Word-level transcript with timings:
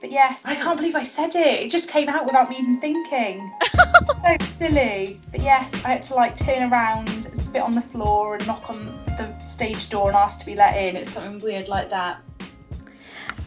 But 0.00 0.10
yes, 0.10 0.40
I 0.46 0.54
can't 0.54 0.78
believe 0.78 0.94
I 0.94 1.02
said 1.02 1.34
it. 1.36 1.62
It 1.62 1.70
just 1.70 1.90
came 1.90 2.08
out 2.08 2.24
without 2.24 2.48
me 2.48 2.56
even 2.56 2.80
thinking. 2.80 3.52
so 3.62 4.36
silly. 4.56 5.20
But 5.30 5.42
yes, 5.42 5.70
I 5.84 5.90
had 5.90 6.02
to 6.02 6.14
like 6.14 6.36
turn 6.36 6.72
around, 6.72 7.24
spit 7.38 7.60
on 7.60 7.72
the 7.72 7.82
floor, 7.82 8.36
and 8.36 8.46
knock 8.46 8.70
on 8.70 8.98
the 9.18 9.44
stage 9.44 9.90
door 9.90 10.08
and 10.08 10.16
ask 10.16 10.40
to 10.40 10.46
be 10.46 10.54
let 10.54 10.74
in. 10.76 10.96
It's 10.96 11.12
something 11.12 11.38
weird 11.40 11.68
like 11.68 11.90
that. 11.90 12.22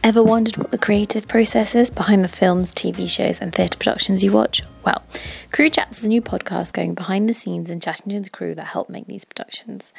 Ever 0.04 0.22
wondered 0.22 0.56
what 0.58 0.70
the 0.70 0.78
creative 0.78 1.26
process 1.26 1.74
is 1.74 1.90
behind 1.90 2.24
the 2.24 2.28
films, 2.28 2.72
TV 2.72 3.10
shows, 3.10 3.40
and 3.40 3.52
theatre 3.52 3.78
productions 3.78 4.22
you 4.22 4.30
watch? 4.30 4.62
Well, 4.84 5.02
Crew 5.54 5.70
Chats 5.70 6.00
is 6.00 6.06
a 6.06 6.08
new 6.08 6.20
podcast 6.20 6.72
going 6.72 6.96
behind 6.96 7.28
the 7.28 7.32
scenes 7.32 7.70
and 7.70 7.80
chatting 7.80 8.08
to 8.10 8.18
the 8.18 8.28
crew 8.28 8.56
that 8.56 8.66
help 8.66 8.88
make 8.88 9.06
these 9.06 9.24
productions. 9.24 9.92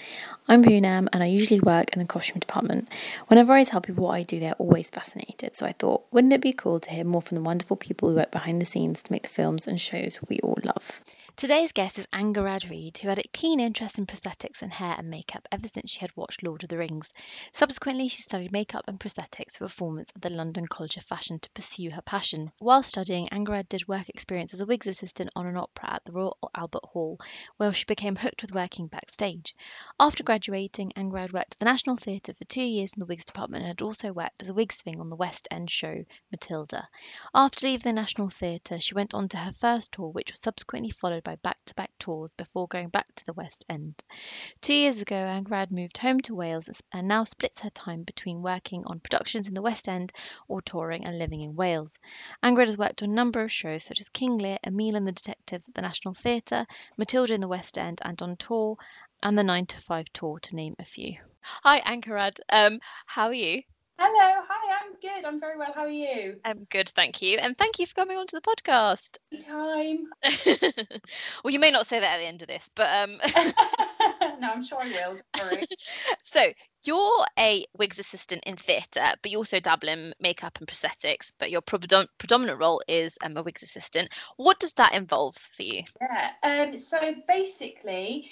I'm 0.50 0.62
Poonam 0.62 1.08
and 1.14 1.24
I 1.24 1.28
usually 1.28 1.62
work 1.62 1.94
in 1.94 2.00
the 2.00 2.06
costume 2.06 2.40
department. 2.40 2.90
Whenever 3.28 3.54
I 3.54 3.64
tell 3.64 3.80
people 3.80 4.04
what 4.04 4.16
I 4.16 4.24
do, 4.24 4.38
they're 4.38 4.56
always 4.56 4.90
fascinated. 4.90 5.56
So 5.56 5.66
I 5.66 5.72
thought, 5.72 6.04
wouldn't 6.12 6.34
it 6.34 6.42
be 6.42 6.52
cool 6.52 6.82
to 6.82 6.92
hear 6.92 7.06
more 7.06 7.22
from 7.22 7.36
the 7.36 7.42
wonderful 7.42 7.78
people 7.78 8.10
who 8.10 8.18
work 8.18 8.32
behind 8.32 8.62
the 8.62 8.66
scenes 8.66 9.02
to 9.04 9.14
make 9.14 9.24
the 9.24 9.30
films 9.30 9.66
and 9.66 9.80
shows 9.80 10.20
we 10.28 10.40
all 10.40 10.58
love? 10.66 11.00
Today's 11.38 11.74
guest 11.74 12.00
is 12.00 12.08
Angharad 12.14 12.70
Reid, 12.70 12.98
who 13.00 13.10
had 13.10 13.20
a 13.20 13.24
keen 13.34 13.60
interest 13.60 13.98
in 13.98 14.06
prosthetics 14.06 14.62
and 14.62 14.72
hair 14.72 14.96
and 14.98 15.10
makeup 15.10 15.46
ever 15.52 15.68
since 15.68 15.92
she 15.92 16.00
had 16.00 16.16
watched 16.16 16.42
Lord 16.42 16.64
of 16.64 16.70
the 16.70 16.78
Rings. 16.78 17.12
Subsequently, 17.52 18.08
she 18.08 18.22
studied 18.22 18.54
makeup 18.54 18.86
and 18.88 18.98
prosthetics 18.98 19.58
for 19.58 19.66
performance 19.66 20.10
at 20.16 20.22
the 20.22 20.30
London 20.30 20.66
College 20.66 20.96
of 20.96 21.04
Fashion 21.04 21.40
to 21.40 21.50
pursue 21.52 21.92
her 21.92 22.02
passion. 22.02 22.54
While 22.60 22.84
studying, 22.84 23.28
Angharad 23.28 23.68
did 23.68 23.86
work 23.86 24.08
experience 24.08 24.54
as 24.54 24.62
a 24.62 24.66
wigs 24.66 24.88
assistant 24.88 25.30
on 25.36 25.46
an 25.46 25.58
opera 25.58 25.96
at 25.96 26.06
the 26.06 26.14
Royal 26.14 26.38
Albert 26.56 26.86
Hall, 26.86 27.20
where 27.58 27.74
she 27.74 27.84
became 27.84 28.16
hooked 28.16 28.42
with 28.42 28.56
working 28.56 28.88
backstage. 28.88 29.54
After 30.00 30.24
graduating, 30.24 30.94
Angharad 30.96 31.34
worked 31.34 31.56
at 31.56 31.60
the 31.60 31.66
National 31.66 31.98
Theatre 31.98 32.34
for 32.34 32.46
two 32.46 32.64
years 32.64 32.94
in 32.94 33.02
the 33.02 33.06
wigs 33.06 33.26
department 33.26 33.64
and 33.64 33.68
had 33.68 33.82
also 33.82 34.14
worked 34.14 34.42
as 34.42 34.48
a 34.48 34.54
wig 34.54 34.72
swing 34.72 35.02
on 35.02 35.10
the 35.10 35.18
West 35.18 35.50
End 35.52 35.70
show 35.70 36.06
Matilda. 36.32 36.88
After 37.34 37.68
leaving 37.68 37.94
the 37.94 38.02
National 38.02 38.30
Theatre, 38.30 38.80
she 38.80 38.96
went 38.96 39.14
on 39.14 39.28
to 39.28 39.38
her 39.38 39.52
first 39.52 39.92
tour, 39.92 40.08
which 40.08 40.32
was 40.32 40.40
subsequently 40.40 40.92
followed 40.92 41.25
by 41.26 41.36
back 41.38 41.58
to 41.66 41.74
back 41.74 41.92
tours 42.00 42.32
before 42.38 42.68
going 42.68 42.88
back 42.88 43.08
to 43.16 43.26
the 43.26 43.34
West 43.34 43.66
End. 43.68 44.02
Two 44.62 44.76
years 44.76 45.02
ago, 45.02 45.16
Angharad 45.16 45.72
moved 45.72 45.98
home 45.98 46.22
to 46.22 46.36
Wales 46.36 46.82
and 46.94 47.08
now 47.08 47.26
splits 47.26 47.60
her 47.60 47.72
time 47.72 48.04
between 48.04 48.42
working 48.42 48.84
on 48.86 49.02
productions 49.02 49.50
in 49.50 49.56
the 49.56 49.62
West 49.62 49.90
End 49.90 50.14
or 50.48 50.62
touring 50.62 51.04
and 51.04 51.20
living 51.20 51.42
in 51.42 51.56
Wales. 51.56 51.98
Angharad 52.44 52.68
has 52.68 52.78
worked 52.78 53.04
on 53.04 53.10
a 53.10 53.14
number 53.14 53.42
of 53.42 53.52
shows 53.52 53.84
such 53.84 54.00
as 54.00 54.08
King 54.08 54.38
Lear, 54.38 54.60
Emile 54.66 54.96
and 54.96 55.08
the 55.08 55.12
Detectives 55.12 55.68
at 55.68 55.74
the 55.74 55.82
National 55.82 56.14
Theatre, 56.14 56.66
Matilda 56.96 57.34
in 57.34 57.42
the 57.42 57.48
West 57.48 57.78
End, 57.78 58.00
and 58.06 58.22
on 58.22 58.38
tour, 58.38 58.78
and 59.24 59.38
the 59.38 59.44
9 59.44 59.66
to 59.66 59.82
5 59.82 60.06
tour, 60.14 60.40
to 60.40 60.56
name 60.56 60.76
a 60.78 60.86
few. 60.86 61.18
Hi, 61.42 61.82
Angharad. 61.82 62.40
Um, 62.50 62.80
how 63.08 63.28
are 63.28 63.34
you? 63.34 63.64
Hello, 63.98 64.44
hi, 64.50 64.78
I'm 64.84 64.94
good. 65.02 65.26
I'm 65.26 65.40
very 65.40 65.58
well. 65.58 65.72
How 65.74 65.84
are 65.84 65.90
you? 65.90 66.36
I'm 66.44 66.66
good, 66.70 66.90
thank 66.90 67.22
you. 67.22 67.38
And 67.38 67.58
thank 67.58 67.80
you 67.80 67.86
for 67.86 67.94
coming 67.94 68.18
onto 68.18 68.38
the 68.38 68.42
podcast. 68.42 69.18
Time. 69.48 70.08
well, 71.44 71.52
you 71.54 71.60
may 71.60 71.72
not 71.72 71.88
say 71.88 72.00
that 72.00 72.16
at 72.16 72.18
the 72.20 72.28
end 72.28 72.42
of 72.42 72.50
this, 72.50 72.70
but 72.76 72.90
um 72.90 73.18
no, 74.42 74.50
I'm 74.52 74.66
sure 74.66 74.82
I 74.82 74.88
will. 74.88 75.18
Sorry. 75.38 75.64
so 76.24 76.42
you're 76.84 77.26
a 77.40 77.66
wigs 77.78 78.00
assistant 78.00 78.44
in 78.46 78.58
theatre, 78.58 79.14
but 79.22 79.32
you 79.32 79.38
also 79.38 79.60
dabble 79.62 79.88
in 79.88 80.14
makeup 80.20 80.58
and 80.60 80.68
prosthetics. 80.68 81.32
But 81.40 81.52
your 81.52 81.62
predom- 81.62 82.08
predominant 82.18 82.60
role 82.60 82.82
is 82.88 83.18
um, 83.24 83.38
a 83.38 83.44
wigs 83.44 83.64
assistant. 83.64 84.10
What 84.36 84.60
does 84.60 84.74
that 84.74 84.94
involve 84.94 85.36
for 85.36 85.64
you? 85.64 85.84
Yeah. 86.02 86.32
Um. 86.44 86.76
So 86.78 87.16
basically, 87.28 88.30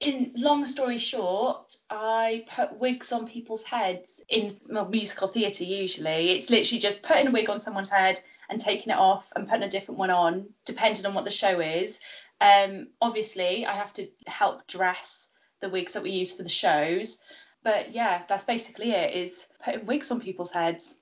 in 0.00 0.32
long 0.36 0.66
story 0.66 0.98
short, 0.98 1.76
I 1.88 2.44
put 2.54 2.78
wigs 2.78 3.12
on 3.12 3.26
people's 3.26 3.62
heads 3.62 4.22
in 4.28 4.58
musical 4.90 5.28
theatre 5.28 5.64
usually. 5.64 6.30
It's 6.30 6.50
literally 6.50 6.80
just 6.80 7.02
putting 7.02 7.28
a 7.28 7.30
wig 7.30 7.48
on 7.48 7.60
someone's 7.60 7.90
head 7.90 8.20
and 8.48 8.60
taking 8.60 8.92
it 8.92 8.98
off 8.98 9.32
and 9.34 9.48
putting 9.48 9.64
a 9.64 9.70
different 9.70 9.98
one 9.98 10.10
on, 10.10 10.46
depending 10.64 11.06
on 11.06 11.14
what 11.14 11.24
the 11.24 11.30
show 11.30 11.60
is. 11.60 11.98
Um, 12.40 12.88
obviously, 13.00 13.64
I 13.64 13.74
have 13.74 13.92
to 13.94 14.08
help 14.26 14.66
dress 14.66 15.28
the 15.60 15.70
wigs 15.70 15.94
that 15.94 16.02
we 16.02 16.10
use 16.10 16.32
for 16.32 16.42
the 16.42 16.48
shows. 16.48 17.18
But 17.64 17.92
yeah, 17.92 18.22
that's 18.28 18.44
basically 18.44 18.92
it, 18.92 19.14
is 19.14 19.44
putting 19.64 19.86
wigs 19.86 20.10
on 20.10 20.20
people's 20.20 20.50
heads. 20.50 20.94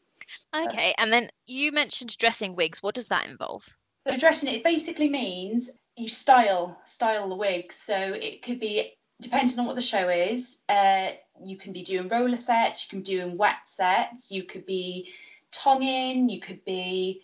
Okay, 0.55 0.95
and 0.97 1.13
then 1.13 1.31
you 1.47 1.73
mentioned 1.73 2.17
dressing 2.17 2.57
wigs. 2.57 2.83
What 2.83 2.95
does 2.95 3.09
that 3.09 3.27
involve? 3.27 3.69
So 4.07 4.17
dressing 4.17 4.55
it 4.55 4.65
basically 4.65 5.09
means 5.09 5.71
you 5.97 6.09
style 6.09 6.79
style 6.85 7.29
the 7.29 7.37
wig. 7.37 7.73
So 7.73 7.97
it 7.97 8.43
could 8.43 8.61
be 8.61 8.95
depending 9.21 9.59
on 9.59 9.67
what 9.67 9.77
the 9.77 9.83
show 9.83 10.09
is. 10.09 10.59
Uh, 10.69 11.11
you 11.43 11.57
can 11.57 11.73
be 11.73 11.83
doing 11.83 12.09
roller 12.09 12.37
sets, 12.37 12.85
you 12.85 12.91
can 12.91 12.99
be 13.01 13.17
doing 13.17 13.37
wet 13.37 13.57
sets, 13.67 14.31
you 14.31 14.45
could 14.45 14.67
be 14.67 15.11
tonging, 15.51 16.29
you 16.29 16.41
could 16.41 16.65
be. 16.65 17.23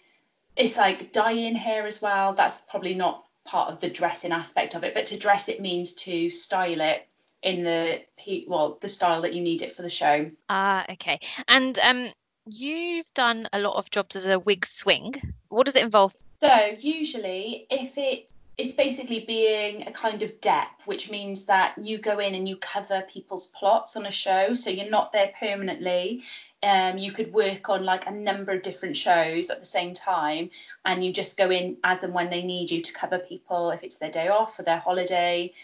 It's 0.57 0.77
like 0.77 1.13
dyeing 1.13 1.55
hair 1.55 1.87
as 1.87 2.03
well. 2.03 2.35
That's 2.35 2.59
probably 2.59 2.95
not 2.95 3.25
part 3.45 3.73
of 3.73 3.81
the 3.81 3.89
dressing 3.89 4.33
aspect 4.33 4.75
of 4.75 4.85
it, 4.85 4.95
but 4.95 5.07
to 5.07 5.19
dress 5.19 5.49
it 5.49 5.61
means 5.61 5.95
to 5.95 6.31
style 6.31 6.81
it 6.81 7.07
in 7.43 7.65
the 7.65 8.01
well 8.47 8.79
the 8.83 8.89
style 8.89 9.23
that 9.23 9.33
you 9.33 9.41
need 9.41 9.63
it 9.63 9.75
for 9.75 9.83
the 9.83 9.91
show. 9.91 10.31
Ah, 10.49 10.85
okay. 10.91 11.21
And 11.49 11.79
um, 11.79 12.09
you've 12.47 13.13
done 13.15 13.49
a 13.53 13.59
lot 13.59 13.77
of 13.77 13.91
jobs 13.91 14.17
as 14.17 14.27
a 14.27 14.39
wig 14.39 14.67
swing. 14.67 15.15
What 15.49 15.67
does 15.67 15.77
it 15.77 15.83
involve? 15.83 16.15
So 16.41 16.77
usually, 16.79 17.67
if 17.71 17.97
it 17.99 18.31
it's 18.61 18.75
basically 18.75 19.21
being 19.21 19.89
a 19.89 19.93
kind 19.93 20.23
of 20.23 20.39
dep, 20.43 20.69
which 20.85 21.11
means 21.11 21.47
that 21.47 21.73
you 21.81 21.97
go 21.97 22.19
in 22.19 22.35
and 22.35 22.47
you 22.47 22.57
cover 22.57 23.03
people's 23.09 23.47
plots 23.47 23.97
on 23.97 24.05
a 24.05 24.11
show, 24.11 24.53
so 24.53 24.69
you're 24.69 24.91
not 24.91 25.13
there 25.13 25.33
permanently. 25.41 26.23
Um, 26.63 26.99
you 26.99 27.11
could 27.13 27.33
work 27.33 27.71
on 27.71 27.85
like 27.85 28.07
a 28.07 28.11
number 28.11 28.53
of 28.53 28.61
different 28.61 28.99
shows 28.99 29.49
at 29.49 29.61
the 29.61 29.67
same 29.67 29.95
time, 29.95 30.51
and 30.85 31.03
you 31.03 31.11
just 31.11 31.39
go 31.39 31.51
in 31.51 31.79
as 31.85 32.03
and 32.03 32.13
when 32.13 32.29
they 32.29 32.43
need 32.43 32.71
you 32.71 32.83
to 32.83 32.93
cover 32.93 33.19
people 33.19 33.71
if 33.71 33.83
it's 33.83 33.95
their 33.95 34.11
day 34.11 34.29
off 34.29 34.59
or 34.59 34.63
their 34.63 34.79
holiday. 34.79 35.55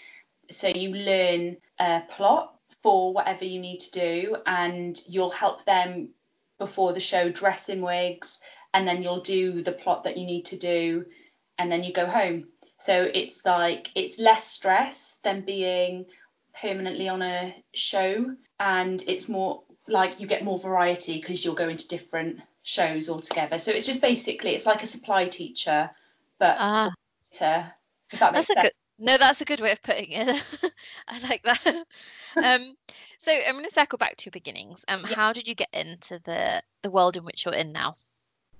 So 0.50 0.68
you 0.68 0.94
learn 0.94 1.58
a 1.78 2.00
plot 2.08 2.54
for 2.82 3.12
whatever 3.12 3.44
you 3.44 3.60
need 3.60 3.80
to 3.80 3.90
do, 3.90 4.36
and 4.46 4.98
you'll 5.06 5.28
help 5.28 5.66
them 5.66 6.08
before 6.58 6.94
the 6.94 7.00
show 7.00 7.28
dress 7.28 7.68
in 7.68 7.82
wigs, 7.82 8.40
and 8.72 8.88
then 8.88 9.02
you'll 9.02 9.20
do 9.20 9.60
the 9.60 9.72
plot 9.72 10.04
that 10.04 10.16
you 10.16 10.24
need 10.24 10.46
to 10.46 10.56
do, 10.56 11.04
and 11.58 11.70
then 11.70 11.84
you 11.84 11.92
go 11.92 12.06
home 12.06 12.46
so 12.86 13.10
it's 13.12 13.44
like 13.44 13.91
it's 13.97 14.16
less 14.16 14.47
stress 14.47 15.16
than 15.24 15.41
being 15.41 16.06
permanently 16.60 17.08
on 17.08 17.20
a 17.20 17.52
show, 17.74 18.36
and 18.60 19.02
it's 19.08 19.28
more 19.28 19.64
like 19.88 20.20
you 20.20 20.28
get 20.28 20.44
more 20.44 20.60
variety 20.60 21.20
because 21.20 21.44
you'll 21.44 21.56
go 21.56 21.69
into 21.69 21.88
different 21.88 22.38
shows 22.62 23.08
altogether. 23.08 23.58
So 23.58 23.72
it's 23.72 23.86
just 23.86 24.00
basically 24.00 24.54
it's 24.54 24.66
like 24.66 24.84
a 24.84 24.86
supply 24.86 25.26
teacher, 25.26 25.91
but 26.38 26.56
ah. 26.60 26.92
if 28.12 28.20
that 28.20 28.32
makes 28.32 28.46
sense. 28.46 28.60
Good, 28.62 28.72
no, 29.00 29.19
that's 29.19 29.41
a 29.41 29.44
good 29.44 29.60
way 29.60 29.72
of 29.72 29.82
putting 29.82 30.12
it. 30.12 30.44
I 31.08 31.19
like 31.28 31.42
that. 31.42 31.66
um, 32.36 32.76
so 33.19 33.32
I'm 33.32 33.54
going 33.54 33.64
to 33.64 33.75
circle 33.75 33.98
back 33.98 34.16
to 34.19 34.26
your 34.26 34.32
beginnings. 34.32 34.84
Um, 34.86 35.00
yeah. 35.00 35.16
how 35.16 35.32
did 35.32 35.48
you 35.48 35.56
get 35.56 35.70
into 35.72 36.20
the 36.22 36.62
the 36.84 36.91
world 36.92 37.16
in 37.16 37.25
which 37.25 37.46
you're 37.46 37.54
in 37.54 37.72
now? 37.72 37.96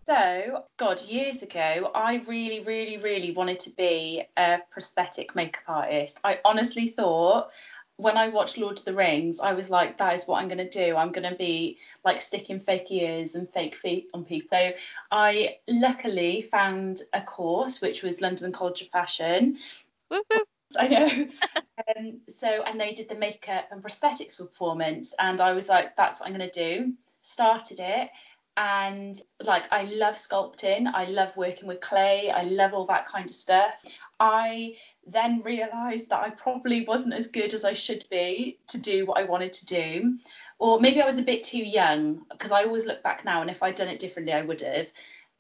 So, 0.07 0.63
God, 0.77 1.03
years 1.03 1.43
ago, 1.43 1.91
I 1.93 2.23
really, 2.29 2.61
really, 2.61 2.99
really 2.99 3.33
wanted 3.33 3.59
to 3.61 3.71
be 3.71 4.23
a 4.37 4.59
prosthetic 4.71 5.35
makeup 5.35 5.65
artist. 5.67 6.21
I 6.23 6.39
honestly 6.45 6.87
thought 6.87 7.51
when 7.97 8.17
I 8.17 8.29
watched 8.29 8.57
Lord 8.57 8.79
of 8.79 8.85
the 8.85 8.95
Rings, 8.95 9.41
I 9.41 9.55
was 9.55 9.69
like, 9.69 9.99
that 9.99 10.15
is 10.15 10.25
what 10.27 10.41
I'm 10.41 10.47
going 10.47 10.59
to 10.59 10.69
do. 10.69 10.95
I'm 10.95 11.11
going 11.11 11.29
to 11.29 11.37
be 11.37 11.79
like 12.05 12.21
sticking 12.21 12.61
fake 12.61 12.89
ears 12.93 13.35
and 13.35 13.53
fake 13.53 13.75
feet 13.75 14.09
on 14.15 14.25
people. 14.25 14.49
So 14.53 14.73
I 15.11 15.57
luckily 15.67 16.43
found 16.43 17.01
a 17.13 17.23
course 17.23 17.81
which 17.81 18.05
was 18.05 18.21
London 18.21 18.53
College 18.53 18.83
of 18.83 18.89
Fashion. 18.89 19.57
I 20.79 20.89
know. 20.89 21.29
um, 21.97 22.21
so, 22.39 22.47
and 22.47 22.79
they 22.79 22.93
did 22.93 23.09
the 23.09 23.17
makeup 23.17 23.69
and 23.73 23.83
prosthetics 23.83 24.39
performance. 24.39 25.15
And 25.19 25.41
I 25.41 25.53
was 25.53 25.69
like, 25.69 25.97
that's 25.97 26.21
what 26.21 26.29
I'm 26.29 26.37
going 26.37 26.49
to 26.49 26.77
do. 26.77 26.93
Started 27.23 27.81
it 27.81 28.11
and 28.57 29.21
like 29.45 29.65
I 29.71 29.83
love 29.85 30.15
sculpting, 30.15 30.91
I 30.93 31.05
love 31.07 31.37
working 31.37 31.69
with 31.69 31.81
clay, 31.81 32.31
I 32.31 32.43
love 32.43 32.73
all 32.73 32.87
that 32.87 33.07
kind 33.07 33.29
of 33.29 33.35
stuff. 33.35 33.73
I 34.19 34.77
then 35.07 35.43
realized 35.43 36.09
that 36.09 36.23
I 36.23 36.31
probably 36.31 36.85
wasn't 36.87 37.15
as 37.15 37.27
good 37.27 37.53
as 37.53 37.65
I 37.65 37.75
should 37.75 38.05
be 38.11 38.59
to 38.69 38.79
do 38.79 39.05
what 39.05 39.19
I 39.19 39.25
wanted 39.25 39.53
to 39.55 39.67
do. 39.67 40.19
Or 40.59 40.81
maybe 40.81 41.03
I 41.03 41.07
was 41.07 41.19
a 41.19 41.23
bit 41.23 41.43
too 41.43 41.59
young 41.59 42.25
because 42.31 42.51
I 42.51 42.65
always 42.65 42.87
look 42.87 43.03
back 43.03 43.25
now 43.25 43.43
and 43.43 43.51
if 43.51 43.63
I'd 43.63 43.75
done 43.75 43.89
it 43.89 43.99
differently, 43.99 44.33
I 44.33 44.43
would 44.43 44.63
have. 44.63 44.89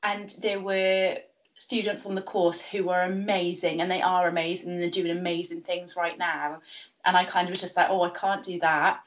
And 0.02 0.28
there 0.42 0.60
were 0.60 1.16
students 1.54 2.04
on 2.04 2.14
the 2.14 2.22
course 2.22 2.60
who 2.60 2.84
were 2.84 3.02
amazing 3.02 3.80
and 3.80 3.90
they 3.90 4.02
are 4.02 4.28
amazing 4.28 4.70
and 4.70 4.82
they're 4.82 4.90
doing 4.90 5.16
amazing 5.16 5.62
things 5.62 5.96
right 5.96 6.18
now. 6.18 6.60
And 7.06 7.16
I 7.16 7.24
kind 7.24 7.48
of 7.48 7.50
was 7.50 7.60
just 7.60 7.76
like, 7.76 7.88
oh, 7.88 8.02
I 8.02 8.10
can't 8.10 8.42
do 8.42 8.60
that. 8.60 9.00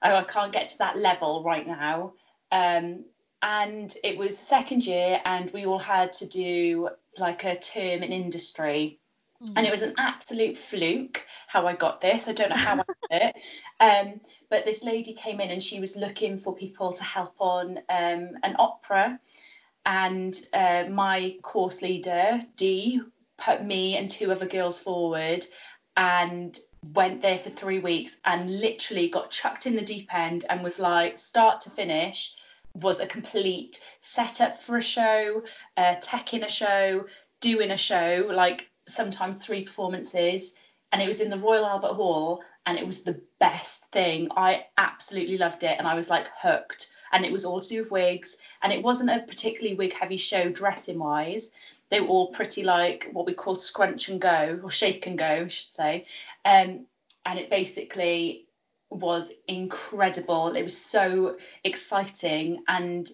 Oh, 0.00 0.14
I 0.14 0.22
can't 0.22 0.52
get 0.52 0.68
to 0.70 0.78
that 0.78 0.96
level 0.96 1.42
right 1.42 1.66
now. 1.66 2.12
Um, 2.52 3.04
and 3.42 3.94
it 4.02 4.18
was 4.18 4.36
second 4.38 4.86
year 4.86 5.20
and 5.24 5.50
we 5.52 5.66
all 5.66 5.78
had 5.78 6.12
to 6.12 6.26
do 6.26 6.88
like 7.18 7.44
a 7.44 7.58
term 7.58 8.02
in 8.02 8.12
industry 8.12 8.98
mm. 9.42 9.52
and 9.56 9.66
it 9.66 9.70
was 9.70 9.82
an 9.82 9.94
absolute 9.98 10.56
fluke 10.56 11.24
how 11.48 11.66
I 11.66 11.74
got 11.74 12.02
this. 12.02 12.28
I 12.28 12.32
don't 12.32 12.50
know 12.50 12.56
how 12.56 12.74
I 12.74 12.84
did 13.10 13.22
it. 13.22 13.36
Um, 13.80 14.20
but 14.50 14.64
this 14.64 14.84
lady 14.84 15.14
came 15.14 15.40
in 15.40 15.50
and 15.50 15.62
she 15.62 15.80
was 15.80 15.96
looking 15.96 16.38
for 16.38 16.54
people 16.54 16.92
to 16.92 17.02
help 17.02 17.34
on 17.40 17.78
um, 17.88 18.36
an 18.42 18.54
opera. 18.58 19.18
and 19.86 20.38
uh, 20.52 20.84
my 20.90 21.36
course 21.42 21.80
leader, 21.80 22.40
Dee, 22.56 23.00
put 23.38 23.64
me 23.64 23.96
and 23.96 24.10
two 24.10 24.30
other 24.30 24.46
girls 24.46 24.78
forward 24.78 25.46
and 25.96 26.58
went 26.92 27.22
there 27.22 27.38
for 27.38 27.50
three 27.50 27.78
weeks 27.78 28.16
and 28.26 28.60
literally 28.60 29.08
got 29.08 29.30
chucked 29.30 29.66
in 29.66 29.74
the 29.74 29.82
deep 29.82 30.14
end 30.14 30.44
and 30.50 30.62
was 30.62 30.78
like, 30.78 31.18
start 31.18 31.62
to 31.62 31.70
finish, 31.70 32.36
was 32.80 33.00
a 33.00 33.06
complete 33.06 33.80
setup 34.00 34.58
for 34.58 34.76
a 34.76 34.82
show, 34.82 35.42
uh, 35.76 35.96
tech 36.00 36.34
in 36.34 36.44
a 36.44 36.48
show, 36.48 37.06
doing 37.40 37.70
a 37.70 37.76
show, 37.76 38.30
like 38.32 38.68
sometimes 38.86 39.44
three 39.44 39.64
performances. 39.64 40.54
And 40.92 41.02
it 41.02 41.06
was 41.06 41.20
in 41.20 41.30
the 41.30 41.38
Royal 41.38 41.66
Albert 41.66 41.94
Hall 41.94 42.42
and 42.66 42.78
it 42.78 42.86
was 42.86 43.02
the 43.02 43.20
best 43.40 43.84
thing. 43.92 44.28
I 44.36 44.66
absolutely 44.76 45.38
loved 45.38 45.62
it 45.62 45.76
and 45.78 45.86
I 45.86 45.94
was 45.94 46.10
like 46.10 46.26
hooked. 46.36 46.90
And 47.12 47.24
it 47.24 47.32
was 47.32 47.44
all 47.44 47.60
to 47.60 47.68
do 47.68 47.82
with 47.82 47.90
wigs. 47.90 48.36
And 48.62 48.72
it 48.72 48.82
wasn't 48.82 49.10
a 49.10 49.24
particularly 49.26 49.76
wig 49.76 49.94
heavy 49.94 50.18
show 50.18 50.50
dressing 50.50 50.98
wise. 50.98 51.50
They 51.90 52.00
were 52.00 52.08
all 52.08 52.32
pretty 52.32 52.64
like 52.64 53.08
what 53.12 53.26
we 53.26 53.32
call 53.32 53.54
scrunch 53.54 54.08
and 54.08 54.20
go 54.20 54.60
or 54.62 54.70
shake 54.70 55.06
and 55.06 55.18
go, 55.18 55.44
I 55.44 55.48
should 55.48 55.70
say. 55.70 56.06
Um, 56.44 56.86
and 57.24 57.38
it 57.38 57.50
basically 57.50 58.47
was 58.90 59.30
incredible. 59.46 60.54
It 60.54 60.62
was 60.62 60.76
so 60.76 61.36
exciting 61.64 62.62
and 62.68 63.08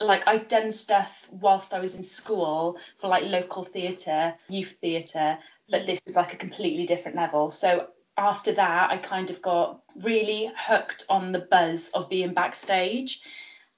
like 0.00 0.26
I'd 0.26 0.48
done 0.48 0.72
stuff 0.72 1.26
whilst 1.30 1.74
I 1.74 1.80
was 1.80 1.94
in 1.94 2.02
school 2.02 2.78
for 2.98 3.08
like 3.08 3.24
local 3.24 3.62
theatre, 3.62 4.34
youth 4.48 4.78
theatre, 4.80 5.38
but 5.68 5.82
mm. 5.82 5.86
this 5.86 6.00
was 6.06 6.16
like 6.16 6.34
a 6.34 6.36
completely 6.36 6.86
different 6.86 7.16
level. 7.16 7.50
So 7.50 7.88
after 8.18 8.52
that, 8.52 8.90
I 8.90 8.98
kind 8.98 9.30
of 9.30 9.40
got 9.40 9.82
really 10.02 10.50
hooked 10.56 11.04
on 11.08 11.32
the 11.32 11.46
buzz 11.50 11.90
of 11.90 12.10
being 12.10 12.34
backstage. 12.34 13.20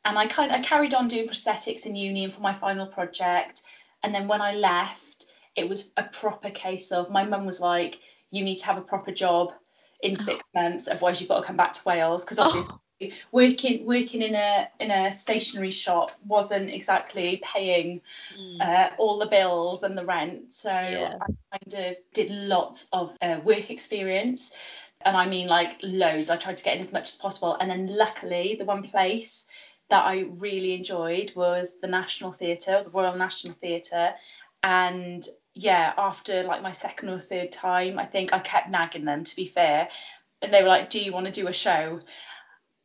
And 0.04 0.18
I 0.18 0.26
kind 0.26 0.52
I 0.52 0.60
carried 0.60 0.94
on 0.94 1.08
doing 1.08 1.28
prosthetics 1.28 1.86
in 1.86 1.94
uni 1.94 2.30
for 2.30 2.40
my 2.40 2.54
final 2.54 2.86
project. 2.86 3.62
And 4.02 4.14
then 4.14 4.28
when 4.28 4.42
I 4.42 4.54
left, 4.54 5.26
it 5.56 5.68
was 5.68 5.92
a 5.96 6.04
proper 6.04 6.50
case 6.50 6.90
of 6.90 7.10
my 7.10 7.24
mum 7.24 7.46
was 7.46 7.60
like, 7.60 8.00
you 8.30 8.44
need 8.44 8.56
to 8.56 8.66
have 8.66 8.76
a 8.76 8.82
proper 8.82 9.12
job 9.12 9.52
in 10.04 10.14
six 10.16 10.44
oh. 10.54 10.60
months, 10.60 10.86
otherwise 10.86 11.20
you've 11.20 11.28
got 11.28 11.40
to 11.40 11.46
come 11.46 11.56
back 11.56 11.72
to 11.72 11.80
Wales 11.86 12.20
because 12.20 12.38
oh. 12.38 12.44
obviously 12.44 12.74
oh. 13.02 13.08
working 13.32 13.84
working 13.86 14.22
in 14.22 14.34
a 14.34 14.68
in 14.78 14.90
a 14.90 15.10
stationery 15.10 15.70
shop 15.70 16.12
wasn't 16.26 16.70
exactly 16.70 17.42
paying 17.42 18.00
mm. 18.38 18.60
uh, 18.60 18.90
all 18.98 19.18
the 19.18 19.26
bills 19.26 19.82
and 19.82 19.96
the 19.96 20.04
rent. 20.04 20.54
So 20.54 20.70
yeah. 20.70 21.18
I 21.52 21.58
kind 21.58 21.90
of 21.90 21.96
did 22.12 22.30
lots 22.30 22.86
of 22.92 23.16
uh, 23.20 23.40
work 23.42 23.70
experience. 23.70 24.52
And 25.00 25.16
I 25.16 25.26
mean 25.26 25.48
like 25.48 25.76
loads. 25.82 26.30
I 26.30 26.36
tried 26.36 26.58
to 26.58 26.64
get 26.64 26.76
in 26.76 26.82
as 26.82 26.92
much 26.92 27.08
as 27.08 27.16
possible. 27.16 27.56
And 27.60 27.70
then 27.70 27.86
luckily 27.86 28.56
the 28.58 28.64
one 28.64 28.82
place 28.82 29.44
that 29.90 30.04
I 30.04 30.26
really 30.38 30.74
enjoyed 30.74 31.32
was 31.34 31.72
the 31.80 31.88
National 31.88 32.32
Theatre, 32.32 32.82
the 32.84 32.90
Royal 32.90 33.16
National 33.16 33.54
Theatre. 33.54 34.14
And 34.62 35.26
yeah, 35.54 35.92
after 35.96 36.42
like 36.42 36.62
my 36.62 36.72
second 36.72 37.08
or 37.08 37.20
third 37.20 37.52
time, 37.52 37.98
I 37.98 38.06
think 38.06 38.32
I 38.32 38.40
kept 38.40 38.70
nagging 38.70 39.04
them 39.04 39.24
to 39.24 39.36
be 39.36 39.46
fair. 39.46 39.88
And 40.42 40.52
they 40.52 40.62
were 40.62 40.68
like, 40.68 40.90
Do 40.90 41.00
you 41.00 41.12
want 41.12 41.26
to 41.26 41.32
do 41.32 41.48
a 41.48 41.52
show? 41.52 42.00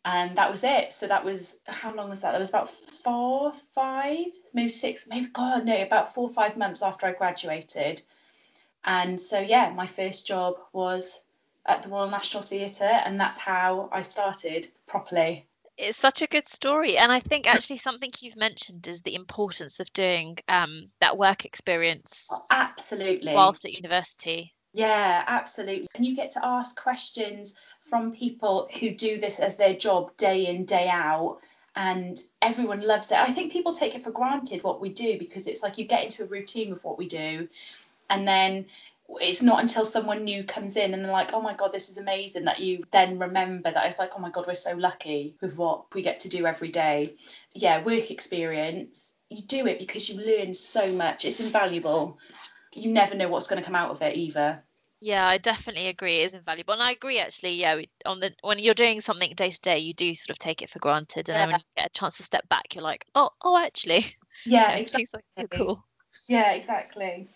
And 0.06 0.38
that 0.38 0.50
was 0.50 0.63
it. 0.63 0.94
So 0.94 1.07
that 1.07 1.25
was 1.25 1.57
how 1.66 1.94
long 1.94 2.10
was 2.10 2.21
that? 2.21 2.31
That 2.31 2.39
was 2.39 2.50
about 2.50 2.71
four, 3.04 3.54
five, 3.74 4.27
maybe 4.54 4.69
six, 4.69 5.07
maybe 5.07 5.27
God, 5.27 5.66
no, 5.66 5.81
about 5.81 6.13
four 6.13 6.30
or 6.30 6.33
five 6.33 6.57
months 6.57 6.81
after 6.81 7.07
I 7.07 7.12
graduated. 7.12 8.01
And 8.83 9.19
so 9.19 9.39
yeah, 9.39 9.74
my 9.75 9.88
first 9.88 10.25
job 10.25 10.56
was 10.71 11.24
at 11.66 11.83
the 11.83 11.89
Royal 11.89 12.10
National 12.10 12.42
Theatre, 12.42 12.86
and 12.86 13.19
that's 13.19 13.38
how 13.38 13.89
I 13.92 14.04
started 14.04 14.68
properly 14.88 15.45
it's 15.80 15.98
such 15.98 16.22
a 16.22 16.28
good 16.28 16.48
story 16.48 16.98
and 16.98 17.12
i 17.12 17.20
think 17.20 17.48
actually 17.48 17.78
something 17.78 18.12
you've 18.20 18.36
mentioned 18.36 18.88
is 18.88 19.02
the 19.02 19.16
importance 19.16 19.80
of 19.80 19.92
doing 19.94 20.38
um, 20.48 20.90
that 21.00 21.18
work 21.18 21.46
experience 21.46 22.28
oh, 22.31 22.40
absolutely. 22.52 23.34
whilst 23.34 23.66
at 23.66 23.74
university. 23.74 24.54
Yeah 24.74 25.24
absolutely. 25.28 25.88
And 25.96 26.06
you 26.06 26.16
get 26.16 26.31
to 26.31 26.46
ask 26.46 26.80
questions 26.80 27.56
from 27.81 28.12
people 28.12 28.70
who 28.80 28.92
do 28.92 29.18
this 29.18 29.40
as 29.40 29.56
their 29.56 29.74
job 29.74 30.16
day 30.18 30.46
in 30.48 30.66
day 30.66 30.88
out 30.90 31.40
and 31.76 32.22
everyone 32.42 32.81
loves 32.81 33.12
it. 33.12 33.18
I 33.18 33.31
think 33.31 33.52
people 33.52 33.74
take 33.74 33.96
it 33.96 34.04
for 34.04 34.12
granted 34.12 34.64
what 34.64 34.81
we 34.81 34.90
do 34.90 35.18
because 35.18 35.48
it's 35.48 35.64
like 35.64 35.78
you 35.78 35.86
get 35.86 36.04
into 36.04 36.24
a 36.24 36.28
routine 36.28 36.70
with 36.70 36.84
what 36.84 36.98
we 36.98 37.08
do 37.08 37.48
and 38.10 38.28
then 38.28 38.66
it's 39.20 39.42
not 39.42 39.62
until 39.62 39.86
someone 39.86 40.24
new 40.24 40.44
comes 40.44 40.76
in 40.76 40.94
and 40.94 41.04
they're 41.04 41.12
like, 41.12 41.34
oh 41.34 41.42
my 41.42 41.56
God, 41.56 41.74
this 41.74 41.90
is 41.90 41.98
amazing 41.98 42.46
that 42.46 42.60
you 42.60 42.84
then 42.92 43.18
remember 43.18 43.72
that 43.72 43.86
it's 43.88 44.00
like, 44.00 44.12
oh 44.16 44.20
my 44.20 44.30
God, 44.30 44.46
we're 44.48 44.54
so 44.54 44.76
lucky 44.76 45.36
with 45.42 45.58
what 45.58 45.94
we 45.94 46.02
get 46.02 46.22
to 46.22 46.30
do 46.30 46.46
every 46.46 46.70
day. 46.70 47.16
Yeah, 47.54 47.84
work 47.84 48.12
experience, 48.12 49.14
you 49.30 49.42
do 49.42 49.66
it 49.68 49.80
because 49.80 50.10
you 50.10 50.20
learn 50.20 50.54
so 50.54 50.92
much. 50.92 51.26
It's 51.26 51.40
invaluable. 51.40 52.18
You 52.74 52.92
never 52.92 53.16
know 53.16 53.30
what's 53.30 53.48
going 53.48 53.62
to 53.62 53.66
come 53.66 53.76
out 53.76 53.92
of 53.92 54.02
it 54.02 54.16
either. 54.16 54.64
Yeah, 55.02 55.26
I 55.26 55.38
definitely 55.38 55.88
agree. 55.88 56.22
It 56.22 56.26
is 56.26 56.34
invaluable, 56.34 56.74
and 56.74 56.84
I 56.84 56.92
agree 56.92 57.20
actually. 57.20 57.54
Yeah, 57.54 57.82
on 58.06 58.20
the 58.20 58.34
when 58.42 58.60
you're 58.60 58.74
doing 58.74 59.00
something 59.00 59.34
day 59.34 59.50
to 59.50 59.62
day, 59.62 59.78
you 59.80 59.94
do 59.94 60.14
sort 60.14 60.32
of 60.32 60.40
take 60.40 60.62
it 60.62 60.70
for 60.70 60.80
granted, 60.80 61.30
and 61.30 61.38
yeah. 61.38 61.46
then 61.46 61.52
when 61.54 61.60
you 61.60 61.82
get 61.82 61.86
a 61.86 61.98
chance 61.98 62.18
to 62.18 62.24
step 62.24 62.50
back, 62.50 62.76
you're 62.76 62.84
like, 62.84 63.06
oh, 63.16 63.30
oh, 63.42 63.58
actually, 63.58 64.06
yeah, 64.46 64.72
exactly. 64.76 65.08
Like 65.14 65.50
so 65.52 65.58
cool. 65.58 65.86
Yeah, 66.28 66.52
exactly. 66.52 67.30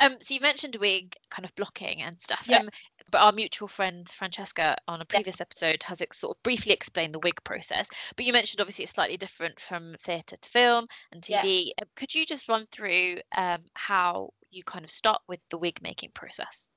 Um, 0.00 0.16
so 0.20 0.34
you 0.34 0.40
mentioned 0.40 0.76
wig 0.76 1.14
kind 1.30 1.44
of 1.44 1.54
blocking 1.54 2.02
and 2.02 2.20
stuff. 2.20 2.46
Yeah. 2.48 2.58
Um, 2.58 2.68
but 3.10 3.18
our 3.18 3.32
mutual 3.32 3.68
friend 3.68 4.08
Francesca 4.08 4.76
on 4.88 5.00
a 5.00 5.04
previous 5.04 5.36
yeah. 5.38 5.42
episode 5.42 5.82
has 5.84 6.00
it 6.00 6.12
sort 6.14 6.36
of 6.36 6.42
briefly 6.42 6.72
explained 6.72 7.14
the 7.14 7.20
wig 7.20 7.42
process. 7.44 7.88
But 8.16 8.24
you 8.24 8.32
mentioned 8.32 8.60
obviously 8.60 8.84
it's 8.84 8.92
slightly 8.92 9.16
different 9.16 9.60
from 9.60 9.94
theatre 10.00 10.36
to 10.36 10.50
film 10.50 10.86
and 11.12 11.22
TV. 11.22 11.66
Yes. 11.66 11.74
Um, 11.80 11.88
could 11.96 12.14
you 12.14 12.26
just 12.26 12.48
run 12.48 12.66
through 12.72 13.18
um, 13.36 13.60
how 13.74 14.30
you 14.50 14.64
kind 14.64 14.84
of 14.84 14.90
start 14.90 15.20
with 15.28 15.40
the 15.50 15.58
wig 15.58 15.80
making 15.82 16.10
process? 16.14 16.68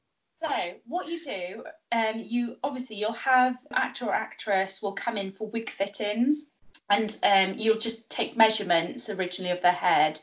So 0.42 0.50
what 0.86 1.08
you 1.08 1.22
do, 1.22 1.64
um, 1.92 2.14
you 2.18 2.58
obviously 2.64 2.98
you'll 2.98 3.14
have 3.14 3.56
actor 3.74 4.06
or 4.06 4.14
actress 4.14 4.81
will 4.81 4.94
come 4.94 5.18
in 5.18 5.31
for 5.31 5.50
wig 5.50 5.69
fittings, 5.72 6.46
and 6.90 7.18
um, 7.24 7.56
you'll 7.58 7.80
just 7.80 8.10
take 8.10 8.38
measurements 8.38 9.10
originally 9.10 9.52
of 9.52 9.62
their 9.62 9.72
head 9.72 10.19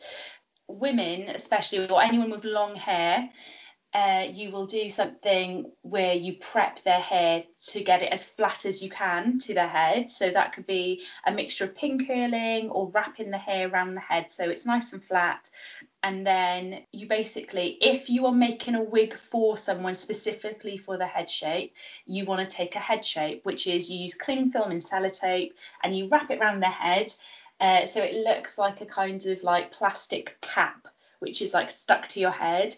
women, 0.69 1.31
especially, 1.31 1.89
or 1.89 2.03
anyone 2.03 2.31
with 2.31 2.45
long 2.45 2.75
hair, 2.75 3.31
uh, 3.95 4.27
you 4.29 4.51
will 4.51 4.67
do 4.67 4.91
something 4.91 5.71
where 5.83 6.15
you 6.15 6.35
prep 6.41 6.83
their 6.83 6.99
hair 6.99 7.45
to 7.61 7.85
get 7.85 8.03
it 8.03 8.13
as 8.13 8.25
flat 8.25 8.67
as 8.67 8.83
you 8.83 8.91
can 8.91 9.39
to 9.39 9.55
their 9.55 9.69
head. 9.69 10.11
So 10.11 10.31
that 10.31 10.53
could 10.53 10.67
be 10.67 11.05
a 11.25 11.31
mixture 11.31 11.65
of 11.65 11.77
pin 11.77 12.05
curling 12.05 12.71
or 12.71 12.91
wrapping 12.91 13.31
the 13.31 13.39
hair 13.39 13.69
around 13.69 13.95
the 13.95 14.01
head 14.01 14.33
so 14.33 14.51
it's 14.51 14.67
nice 14.67 14.93
and 14.93 15.03
flat. 15.03 15.49
And 16.03 16.27
then 16.27 16.83
you 16.91 17.07
basically, 17.07 17.79
if 17.81 18.11
you 18.11 18.27
are 18.27 18.33
making 18.33 18.75
a 18.75 18.83
wig 18.83 19.17
for 19.17 19.57
someone 19.57 19.95
specifically 19.95 20.77
for 20.77 20.99
the 20.99 21.07
head 21.07 21.31
shape, 21.31 21.73
you 22.05 22.25
want 22.25 22.47
to 22.47 22.57
take 22.57 22.75
a 22.75 22.81
head 22.81 23.05
shape, 23.05 23.45
which 23.45 23.69
is 23.69 23.89
you 23.89 24.01
use 24.01 24.15
cling 24.15 24.51
film 24.51 24.73
and 24.73 24.85
sellotape 24.85 25.53
and 25.85 25.97
you 25.97 26.09
wrap 26.09 26.33
it 26.33 26.41
around 26.41 26.61
their 26.61 26.71
head 26.71 27.15
uh, 27.61 27.87
so 27.87 28.03
it 28.03 28.15
looks 28.15 28.59
like 28.59 28.81
a 28.81 28.87
kind 28.87 29.25
of 29.27 29.43
like 29.43 29.73
plastic 29.73 30.37
cap, 30.41 30.89
which 31.21 31.41
is 31.43 31.55
like 31.55 31.71
stuck 31.71 32.09
to 32.09 32.21
your 32.21 32.31
head. 32.31 32.77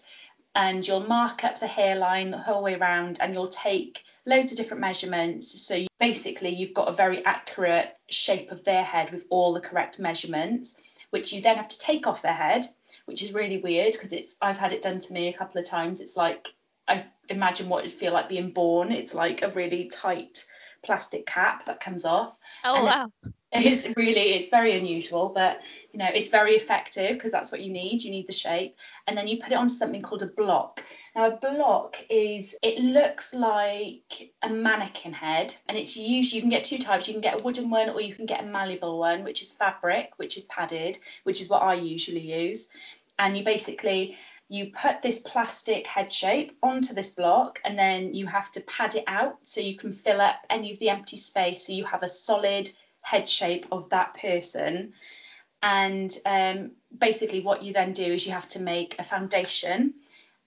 And 0.55 0.87
you'll 0.87 1.01
mark 1.01 1.43
up 1.43 1.59
the 1.59 1.67
hairline 1.67 2.31
the 2.31 2.37
whole 2.37 2.63
way 2.63 2.73
around 2.73 3.19
and 3.21 3.31
you'll 3.33 3.49
take 3.49 4.01
loads 4.25 4.51
of 4.51 4.57
different 4.57 4.81
measurements. 4.81 5.61
So 5.61 5.75
you, 5.75 5.87
basically, 5.99 6.49
you've 6.49 6.73
got 6.73 6.87
a 6.87 6.93
very 6.93 7.23
accurate 7.25 7.95
shape 8.09 8.51
of 8.51 8.63
their 8.63 8.83
head 8.83 9.11
with 9.11 9.25
all 9.29 9.53
the 9.53 9.59
correct 9.59 9.99
measurements, 9.99 10.75
which 11.11 11.31
you 11.31 11.41
then 11.41 11.57
have 11.57 11.67
to 11.67 11.79
take 11.79 12.07
off 12.07 12.23
their 12.23 12.33
head, 12.33 12.65
which 13.05 13.21
is 13.21 13.33
really 13.33 13.59
weird 13.59 13.93
because 13.93 14.13
it's 14.13 14.35
I've 14.41 14.57
had 14.57 14.73
it 14.73 14.81
done 14.81 14.99
to 14.99 15.13
me 15.13 15.27
a 15.27 15.37
couple 15.37 15.61
of 15.61 15.67
times. 15.67 16.01
It's 16.01 16.17
like 16.17 16.47
I 16.87 17.05
imagine 17.29 17.69
what 17.69 17.85
it'd 17.85 17.99
feel 17.99 18.13
like 18.13 18.29
being 18.29 18.51
born. 18.51 18.91
It's 18.91 19.13
like 19.13 19.43
a 19.43 19.49
really 19.51 19.89
tight 19.89 20.45
plastic 20.83 21.25
cap 21.25 21.65
that 21.65 21.79
comes 21.79 22.05
off. 22.05 22.35
Oh 22.63 22.77
and 22.77 22.85
wow. 22.85 23.11
It's 23.53 23.87
really 23.95 24.33
it's 24.33 24.49
very 24.49 24.77
unusual, 24.77 25.29
but 25.29 25.61
you 25.93 25.99
know 25.99 26.09
it's 26.13 26.29
very 26.29 26.55
effective 26.55 27.13
because 27.13 27.31
that's 27.31 27.49
what 27.49 27.61
you 27.61 27.71
need. 27.71 28.03
You 28.03 28.11
need 28.11 28.27
the 28.27 28.33
shape, 28.33 28.75
and 29.07 29.17
then 29.17 29.27
you 29.27 29.37
put 29.41 29.53
it 29.53 29.55
onto 29.55 29.73
something 29.73 30.01
called 30.01 30.21
a 30.21 30.27
block. 30.27 30.83
Now 31.15 31.27
a 31.27 31.37
block 31.37 31.95
is 32.09 32.55
it 32.61 32.79
looks 32.79 33.33
like 33.33 34.33
a 34.41 34.49
mannequin 34.49 35.13
head, 35.13 35.55
and 35.69 35.77
it's 35.77 35.95
used. 35.95 36.33
You 36.33 36.41
can 36.41 36.49
get 36.49 36.65
two 36.65 36.77
types. 36.77 37.07
You 37.07 37.13
can 37.13 37.21
get 37.21 37.39
a 37.39 37.43
wooden 37.43 37.69
one, 37.69 37.89
or 37.89 38.01
you 38.01 38.13
can 38.13 38.25
get 38.25 38.43
a 38.43 38.45
malleable 38.45 38.99
one, 38.99 39.23
which 39.23 39.41
is 39.41 39.53
fabric, 39.53 40.11
which 40.17 40.35
is 40.35 40.43
padded, 40.45 40.97
which 41.23 41.39
is 41.39 41.47
what 41.47 41.61
I 41.61 41.75
usually 41.75 42.19
use. 42.19 42.67
And 43.17 43.37
you 43.37 43.45
basically 43.45 44.17
you 44.49 44.71
put 44.71 45.01
this 45.01 45.19
plastic 45.19 45.87
head 45.87 46.11
shape 46.11 46.57
onto 46.63 46.93
this 46.93 47.09
block 47.11 47.59
and 47.65 47.77
then 47.77 48.13
you 48.13 48.25
have 48.27 48.49
to 48.51 48.61
pad 48.61 48.95
it 48.95 49.03
out 49.07 49.37
so 49.43 49.59
you 49.59 49.75
can 49.75 49.91
fill 49.91 50.21
up 50.21 50.37
any 50.49 50.71
of 50.71 50.79
the 50.79 50.89
empty 50.89 51.17
space 51.17 51.67
so 51.67 51.73
you 51.73 51.83
have 51.83 52.01
a 52.01 52.07
solid 52.07 52.69
head 53.09 53.29
shape 53.29 53.65
of 53.71 53.89
that 53.89 54.13
person. 54.15 54.93
And 55.61 56.15
um, 56.25 56.71
basically 56.97 57.41
what 57.41 57.63
you 57.63 57.73
then 57.73 57.93
do 57.93 58.03
is 58.03 58.25
you 58.25 58.33
have 58.33 58.49
to 58.49 58.59
make 58.59 58.95
a 58.99 59.03
foundation 59.03 59.93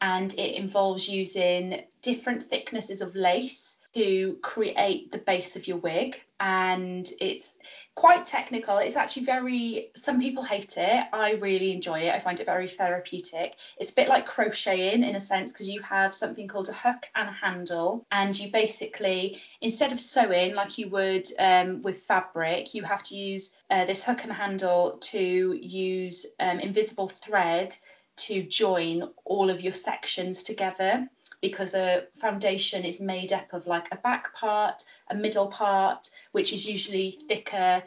and 0.01 0.33
it 0.35 0.55
involves 0.57 1.09
using 1.09 1.83
different 2.03 2.47
thicknesses 2.47 3.01
of 3.01 3.15
lace 3.15 3.70
to 3.95 4.39
create 4.43 5.11
the 5.11 5.19
base 5.19 5.57
of 5.57 5.67
your 5.67 5.79
wig 5.79 6.23
and 6.39 7.11
it's 7.21 7.55
quite 7.95 8.25
technical. 8.25 8.79
It's 8.79 8.97
actually 8.97 9.27
very 9.27 9.91
some 9.97 10.21
people 10.21 10.43
hate 10.43 10.77
it. 10.77 11.05
I 11.13 11.33
really 11.33 11.73
enjoy 11.73 12.01
it. 12.01 12.15
I 12.15 12.21
find 12.21 12.39
it 12.39 12.47
very 12.47 12.69
therapeutic. 12.69 13.57
It's 13.79 13.91
a 13.91 13.95
bit 13.95 14.09
like 14.09 14.27
crocheting 14.27 15.03
in 15.03 15.17
a 15.17 15.21
sense 15.21 15.53
because 15.53 15.69
you 15.69 15.83
have 15.83 16.15
something 16.15 16.47
called 16.47 16.69
a 16.69 16.73
hook 16.73 17.07
and 17.15 17.29
a 17.29 17.33
handle 17.33 18.07
and 18.13 18.39
you 18.39 18.51
basically 18.51 19.41
instead 19.61 19.93
of 19.93 20.01
sewing 20.01 20.55
like 20.55 20.79
you 20.79 20.89
would 20.89 21.29
um, 21.39 21.83
with 21.83 22.03
fabric 22.03 22.75
you 22.75 22.83
have 22.85 23.03
to 23.05 23.17
use 23.17 23.53
uh, 23.71 23.85
this 23.85 24.05
hook 24.05 24.23
and 24.23 24.33
handle 24.33 24.99
to 25.01 25.59
use 25.61 26.27
um, 26.39 26.61
invisible 26.61 27.09
thread 27.09 27.77
to 28.17 28.43
join 28.43 29.09
all 29.25 29.51
of 29.51 29.61
your 29.61 29.73
sections 29.73 30.43
together 30.43 31.09
because 31.41 31.75
a 31.75 32.05
foundation 32.21 32.85
is 32.85 33.01
made 33.01 33.33
up 33.33 33.53
of 33.53 33.67
like 33.67 33.89
a 33.93 33.97
back 33.97 34.35
part, 34.35 34.83
a 35.11 35.15
middle 35.15 35.49
part, 35.49 36.09
which 36.33 36.53
is 36.53 36.67
usually 36.67 37.11
thicker 37.11 37.83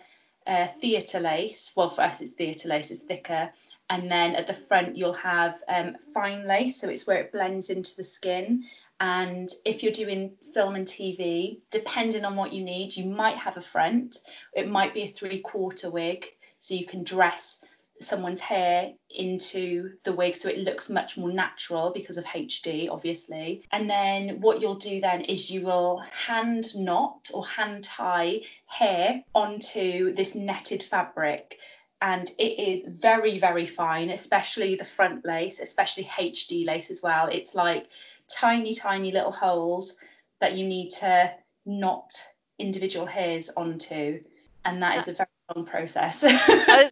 uh, 0.45 0.67
theatre 0.67 1.19
lace. 1.19 1.71
Well, 1.75 1.89
for 1.89 2.01
us, 2.01 2.21
it's 2.21 2.31
theatre 2.31 2.69
lace, 2.69 2.91
it's 2.91 3.03
thicker. 3.03 3.51
And 3.89 4.09
then 4.09 4.35
at 4.35 4.47
the 4.47 4.53
front, 4.53 4.95
you'll 4.95 5.13
have 5.13 5.61
um, 5.67 5.97
fine 6.13 6.47
lace, 6.47 6.79
so 6.79 6.89
it's 6.89 7.05
where 7.05 7.21
it 7.21 7.31
blends 7.31 7.69
into 7.69 7.95
the 7.95 8.03
skin. 8.03 8.63
And 8.99 9.49
if 9.65 9.83
you're 9.83 9.91
doing 9.91 10.31
film 10.53 10.75
and 10.75 10.87
TV, 10.87 11.59
depending 11.71 12.25
on 12.25 12.35
what 12.35 12.53
you 12.53 12.63
need, 12.63 12.95
you 12.95 13.05
might 13.05 13.37
have 13.37 13.57
a 13.57 13.61
front. 13.61 14.19
It 14.53 14.69
might 14.69 14.93
be 14.93 15.03
a 15.03 15.07
three 15.07 15.39
quarter 15.39 15.91
wig, 15.91 16.25
so 16.59 16.75
you 16.75 16.85
can 16.85 17.03
dress 17.03 17.62
someone's 18.03 18.39
hair 18.39 18.91
into 19.09 19.91
the 20.03 20.13
wig 20.13 20.35
so 20.35 20.49
it 20.49 20.59
looks 20.59 20.89
much 20.89 21.17
more 21.17 21.31
natural 21.31 21.91
because 21.93 22.17
of 22.17 22.25
HD, 22.25 22.89
obviously. 22.89 23.63
And 23.71 23.89
then 23.89 24.41
what 24.41 24.61
you'll 24.61 24.75
do 24.75 25.01
then 25.01 25.21
is 25.21 25.49
you 25.49 25.61
will 25.61 26.03
hand 26.11 26.75
knot 26.75 27.31
or 27.33 27.45
hand 27.45 27.83
tie 27.83 28.41
hair 28.65 29.23
onto 29.33 30.13
this 30.13 30.35
netted 30.35 30.83
fabric. 30.83 31.57
And 32.01 32.29
it 32.37 32.59
is 32.59 32.83
very, 32.85 33.39
very 33.39 33.65
fine, 33.65 34.09
especially 34.09 34.75
the 34.75 34.83
front 34.83 35.25
lace, 35.25 35.61
especially 35.61 36.03
HD 36.03 36.65
lace 36.65 36.91
as 36.91 37.01
well. 37.01 37.27
It's 37.27 37.55
like 37.55 37.87
tiny, 38.29 38.73
tiny 38.73 39.11
little 39.11 39.31
holes 39.31 39.95
that 40.41 40.57
you 40.57 40.67
need 40.67 40.89
to 40.91 41.33
knot 41.65 42.13
individual 42.59 43.05
hairs 43.05 43.49
onto. 43.55 44.21
And 44.65 44.81
that 44.81 44.97
is 44.97 45.07
a 45.07 45.13
very 45.13 45.29
long 45.55 45.65
process. 45.65 46.23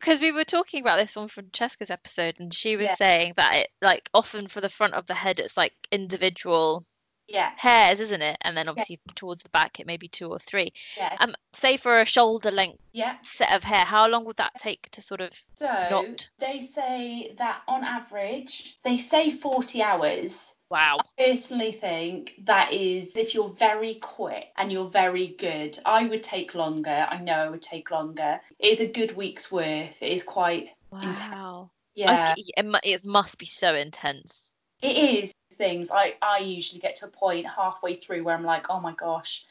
Because 0.02 0.20
we 0.22 0.32
were 0.32 0.44
talking 0.44 0.82
about 0.82 0.98
this 0.98 1.18
on 1.18 1.28
Francesca's 1.28 1.90
episode, 1.90 2.36
and 2.40 2.54
she 2.54 2.76
was 2.76 2.86
Yeah. 2.88 2.96
saying 2.96 3.34
that 3.38 3.56
it, 3.56 3.68
like 3.82 4.10
often 4.14 4.48
for 4.48 4.62
the 4.62 4.70
front 4.70 4.94
of 4.94 5.06
the 5.08 5.14
head, 5.14 5.40
it's 5.40 5.58
like 5.58 5.74
individual 5.92 6.86
yeah, 7.28 7.52
hairs, 7.56 8.02
isn't 8.02 8.22
it? 8.22 8.38
And 8.42 8.58
then 8.58 8.68
obviously 8.68 9.00
towards 9.16 9.42
the 9.42 9.50
back, 9.50 9.80
it 9.80 9.88
may 9.88 9.96
be 9.96 10.10
two 10.10 10.28
or 10.28 10.38
three. 10.40 10.74
yeah, 10.98 11.16
Um, 11.20 11.34
say 11.54 11.78
for 11.78 12.02
a 12.02 12.06
shoulder 12.06 12.52
length 12.52 12.80
yeah. 12.92 13.16
set 13.32 13.54
of 13.54 13.64
hair, 13.64 13.86
how 13.86 14.08
long 14.08 14.26
would 14.26 14.36
that 14.38 14.52
take 14.60 14.90
to 14.92 15.02
sort 15.02 15.22
of? 15.22 15.32
So 15.56 15.66
Not- 15.90 16.30
they 16.40 16.60
say 16.60 17.34
that 17.38 17.62
on 17.70 17.86
average, 17.86 18.78
they 18.84 18.98
say 18.98 19.32
40 19.32 19.82
hours. 19.82 20.51
Wow. 20.72 21.00
I 21.18 21.32
personally 21.32 21.74
think 21.74 22.36
that 22.46 22.72
is 22.72 23.18
if 23.18 23.36
you're 23.36 23.50
very 23.50 23.96
quick 23.96 24.46
and 24.56 24.72
you're 24.72 24.90
very 24.90 25.36
good. 25.38 25.78
I 25.86 26.06
would 26.06 26.24
take 26.24 26.56
longer. 26.56 27.06
I 27.10 27.18
know 27.18 27.48
it 27.48 27.52
would 27.52 27.62
take 27.62 27.92
longer. 27.92 28.40
It 28.58 28.68
is 28.68 28.80
a 28.80 28.88
good 28.88 29.18
week's 29.18 29.52
worth. 29.52 30.02
It 30.02 30.14
is 30.14 30.24
quite 30.24 30.70
Wow. 30.90 31.72
I 32.08 32.12
was 32.12 32.22
yeah. 32.24 32.36
it 32.84 33.06
must 33.06 33.38
be 33.38 33.46
so 33.46 33.76
intense. 33.76 34.54
It 34.82 34.98
is 34.98 35.34
things. 35.56 35.92
I 35.92 36.16
I 36.22 36.38
usually 36.40 36.80
get 36.80 36.96
to 36.96 37.08
a 37.08 37.10
point 37.10 37.46
halfway 37.46 37.96
through 37.96 38.24
where 38.24 38.36
I'm 38.36 38.46
like, 38.46 38.70
oh 38.70 38.80
my 38.80 38.94
gosh, 38.94 39.46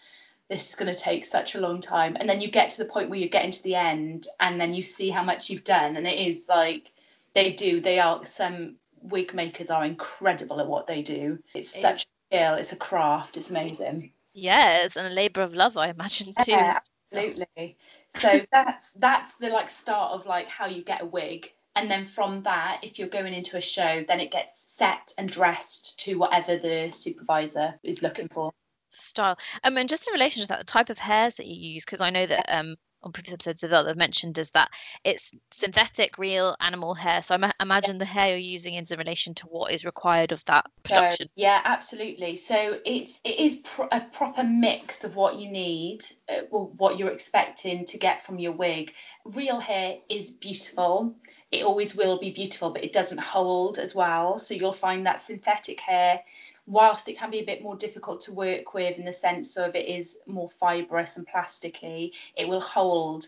this 0.49 0.71
is 0.71 0.75
going 0.75 0.93
to 0.93 0.99
take 0.99 1.27
such 1.27 1.55
a 1.55 1.61
long 1.61 1.81
time. 1.81 2.17
And 2.19 2.29
then 2.29 2.41
you 2.41 2.51
get 2.51 2.71
to 2.71 2.79
the 2.79 2.91
point 2.91 3.11
where 3.11 3.19
you're 3.19 3.29
getting 3.29 3.51
to 3.51 3.63
the 3.63 3.75
end, 3.75 4.27
and 4.41 4.59
then 4.59 4.73
you 4.73 4.81
see 4.81 5.11
how 5.11 5.23
much 5.23 5.51
you've 5.51 5.65
done, 5.65 5.97
and 5.97 6.07
it 6.07 6.19
is 6.19 6.47
like 6.49 6.93
they 7.35 7.53
do. 7.53 7.83
They 7.83 8.01
are 8.01 8.25
some 8.25 8.77
wig 9.03 9.35
makers 9.35 9.71
are 9.71 9.85
incredible 9.85 10.61
at 10.61 10.67
what 10.67 10.87
they 10.87 11.03
do. 11.03 11.39
It's 11.55 11.75
Yeah. 11.75 11.81
such 11.81 12.05
a 12.05 12.37
skill. 12.37 12.55
It's 12.55 12.73
a 12.73 12.77
craft. 12.77 13.37
It's 13.37 13.51
amazing. 13.51 14.13
Yes, 14.33 14.97
and 14.97 15.07
a 15.07 15.11
labour 15.11 15.43
of 15.43 15.55
love, 15.55 15.77
I 15.77 15.89
imagine 15.89 16.35
too. 16.35 16.53
Yeah, 16.53 16.79
absolutely. 17.13 17.77
So 18.19 18.41
that's 18.53 18.93
that's 18.93 19.35
the 19.37 19.49
like 19.49 19.71
start 19.71 20.13
of 20.13 20.27
like 20.27 20.49
how 20.49 20.67
you 20.67 20.83
get 20.83 21.03
a 21.03 21.07
wig. 21.07 21.51
And 21.77 21.91
then 21.91 22.05
from 22.05 22.43
that, 22.43 22.81
if 22.83 22.99
you're 22.99 23.09
going 23.09 23.33
into 23.33 23.57
a 23.57 23.61
show, 23.61 24.05
then 24.07 24.21
it 24.21 24.33
gets 24.33 24.61
set 24.73 25.15
and 25.17 25.31
dressed 25.31 25.99
to 26.01 26.19
whatever 26.19 26.57
the 26.57 26.91
supervisor 26.91 27.79
is 27.85 28.03
looking 28.03 28.29
for. 28.29 28.53
style. 28.91 29.39
Um, 29.65 29.77
and 29.77 29.89
just 29.89 30.07
in 30.07 30.13
relation 30.13 30.43
to 30.43 30.49
that, 30.49 30.59
the 30.59 30.65
type 30.65 30.91
of 30.91 30.99
hairs 30.99 31.37
that 31.37 31.47
you 31.47 31.55
use, 31.75 31.85
because 31.85 32.01
I 32.01 32.11
know 32.11 32.27
that 32.27 32.47
um 32.49 32.77
on 33.03 33.13
previous 33.13 33.35
episodes 33.35 33.63
of 33.63 33.71
that 33.71 33.85
they've 33.85 33.97
mentioned 33.97 34.39
is 34.39 34.51
that 34.51 34.71
it's 35.05 35.33
synthetic, 35.51 36.19
real 36.19 36.57
animal 36.61 36.95
hair. 36.95 37.23
So 37.23 37.35
I 37.35 37.39
ma- 37.39 37.53
imagine 37.61 37.99
the 37.99 38.05
hair 38.05 38.29
you're 38.29 38.39
using 38.39 38.75
is 38.75 38.91
in 38.91 38.99
relation 38.99 39.35
to 39.37 39.47
what 39.47 39.73
is 39.73 39.85
required 39.85 40.33
of 40.33 40.45
that 40.47 40.67
So, 40.87 40.95
production. 40.95 41.29
yeah, 41.35 41.61
absolutely. 41.65 42.37
So 42.37 42.79
it's 42.85 43.21
it 43.25 43.39
is 43.39 43.57
pro- 43.57 43.89
a 43.91 44.01
proper 44.13 44.43
mix 44.43 45.05
of 45.05 45.17
what 45.17 45.37
you 45.37 45.51
need, 45.51 46.01
uh, 46.29 46.43
what 46.51 46.99
you're 46.99 47.11
expecting 47.11 47.87
to 47.87 47.99
get 47.99 48.23
from 48.23 48.39
your 48.39 48.53
wig. 48.53 48.93
Real 49.25 49.61
hair 49.61 49.97
is 50.09 50.31
beautiful. 50.31 51.15
It 51.51 51.65
always 51.65 51.97
will 51.97 52.19
be 52.19 52.31
beautiful, 52.31 52.71
but 52.71 52.85
it 52.85 52.93
doesn't 52.93 53.19
hold 53.19 53.79
as 53.79 53.95
well. 53.95 54.39
So 54.39 54.55
you'll 54.55 54.73
find 54.73 55.07
that 55.07 55.21
synthetic 55.21 55.81
hair, 55.81 56.21
whilst 56.71 57.09
it 57.09 57.19
can 57.19 57.31
be 57.31 57.41
a 57.41 57.45
bit 57.45 57.63
more 57.63 57.77
difficult 57.77 58.21
to 58.21 58.33
work 58.33 58.75
with 58.75 58.97
in 58.99 59.05
the 59.05 59.13
sense 59.13 59.57
of 59.57 59.75
it 59.75 59.87
is 59.87 60.19
more 60.27 60.51
fibrous 60.61 61.17
and 61.17 61.27
plasticky, 61.27 62.13
it 62.37 62.49
will 62.49 62.61
hold 62.61 63.27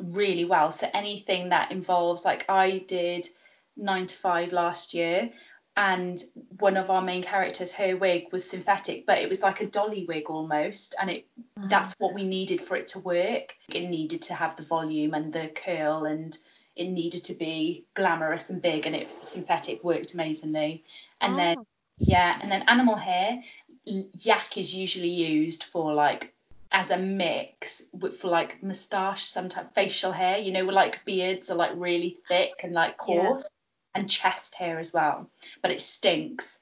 really 0.00 0.44
well. 0.44 0.72
So 0.72 0.90
anything 0.92 1.50
that 1.50 1.70
involves, 1.70 2.24
like 2.24 2.44
I 2.48 2.78
did 2.88 3.28
nine 3.76 4.06
to 4.06 4.16
five 4.16 4.52
last 4.52 4.92
year, 4.92 5.30
and 5.76 6.22
one 6.58 6.76
of 6.76 6.90
our 6.90 7.00
main 7.00 7.22
characters, 7.22 7.72
her 7.72 7.96
wig 7.96 8.24
was 8.32 8.48
synthetic, 8.50 9.06
but 9.06 9.18
it 9.18 9.28
was 9.28 9.40
like 9.40 9.60
a 9.60 9.66
dolly 9.66 10.04
wig 10.04 10.28
almost, 10.28 10.96
and 11.00 11.08
it 11.08 11.26
mm-hmm. 11.38 11.68
that's 11.68 11.94
what 11.98 12.12
we 12.12 12.24
needed 12.24 12.60
for 12.60 12.76
it 12.76 12.88
to 12.88 12.98
work. 12.98 13.54
It 13.68 13.88
needed 13.88 14.22
to 14.22 14.34
have 14.34 14.56
the 14.56 14.64
volume 14.64 15.14
and 15.14 15.32
the 15.32 15.48
curl, 15.54 16.06
and 16.06 16.36
it 16.74 16.88
needed 16.88 17.22
to 17.24 17.34
be 17.34 17.84
glamorous 17.94 18.50
and 18.50 18.60
big, 18.60 18.86
and 18.86 18.96
it 18.96 19.08
synthetic 19.24 19.84
worked 19.84 20.12
amazingly. 20.12 20.82
And 21.20 21.38
then 21.38 21.56
Oh. 21.58 21.66
Yeah, 22.00 22.38
and 22.40 22.50
then 22.50 22.62
animal 22.62 22.96
hair, 22.96 23.42
yak 23.84 24.56
is 24.56 24.74
usually 24.74 25.10
used 25.10 25.64
for 25.64 25.92
like 25.92 26.32
as 26.72 26.90
a 26.90 26.96
mix 26.96 27.82
with, 27.92 28.18
for 28.18 28.28
like 28.28 28.62
moustache, 28.62 29.24
sometimes 29.26 29.68
facial 29.74 30.10
hair. 30.12 30.38
You 30.38 30.52
know, 30.52 30.64
like 30.64 31.04
beards 31.04 31.50
are 31.50 31.56
like 31.56 31.72
really 31.74 32.18
thick 32.26 32.52
and 32.62 32.72
like 32.72 32.96
Yeah. 33.06 33.28
coarse, 33.28 33.48
and 33.94 34.08
chest 34.08 34.54
hair 34.54 34.78
as 34.78 34.92
well. 34.92 35.28
But 35.62 35.72
it 35.72 35.80
stinks. 35.80 36.58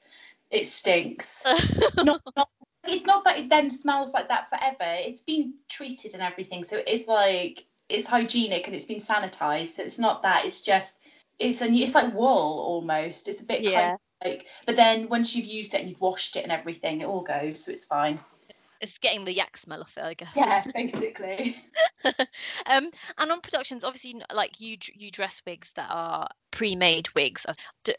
It 0.51 0.65
stinks. 0.67 1.41
not, 1.97 2.21
not, 2.35 2.49
it's 2.85 3.05
not 3.05 3.23
that 3.23 3.37
it 3.39 3.49
then 3.49 3.69
smells 3.69 4.11
like 4.13 4.27
that 4.27 4.49
forever. 4.49 4.75
It's 4.81 5.21
been 5.21 5.53
treated 5.69 6.13
and 6.13 6.23
everything, 6.23 6.63
so 6.63 6.81
it's 6.85 7.07
like 7.07 7.65
it's 7.87 8.07
hygienic 8.07 8.67
and 8.67 8.75
it's 8.75 8.85
been 8.85 8.99
sanitized. 8.99 9.75
So 9.75 9.83
it's 9.83 9.99
not 9.99 10.23
that. 10.23 10.45
It's 10.45 10.61
just 10.61 10.97
it's 11.37 11.61
a 11.61 11.71
it's 11.71 11.95
like 11.95 12.13
wool 12.13 12.63
almost. 12.67 13.29
It's 13.29 13.41
a 13.41 13.45
bit 13.45 13.59
kind 13.59 13.71
Yeah. 13.71 13.93
of 13.93 13.99
like, 14.23 14.45
but 14.65 14.75
then 14.75 15.09
once 15.09 15.35
you've 15.35 15.45
used 15.45 15.73
it 15.73 15.81
and 15.81 15.89
you've 15.89 16.01
washed 16.01 16.35
it 16.35 16.43
and 16.43 16.51
everything, 16.51 17.01
it 17.01 17.05
all 17.05 17.21
goes, 17.21 17.63
so 17.63 17.71
it's 17.71 17.85
fine. 17.85 18.19
It's 18.81 18.97
getting 18.97 19.25
the 19.25 19.33
yak 19.33 19.57
smell 19.57 19.81
off 19.81 19.97
it, 19.97 20.03
I 20.03 20.13
guess. 20.13 20.31
Yeah, 20.35 20.63
basically. 20.73 21.61
um, 22.65 22.89
and 23.17 23.31
on 23.31 23.41
productions, 23.41 23.83
obviously, 23.83 24.21
like 24.33 24.61
you 24.61 24.77
you 24.93 25.11
dress 25.11 25.41
wigs 25.45 25.73
that 25.75 25.89
are 25.89 26.29
pre-made 26.51 27.09
wigs. 27.13 27.45
Uh, 27.45 27.53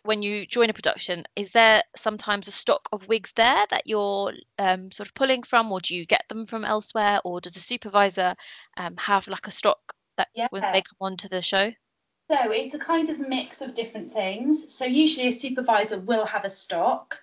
When 0.05 0.23
you 0.23 0.47
join 0.47 0.71
a 0.71 0.75
production, 0.75 1.25
is 1.37 1.53
there 1.53 1.83
sometimes 1.97 2.49
a 2.49 2.53
stock 2.53 2.89
of 2.93 3.09
wigs 3.09 3.33
there 3.37 3.67
that 3.71 3.87
you're 3.87 4.33
um, 4.59 4.91
sort 4.91 5.09
of 5.09 5.15
pulling 5.15 5.43
from, 5.43 5.71
or 5.71 5.81
do 5.81 5.95
you 5.95 6.07
get 6.07 6.25
them 6.29 6.47
from 6.47 6.65
elsewhere, 6.65 7.21
or 7.25 7.41
does 7.41 7.53
the 7.53 7.61
supervisor 7.61 8.35
um, 8.79 8.97
have 8.97 9.29
like 9.29 9.47
a 9.47 9.50
stock 9.50 9.93
that 10.17 10.29
when 10.49 10.62
they 10.73 10.83
come 10.83 10.97
onto 11.00 11.29
the 11.29 11.43
show? 11.43 11.73
So 12.30 12.52
it's 12.52 12.75
a 12.75 12.78
kind 12.78 13.08
of 13.08 13.18
mix 13.18 13.60
of 13.60 13.75
different 13.75 14.12
things. 14.12 14.72
So 14.72 14.84
usually 14.84 15.26
a 15.26 15.32
supervisor 15.32 15.99
will 15.99 16.25
have 16.26 16.44
a 16.44 16.49
stock 16.49 17.18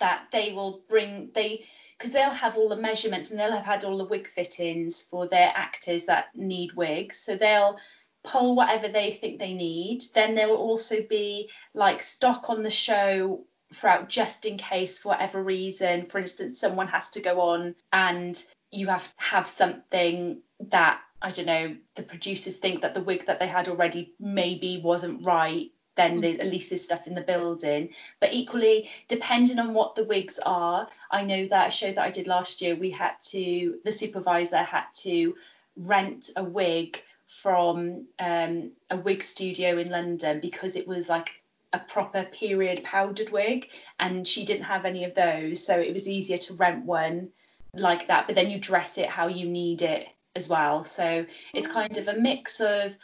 that 0.00 0.26
they 0.32 0.52
will 0.52 0.82
bring 0.86 1.30
they 1.34 1.64
because 1.96 2.12
they'll 2.12 2.28
have 2.28 2.58
all 2.58 2.68
the 2.68 2.76
measurements 2.76 3.30
and 3.30 3.40
they'll 3.40 3.56
have 3.56 3.64
had 3.64 3.84
all 3.84 3.96
the 3.96 4.04
wig 4.04 4.28
fittings 4.28 5.00
for 5.00 5.26
their 5.26 5.50
actors 5.54 6.04
that 6.04 6.26
need 6.34 6.74
wigs. 6.74 7.16
So 7.20 7.36
they'll 7.36 7.78
pull 8.22 8.54
whatever 8.54 8.88
they 8.88 9.12
think 9.12 9.38
they 9.38 9.54
need. 9.54 10.04
Then 10.14 10.34
there 10.34 10.48
will 10.48 10.56
also 10.56 10.96
be 11.08 11.48
like 11.72 12.02
stock 12.02 12.50
on 12.50 12.62
the 12.62 12.70
show 12.70 13.46
throughout 13.72 14.10
just 14.10 14.44
in 14.44 14.58
case 14.58 14.98
for 14.98 15.08
whatever 15.08 15.42
reason. 15.42 16.04
For 16.04 16.18
instance, 16.18 16.60
someone 16.60 16.88
has 16.88 17.08
to 17.10 17.22
go 17.22 17.40
on 17.40 17.76
and 17.94 18.42
you 18.70 18.88
have 18.88 19.04
to 19.04 19.24
have 19.24 19.46
something 19.46 20.42
that 20.68 21.00
I 21.22 21.30
don't 21.30 21.46
know, 21.46 21.76
the 21.96 22.02
producers 22.02 22.56
think 22.56 22.82
that 22.82 22.94
the 22.94 23.02
wig 23.02 23.26
that 23.26 23.38
they 23.38 23.46
had 23.46 23.68
already 23.68 24.14
maybe 24.18 24.80
wasn't 24.82 25.24
right 25.24 25.70
then 25.96 26.20
the, 26.20 26.40
at 26.40 26.46
least 26.46 26.70
there's 26.70 26.84
stuff 26.84 27.06
in 27.06 27.14
the 27.14 27.20
building. 27.20 27.90
But 28.20 28.32
equally, 28.32 28.88
depending 29.08 29.58
on 29.58 29.74
what 29.74 29.94
the 29.94 30.04
wigs 30.04 30.38
are, 30.44 30.88
I 31.10 31.24
know 31.24 31.44
that 31.46 31.68
a 31.68 31.70
show 31.70 31.92
that 31.92 32.02
I 32.02 32.10
did 32.10 32.26
last 32.26 32.62
year, 32.62 32.74
we 32.74 32.90
had 32.90 33.20
to, 33.28 33.78
the 33.84 33.92
supervisor 33.92 34.62
had 34.62 34.86
to 34.98 35.34
rent 35.76 36.30
a 36.36 36.44
wig 36.44 37.02
from 37.42 38.06
um, 38.18 38.72
a 38.88 38.96
wig 38.96 39.22
studio 39.22 39.78
in 39.78 39.90
London 39.90 40.40
because 40.40 40.74
it 40.74 40.88
was 40.88 41.08
like 41.08 41.30
a 41.72 41.78
proper 41.78 42.24
period 42.24 42.82
powdered 42.82 43.30
wig 43.30 43.68
and 43.98 44.26
she 44.26 44.44
didn't 44.44 44.64
have 44.64 44.84
any 44.84 45.04
of 45.04 45.14
those. 45.14 45.64
So 45.64 45.78
it 45.78 45.92
was 45.92 46.08
easier 46.08 46.38
to 46.38 46.54
rent 46.54 46.84
one 46.84 47.28
like 47.74 48.08
that 48.08 48.26
but 48.26 48.34
then 48.34 48.50
you 48.50 48.58
dress 48.58 48.98
it 48.98 49.08
how 49.08 49.28
you 49.28 49.48
need 49.48 49.80
it 49.82 50.08
as 50.36 50.48
well 50.48 50.84
so 50.84 51.24
it's 51.54 51.66
mm. 51.66 51.72
kind 51.72 51.96
of 51.96 52.08
a 52.08 52.18
mix 52.18 52.60
of 52.60 52.96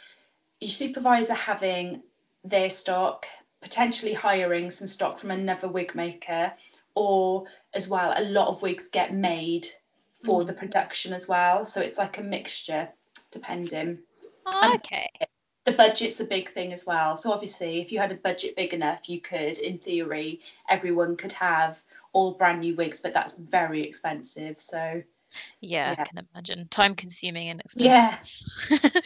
your 0.59 0.69
supervisor 0.69 1.33
having 1.33 2.01
their 2.43 2.69
stock 2.69 3.25
potentially 3.61 4.13
hiring 4.13 4.71
some 4.71 4.87
stock 4.87 5.17
from 5.19 5.31
another 5.31 5.67
wig 5.67 5.93
maker 5.95 6.53
or 6.95 7.45
as 7.73 7.87
well 7.87 8.13
a 8.15 8.23
lot 8.23 8.47
of 8.47 8.61
wigs 8.61 8.87
get 8.87 9.13
made 9.13 9.67
for 10.23 10.43
the 10.43 10.53
mm. 10.53 10.57
production 10.57 11.13
as 11.13 11.27
well 11.27 11.65
so 11.65 11.81
it's 11.81 11.97
like 11.97 12.17
a 12.17 12.23
mixture 12.23 12.87
depending 13.31 13.99
Oh, 14.53 14.75
okay. 14.75 15.09
the 15.65 15.71
budget's 15.73 16.19
a 16.19 16.25
big 16.25 16.49
thing 16.49 16.73
as 16.73 16.85
well. 16.85 17.17
So 17.17 17.31
obviously, 17.31 17.81
if 17.81 17.91
you 17.91 17.99
had 17.99 18.11
a 18.11 18.15
budget 18.15 18.55
big 18.55 18.73
enough, 18.73 19.09
you 19.09 19.19
could, 19.19 19.57
in 19.57 19.77
theory, 19.77 20.41
everyone 20.69 21.17
could 21.17 21.33
have 21.33 21.81
all 22.13 22.33
brand 22.33 22.61
new 22.61 22.75
wigs, 22.75 23.01
but 23.01 23.13
that's 23.13 23.33
very 23.33 23.83
expensive. 23.83 24.59
So 24.59 25.03
Yeah, 25.61 25.91
I 25.91 25.95
can 26.07 26.27
imagine. 26.33 26.67
Time 26.69 26.95
consuming 26.95 27.49
and 27.49 27.61
expensive. 27.61 28.09
yeah, 28.09 28.17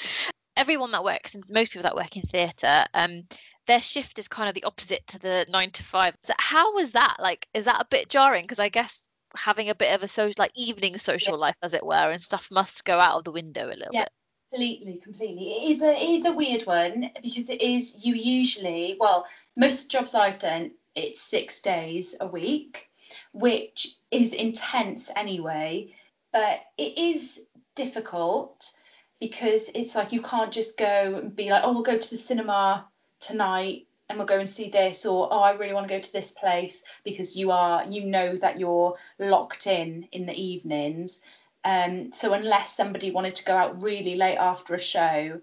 Everyone 0.58 0.92
that 0.92 1.04
works 1.04 1.34
and 1.34 1.44
most 1.50 1.72
people 1.72 1.84
that 1.84 1.96
work 1.96 2.16
in 2.18 2.24
theatre, 2.24 2.86
um, 2.94 3.24
their 3.68 3.82
shift 3.82 4.20
is 4.20 4.28
kind 4.28 4.50
of 4.50 4.56
the 4.56 4.66
opposite 4.66 5.06
to 5.08 5.20
the 5.20 5.46
nine 5.50 5.72
to 5.72 5.84
five. 5.84 6.16
So 6.22 6.34
how 6.38 6.74
was 6.74 6.92
that? 6.94 7.18
Like, 7.20 7.48
is 7.54 7.66
that 7.66 7.82
a 7.82 7.88
bit 7.90 8.10
jarring? 8.10 8.44
Because 8.44 8.60
I 8.60 8.70
guess 8.70 9.08
having 9.36 9.70
a 9.70 9.76
bit 9.76 9.96
of 9.96 10.04
a 10.04 10.08
social 10.08 10.36
like 10.38 10.52
evening 10.56 10.98
social 10.98 11.38
life 11.38 11.56
as 11.64 11.74
it 11.74 11.86
were 11.86 12.12
and 12.12 12.22
stuff 12.22 12.50
must 12.52 12.84
go 12.86 13.00
out 13.00 13.20
of 13.20 13.24
the 13.24 13.32
window 13.32 13.68
a 13.68 13.76
little 13.78 13.94
Yeah. 13.94 14.02
bit. 14.04 14.10
completely, 14.52 14.98
completely. 15.04 15.54
It 15.54 15.72
is 15.72 15.82
a 15.82 15.92
it 15.94 16.10
is 16.20 16.26
a 16.26 16.34
weird 16.34 16.64
one 16.66 17.12
because 17.22 17.50
it 17.50 17.62
is 17.62 18.06
you 18.06 18.16
usually 18.16 18.98
well 19.00 19.26
most 19.56 19.90
jobs 19.90 20.14
I've 20.16 20.40
done 20.40 20.72
it's 20.96 21.22
six 21.22 21.62
days 21.62 22.16
a 22.20 22.28
week, 22.28 22.90
which 23.34 23.96
is 24.12 24.34
intense 24.34 25.10
anyway, 25.16 25.94
but 26.32 26.62
it 26.78 26.98
is 26.98 27.42
difficult 27.76 28.72
because 29.20 29.70
it's 29.76 29.96
like 29.96 30.12
you 30.12 30.22
can't 30.22 30.52
just 30.52 30.78
go 30.78 31.20
and 31.22 31.36
be 31.36 31.50
like, 31.50 31.64
oh, 31.64 31.74
we'll 31.74 31.84
go 31.84 31.98
to 31.98 32.10
the 32.10 32.18
cinema 32.18 32.88
tonight 33.20 33.88
and 34.10 34.18
we'll 34.18 34.28
go 34.28 34.40
and 34.40 34.50
see 34.50 34.70
this, 34.70 35.06
or 35.06 35.30
oh, 35.32 35.40
I 35.40 35.52
really 35.52 35.74
want 35.74 35.88
to 35.88 35.94
go 35.94 36.02
to 36.02 36.14
this 36.14 36.32
place 36.32 36.84
because 37.06 37.38
you 37.38 37.52
are, 37.52 37.86
you 37.86 38.04
know 38.04 38.36
that 38.38 38.60
you're 38.60 38.98
locked 39.20 39.68
in 39.68 40.08
in 40.12 40.26
the 40.26 40.34
evenings. 40.34 41.22
Um, 41.64 42.12
so 42.12 42.34
unless 42.34 42.76
somebody 42.76 43.12
wanted 43.12 43.36
to 43.36 43.46
go 43.46 43.56
out 43.56 43.82
really 43.82 44.16
late 44.16 44.38
after 44.38 44.76
a 44.76 44.80
show, 44.80 45.40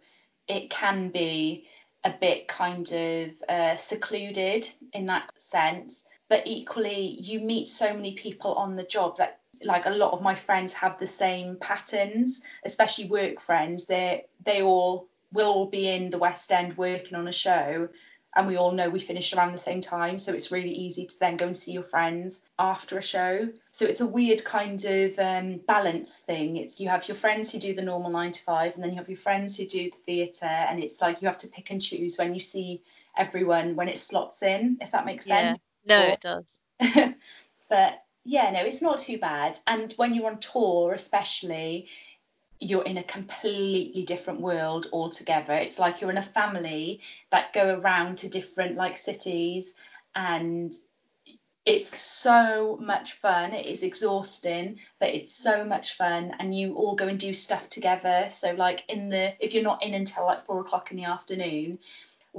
it 0.49 0.69
can 0.69 1.11
be 1.11 1.67
a 2.05 2.11
bit 2.11 2.49
kind 2.49 2.91
of 2.93 3.31
uh, 3.49 3.77
secluded 3.77 4.69
in 4.93 5.07
that 5.07 5.33
sense. 5.41 6.05
But 6.29 6.47
equally, 6.47 7.17
you 7.21 7.41
meet 7.41 7.69
so 7.69 7.95
many 7.95 8.15
people 8.15 8.55
on 8.55 8.77
the 8.77 8.85
job 8.85 9.17
that 9.17 9.41
like 9.65 9.87
a 9.87 9.91
lot 9.91 10.13
of 10.13 10.23
my 10.23 10.35
friends 10.35 10.73
have 10.73 10.99
the 10.99 11.07
same 11.07 11.57
patterns, 11.61 12.41
especially 12.65 13.09
work 13.09 13.41
friends. 13.41 13.87
They 13.87 14.27
they 14.45 14.63
all 14.63 15.09
will 15.33 15.51
all 15.53 15.67
be 15.67 15.89
in 15.89 16.11
the 16.11 16.19
West 16.19 16.51
End 16.53 16.77
working 16.77 17.15
on 17.17 17.29
a 17.29 17.33
show, 17.33 17.89
and 18.35 18.47
we 18.47 18.57
all 18.57 18.73
know 18.73 18.89
we 18.89 19.01
finish 19.01 19.33
around 19.33 19.53
the 19.53 19.59
same 19.59 19.81
time. 19.81 20.19
So 20.19 20.33
it's 20.33 20.51
really 20.53 20.71
easy 20.73 21.05
to 21.07 21.19
then 21.19 21.37
go 21.37 21.47
and 21.47 21.57
see 21.57 21.73
your 21.73 21.83
friends 21.83 22.41
after 22.59 22.97
a 22.99 23.03
show. 23.03 23.49
So 23.73 23.85
it's 23.87 24.01
a 24.01 24.07
weird 24.07 24.45
kind 24.45 24.83
of 24.85 25.19
um, 25.19 25.61
balance 25.67 26.17
thing. 26.19 26.57
It's 26.57 26.81
you 26.81 26.89
have 26.89 27.09
your 27.09 27.17
friends 27.17 27.53
who 27.53 27.59
do 27.59 27.75
the 27.75 27.83
normal 27.83 28.11
nine 28.11 28.33
to 28.33 28.43
five, 28.43 28.75
and 28.75 28.83
then 28.83 28.91
you 28.91 28.97
have 28.97 29.09
your 29.09 29.19
friends 29.19 29.57
who 29.57 29.67
do 29.67 29.91
the 29.91 29.97
theatre, 30.07 30.47
and 30.47 30.83
it's 30.83 31.01
like 31.01 31.21
you 31.23 31.29
have 31.29 31.39
to 31.39 31.49
pick 31.49 31.71
and 31.71 31.83
choose 31.83 32.17
when 32.17 32.35
you 32.35 32.41
see 32.41 32.83
everyone 33.17 33.75
when 33.77 33.89
it 33.89 33.99
slots 33.99 34.43
in, 34.43 34.79
if 34.81 34.93
that 34.93 35.05
makes 35.05 35.27
Yeah. 35.27 35.53
sense. 35.53 35.59
No, 35.87 36.07
Or- 36.07 36.09
it 36.11 36.21
does. 36.21 36.63
but 37.69 38.03
yeah, 38.29 38.51
no, 38.51 38.61
it's 38.61 38.83
not 38.83 38.99
too 38.99 39.17
bad. 39.17 39.59
And 39.67 39.91
when 39.95 40.15
you're 40.15 40.31
on 40.31 40.39
tour, 40.39 40.93
especially, 40.93 41.89
you're 42.61 42.85
in 42.85 42.99
a 42.99 43.03
completely 43.03 44.03
different 44.03 44.43
world 44.43 44.89
altogether. 44.93 45.55
It's 45.55 45.79
like 45.79 46.03
you're 46.03 46.11
in 46.11 46.19
a 46.19 46.23
family 46.23 47.01
that 47.31 47.55
go 47.55 47.79
around 47.79 48.19
to 48.19 48.29
different 48.29 48.77
like 48.77 48.99
cities 48.99 49.75
and 50.15 50.75
it's 51.65 51.99
so 51.99 52.79
much 52.81 53.15
fun. 53.15 53.55
It 53.55 53.65
is 53.65 53.83
exhausting, 53.83 54.79
but 55.01 55.09
it's 55.09 55.35
so 55.35 55.65
much 55.65 55.97
fun, 55.97 56.33
and 56.39 56.59
you 56.59 56.75
all 56.75 56.95
go 56.95 57.09
and 57.09 57.19
do 57.19 57.35
stuff 57.35 57.69
together. 57.69 58.29
So, 58.31 58.53
like 58.53 58.85
in 58.89 59.11
the 59.11 59.35
if 59.39 59.53
you're 59.53 59.63
not 59.63 59.83
in 59.83 59.93
until 59.93 60.25
like 60.25 60.41
four 60.41 60.61
o'clock 60.61 60.91
in 60.91 60.97
the 60.97 61.05
afternoon, 61.05 61.79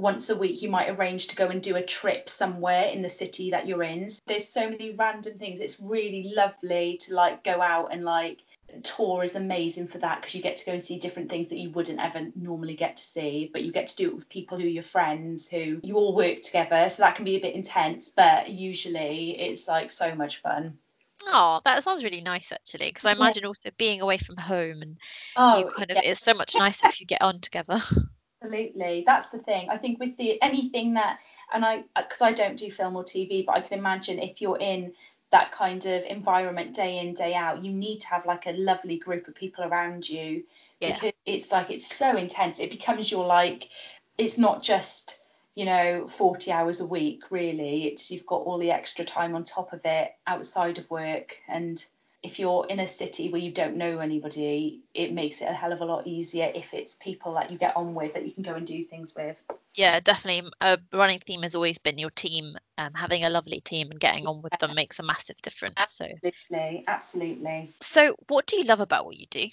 once 0.00 0.30
a 0.30 0.36
week 0.36 0.62
you 0.62 0.68
might 0.68 0.90
arrange 0.90 1.28
to 1.28 1.36
go 1.36 1.48
and 1.48 1.62
do 1.62 1.76
a 1.76 1.82
trip 1.82 2.28
somewhere 2.28 2.84
in 2.84 3.02
the 3.02 3.08
city 3.08 3.50
that 3.50 3.66
you're 3.66 3.82
in. 3.82 4.08
There's 4.26 4.48
so 4.48 4.68
many 4.68 4.92
random 4.92 5.38
things. 5.38 5.60
It's 5.60 5.80
really 5.80 6.32
lovely 6.34 6.98
to 7.02 7.14
like 7.14 7.44
go 7.44 7.60
out 7.60 7.92
and 7.92 8.04
like 8.04 8.42
tour 8.82 9.24
is 9.24 9.34
amazing 9.34 9.86
for 9.88 9.98
that 9.98 10.20
because 10.20 10.34
you 10.34 10.42
get 10.42 10.56
to 10.56 10.64
go 10.64 10.72
and 10.72 10.84
see 10.84 10.98
different 10.98 11.28
things 11.28 11.48
that 11.48 11.58
you 11.58 11.70
wouldn't 11.70 12.00
ever 12.00 12.28
normally 12.36 12.76
get 12.76 12.96
to 12.96 13.02
see 13.02 13.50
but 13.52 13.62
you 13.62 13.72
get 13.72 13.88
to 13.88 13.96
do 13.96 14.08
it 14.08 14.14
with 14.14 14.28
people 14.28 14.58
who 14.58 14.64
are 14.64 14.68
your 14.68 14.82
friends 14.82 15.48
who 15.48 15.80
you 15.82 15.96
all 15.96 16.14
work 16.14 16.40
together 16.40 16.88
so 16.88 17.02
that 17.02 17.16
can 17.16 17.24
be 17.24 17.36
a 17.36 17.40
bit 17.40 17.54
intense 17.54 18.08
but 18.08 18.48
usually 18.48 19.40
it's 19.40 19.66
like 19.66 19.90
so 19.90 20.14
much 20.14 20.40
fun 20.40 20.78
Oh, 21.26 21.60
that 21.64 21.84
sounds 21.84 22.02
really 22.02 22.22
nice 22.22 22.50
actually, 22.50 22.86
because 22.88 23.04
I 23.04 23.10
Yeah. 23.10 23.16
imagine 23.16 23.44
also 23.44 23.70
being 23.76 24.00
away 24.00 24.16
from 24.16 24.38
home 24.38 24.80
and 24.80 24.96
oh 25.36 25.58
you 25.58 25.66
kind 25.66 25.90
of 25.90 25.96
yeah. 25.98 26.10
it's 26.10 26.22
so 26.22 26.32
much 26.32 26.56
nicer 26.58 26.86
if 26.86 27.00
you 27.00 27.06
get 27.06 27.20
on 27.20 27.40
together. 27.40 27.80
Absolutely, 28.42 29.04
that's 29.06 29.28
the 29.30 29.38
thing. 29.38 29.68
I 29.68 29.76
think 29.76 30.00
with 30.00 30.16
the 30.16 30.40
anything 30.40 30.94
that, 30.94 31.20
and 31.52 31.64
I, 31.64 31.84
uh, 31.94 32.02
because 32.02 32.22
I 32.22 32.32
don't 32.32 32.56
do 32.56 32.70
film 32.70 32.96
or 32.96 33.04
TV, 33.04 33.44
but 33.44 33.56
I 33.56 33.60
can 33.60 33.78
imagine 33.78 34.18
if 34.18 34.40
you're 34.40 34.58
in 34.58 34.94
that 35.30 35.52
kind 35.52 35.84
of 35.84 36.04
environment 36.04 36.74
day 36.74 36.98
in 36.98 37.14
day 37.14 37.34
out, 37.34 37.62
you 37.62 37.70
need 37.70 38.00
to 38.00 38.08
have 38.08 38.26
like 38.26 38.46
a 38.46 38.52
lovely 38.52 38.98
group 38.98 39.28
of 39.28 39.34
people 39.34 39.64
around 39.64 40.08
you 40.08 40.44
Yeah. 40.80 40.94
because 40.94 41.12
it's 41.26 41.52
like 41.52 41.70
it's 41.70 41.86
so 41.94 42.16
intense. 42.16 42.60
It 42.60 42.70
becomes 42.70 43.10
your 43.10 43.26
like, 43.26 43.68
it's 44.16 44.38
not 44.38 44.62
just 44.62 45.18
you 45.54 45.66
know 45.66 46.06
40 46.08 46.50
hours 46.50 46.80
a 46.80 46.86
week 46.86 47.30
really. 47.30 47.88
It's 47.88 48.10
you've 48.10 48.26
got 48.26 48.42
all 48.42 48.58
the 48.58 48.70
extra 48.70 49.04
time 49.04 49.34
on 49.34 49.44
top 49.44 49.72
of 49.72 49.82
it 49.84 50.12
outside 50.26 50.78
of 50.78 50.90
work 50.90 51.36
and 51.46 51.84
if 52.22 52.38
you're 52.38 52.66
in 52.68 52.80
a 52.80 52.88
city 52.88 53.30
where 53.30 53.40
you 53.40 53.50
don't 53.50 53.76
know 53.76 53.98
anybody, 53.98 54.82
it 54.94 55.12
makes 55.12 55.40
it 55.40 55.48
a 55.48 55.52
hell 55.54 55.72
of 55.72 55.80
a 55.80 55.84
lot 55.84 56.06
easier 56.06 56.50
if 56.54 56.74
it's 56.74 56.94
people 56.94 57.34
that 57.34 57.50
you 57.50 57.58
get 57.58 57.76
on 57.76 57.94
with 57.94 58.14
that 58.14 58.26
you 58.26 58.32
can 58.32 58.42
go 58.42 58.54
and 58.54 58.66
do 58.66 58.82
things 58.84 59.14
with. 59.14 59.40
Yeah, 59.74 60.00
definitely. 60.00 60.50
A 60.60 60.78
running 60.92 61.20
theme 61.20 61.42
has 61.42 61.54
always 61.54 61.78
been 61.78 61.98
your 61.98 62.10
team. 62.10 62.56
Um, 62.76 62.92
having 62.94 63.24
a 63.24 63.30
lovely 63.30 63.60
team 63.60 63.90
and 63.90 64.00
getting 64.00 64.26
on 64.26 64.42
with 64.42 64.52
them 64.58 64.74
makes 64.74 64.98
a 64.98 65.02
massive 65.02 65.36
difference. 65.42 65.80
So, 65.88 66.06
Absolutely, 66.06 66.84
absolutely. 66.86 67.72
so 67.80 68.14
what 68.28 68.46
do 68.46 68.56
you 68.56 68.64
love 68.64 68.80
about 68.80 69.06
what 69.06 69.16
you 69.16 69.26
do? 69.30 69.46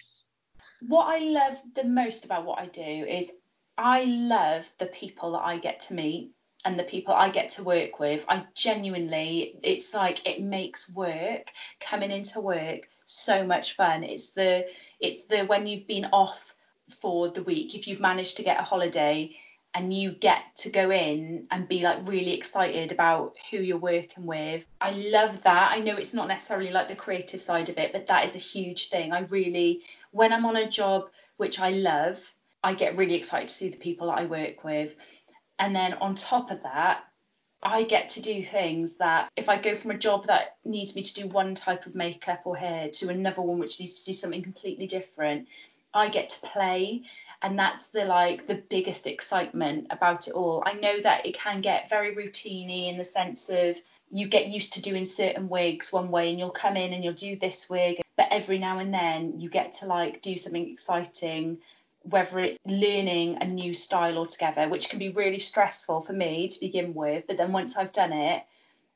What 0.87 1.05
I 1.05 1.19
love 1.19 1.57
the 1.75 1.83
most 1.83 2.25
about 2.25 2.45
what 2.45 2.59
I 2.59 2.67
do 2.67 2.81
is 2.81 3.31
I 3.77 4.03
love 4.03 4.69
the 4.79 4.87
people 4.87 5.31
that 5.33 5.43
I 5.43 5.57
get 5.57 5.79
to 5.81 5.93
meet 5.93 6.31
and 6.65 6.77
the 6.77 6.83
people 6.83 7.13
I 7.13 7.29
get 7.29 7.51
to 7.51 7.63
work 7.63 7.99
with. 7.99 8.25
I 8.27 8.45
genuinely, 8.55 9.59
it's 9.63 9.93
like 9.93 10.27
it 10.27 10.41
makes 10.41 10.93
work 10.93 11.51
coming 11.89 12.11
into 12.11 12.41
work 12.41 12.87
so 13.05 13.45
much 13.45 13.75
fun. 13.75 14.03
It's 14.03 14.29
the 14.29 14.67
it's 14.99 15.25
the 15.25 15.45
when 15.45 15.67
you've 15.67 15.87
been 15.87 16.05
off 16.05 16.53
for 17.01 17.29
the 17.29 17.43
week, 17.43 17.75
if 17.75 17.87
you've 17.87 17.99
managed 17.99 18.37
to 18.37 18.43
get 18.43 18.59
a 18.59 18.63
holiday 18.63 19.35
and 19.73 19.93
you 19.93 20.11
get 20.11 20.41
to 20.55 20.69
go 20.69 20.89
in 20.89 21.45
and 21.51 21.67
be 21.67 21.81
like 21.81 22.07
really 22.07 22.33
excited 22.33 22.91
about 22.91 23.35
who 23.51 23.57
you're 23.57 23.77
working 23.77 24.25
with. 24.25 24.65
I 24.81 24.91
love 24.91 25.43
that. 25.43 25.71
I 25.71 25.79
know 25.81 25.97
it's 25.97 26.13
not 26.13 26.27
necessarily 26.27 26.71
like 26.71 26.87
the 26.87 26.95
creative 26.95 27.41
side 27.41 27.69
of 27.69 27.77
it, 27.77 27.91
but 27.91 28.07
that 28.07 28.27
is 28.27 28.35
a 28.35 28.39
huge 28.39 28.89
thing. 28.89 29.11
I 29.11 29.21
really, 29.21 29.81
when 30.11 30.33
I'm 30.33 30.45
on 30.45 30.55
a 30.55 30.69
job 30.69 31.09
which 31.35 31.59
I 31.59 31.71
love, 31.71 32.19
I 32.63 32.73
get 32.73 32.97
really 32.97 33.15
excited 33.15 33.49
to 33.49 33.53
see 33.53 33.69
the 33.69 33.77
people 33.77 34.07
that 34.07 34.17
I 34.17 34.25
work 34.25 34.63
with. 34.63 34.95
And 35.59 35.75
then 35.75 35.93
on 35.95 36.15
top 36.15 36.49
of 36.49 36.63
that, 36.63 37.03
I 37.63 37.83
get 37.83 38.09
to 38.09 38.21
do 38.21 38.43
things 38.43 38.97
that 38.97 39.29
if 39.35 39.49
I 39.49 39.59
go 39.59 39.75
from 39.75 39.91
a 39.91 39.97
job 39.97 40.27
that 40.27 40.57
needs 40.63 40.95
me 40.95 41.01
to 41.01 41.13
do 41.13 41.27
one 41.27 41.55
type 41.55 41.85
of 41.85 41.95
makeup 41.95 42.41
or 42.45 42.55
hair 42.55 42.89
to 42.89 43.09
another 43.09 43.41
one 43.41 43.59
which 43.59 43.79
needs 43.79 44.01
to 44.01 44.05
do 44.05 44.13
something 44.13 44.43
completely 44.43 44.87
different, 44.87 45.47
I 45.93 46.09
get 46.09 46.29
to 46.29 46.47
play 46.47 47.03
and 47.41 47.57
that's 47.57 47.87
the 47.87 48.05
like 48.05 48.47
the 48.47 48.55
biggest 48.55 49.07
excitement 49.07 49.87
about 49.89 50.27
it 50.27 50.33
all. 50.33 50.63
I 50.65 50.73
know 50.73 51.01
that 51.01 51.25
it 51.25 51.35
can 51.35 51.61
get 51.61 51.89
very 51.89 52.15
routiney 52.15 52.89
in 52.89 52.97
the 52.97 53.05
sense 53.05 53.49
of 53.49 53.79
you 54.09 54.27
get 54.27 54.47
used 54.47 54.73
to 54.73 54.81
doing 54.81 55.05
certain 55.05 55.49
wigs 55.49 55.91
one 55.91 56.09
way 56.09 56.29
and 56.29 56.39
you'll 56.39 56.49
come 56.49 56.77
in 56.77 56.93
and 56.93 57.03
you'll 57.03 57.13
do 57.13 57.35
this 57.35 57.69
wig, 57.69 58.01
but 58.15 58.27
every 58.31 58.57
now 58.57 58.79
and 58.79 58.93
then 58.93 59.39
you 59.39 59.49
get 59.49 59.73
to 59.73 59.85
like 59.85 60.21
do 60.21 60.37
something 60.37 60.71
exciting 60.71 61.57
whether 62.09 62.39
it's 62.39 62.59
learning 62.65 63.37
a 63.41 63.45
new 63.45 63.73
style 63.73 64.17
altogether, 64.17 64.69
which 64.69 64.89
can 64.89 64.99
be 64.99 65.09
really 65.09 65.39
stressful 65.39 66.01
for 66.01 66.13
me 66.13 66.47
to 66.47 66.59
begin 66.59 66.93
with. 66.93 67.25
But 67.27 67.37
then 67.37 67.51
once 67.51 67.75
I've 67.75 67.91
done 67.91 68.13
it, 68.13 68.43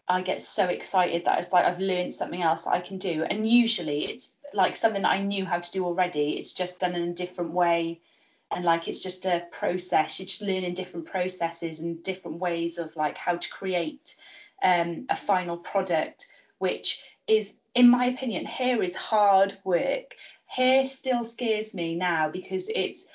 I 0.08 0.22
get 0.22 0.42
so 0.42 0.66
excited 0.66 1.26
that 1.26 1.40
it's 1.40 1.54
like 1.54 1.66
I've 1.66 1.80
learned 1.80 2.14
something 2.14 2.42
else 2.42 2.64
that 2.64 2.74
I 2.74 2.82
can 2.82 2.98
do. 2.98 3.24
And 3.24 3.48
usually 3.48 4.06
it's 4.06 4.30
like 4.54 4.76
something 4.76 5.02
that 5.02 5.12
I 5.12 5.22
knew 5.22 5.46
how 5.46 5.60
to 5.60 5.72
do 5.72 5.86
already. 5.86 6.38
It's 6.38 6.54
just 6.54 6.80
done 6.80 6.96
in 6.96 7.10
a 7.10 7.14
different 7.14 7.52
way. 7.52 8.02
And 8.50 8.66
like 8.66 8.88
it's 8.88 9.04
just 9.04 9.26
a 9.26 9.44
process. 9.52 10.20
You're 10.20 10.28
just 10.28 10.42
learning 10.42 10.74
different 10.74 11.06
processes 11.06 11.80
and 11.80 12.04
different 12.04 12.40
ways 12.40 12.78
of 12.78 12.96
like 12.96 13.18
how 13.18 13.38
to 13.38 13.50
create 13.50 14.16
um, 14.64 15.06
a 15.10 15.16
final 15.16 15.58
product, 15.58 16.28
which 16.60 17.02
is, 17.28 17.54
in 17.74 17.90
my 17.90 18.06
opinion, 18.06 18.46
hair 18.46 18.84
is 18.84 18.96
hard 18.96 19.58
work. 19.64 20.16
Hair 20.52 20.84
still 20.86 21.24
scares 21.24 21.74
me 21.74 21.96
now 21.96 22.30
because 22.30 22.68
it's 22.68 23.06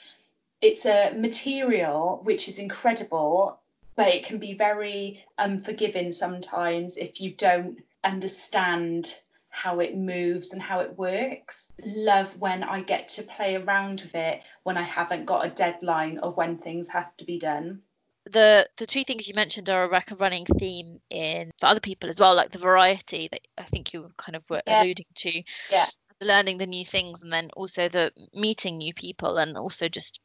it's 0.63 0.87
a 0.87 1.13
material 1.15 2.21
which 2.25 2.49
is 2.49 2.59
incredible 2.59 3.61
but 3.95 4.09
it 4.09 4.25
can 4.25 4.39
be 4.39 4.55
very 4.55 5.23
unforgiving 5.37 6.13
sometimes 6.13 6.97
if 6.97 7.21
you 7.21 7.33
don't 7.33 7.79
understand 8.05 9.15
how 9.51 9.81
it 9.81 9.97
moves 9.97 10.53
and 10.53 10.61
how 10.61 10.81
it 10.81 10.97
works. 10.99 11.73
Love 11.85 12.39
when 12.39 12.63
I 12.63 12.83
get 12.83 13.09
to 13.11 13.23
play 13.23 13.57
around 13.57 14.03
with 14.03 14.15
it 14.15 14.43
when 14.65 14.77
I 14.77 14.83
haven't 14.83 15.25
got 15.25 15.47
a 15.47 15.51
deadline 15.51 16.19
of 16.19 16.37
when 16.37 16.59
things 16.59 16.89
have 16.89 17.15
to 17.19 17.25
be 17.25 17.39
done. 17.39 17.83
The 18.31 18.69
the 18.77 18.87
two 18.87 19.05
things 19.05 19.29
you 19.29 19.35
mentioned 19.35 19.71
are 19.71 19.89
like 19.89 20.11
a 20.11 20.17
running 20.17 20.47
theme 20.59 21.01
in 21.11 21.51
for 21.59 21.67
other 21.67 21.81
people 21.81 22.09
as 22.09 22.19
well, 22.19 22.35
like 22.35 22.51
the 22.51 22.59
variety 22.59 23.29
that 23.31 23.41
I 23.57 23.65
think 23.65 23.93
you 23.93 24.03
were 24.03 24.11
kind 24.17 24.37
of 24.37 24.49
were 24.51 24.63
Yeah. 24.67 24.83
alluding 24.83 25.07
to. 25.17 25.43
Yeah. 25.71 25.87
Learning 26.21 26.59
the 26.59 26.67
new 26.67 26.85
things 26.85 27.23
and 27.23 27.33
then 27.33 27.51
also 27.57 27.89
the 27.89 28.13
meeting 28.35 28.79
new 28.79 28.95
people 28.95 29.39
and 29.39 29.57
also 29.57 29.89
just 29.89 30.21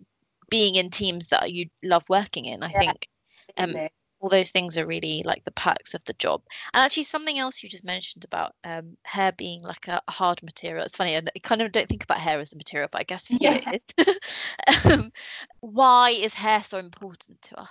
being 0.50 0.76
in 0.76 0.90
teams 0.90 1.30
that 1.30 1.52
you 1.52 1.70
love 1.84 2.04
working 2.10 2.46
in. 2.46 2.64
I 2.64 2.74
Yeah. 2.74 2.82
think 2.82 3.08
um, 3.58 3.82
all 4.20 4.30
those 4.30 4.52
things 4.52 4.78
are 4.78 4.86
really 4.86 5.24
like 5.26 5.44
the 5.44 5.52
perks 5.52 5.94
of 5.94 6.04
the 6.06 6.14
job. 6.14 6.42
And 6.74 6.84
actually, 6.84 7.04
something 7.06 7.38
else 7.40 7.64
you 7.64 7.70
just 7.70 7.84
mentioned 7.84 8.26
about 8.26 8.54
um, 8.64 8.98
hair 9.04 9.32
being 9.34 9.62
like 9.62 9.88
a 9.88 10.02
hard 10.10 10.42
material. 10.44 10.86
It's 10.86 10.96
funny, 10.96 11.18
I 11.18 11.22
kind 11.44 11.62
of 11.62 11.72
don't 11.72 11.88
think 11.90 12.04
about 12.04 12.20
hair 12.22 12.40
as 12.40 12.54
a 12.54 12.58
material, 12.58 12.90
but 12.92 13.02
I 13.02 13.06
guess 13.06 13.30
you 13.32 13.38
it 13.42 13.84
is. 13.98 14.22
um, 14.86 15.12
why 15.62 16.12
is 16.12 16.34
hair 16.34 16.64
so 16.64 16.78
important 16.78 17.42
to 17.44 17.60
us? 17.62 17.70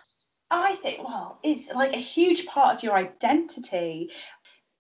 I 0.51 0.75
think, 0.77 1.03
well, 1.05 1.39
it's 1.43 1.73
like 1.73 1.95
a 1.95 1.99
huge 2.01 2.47
part 2.47 2.77
of 2.77 2.83
your 2.83 2.95
identity. 2.97 4.11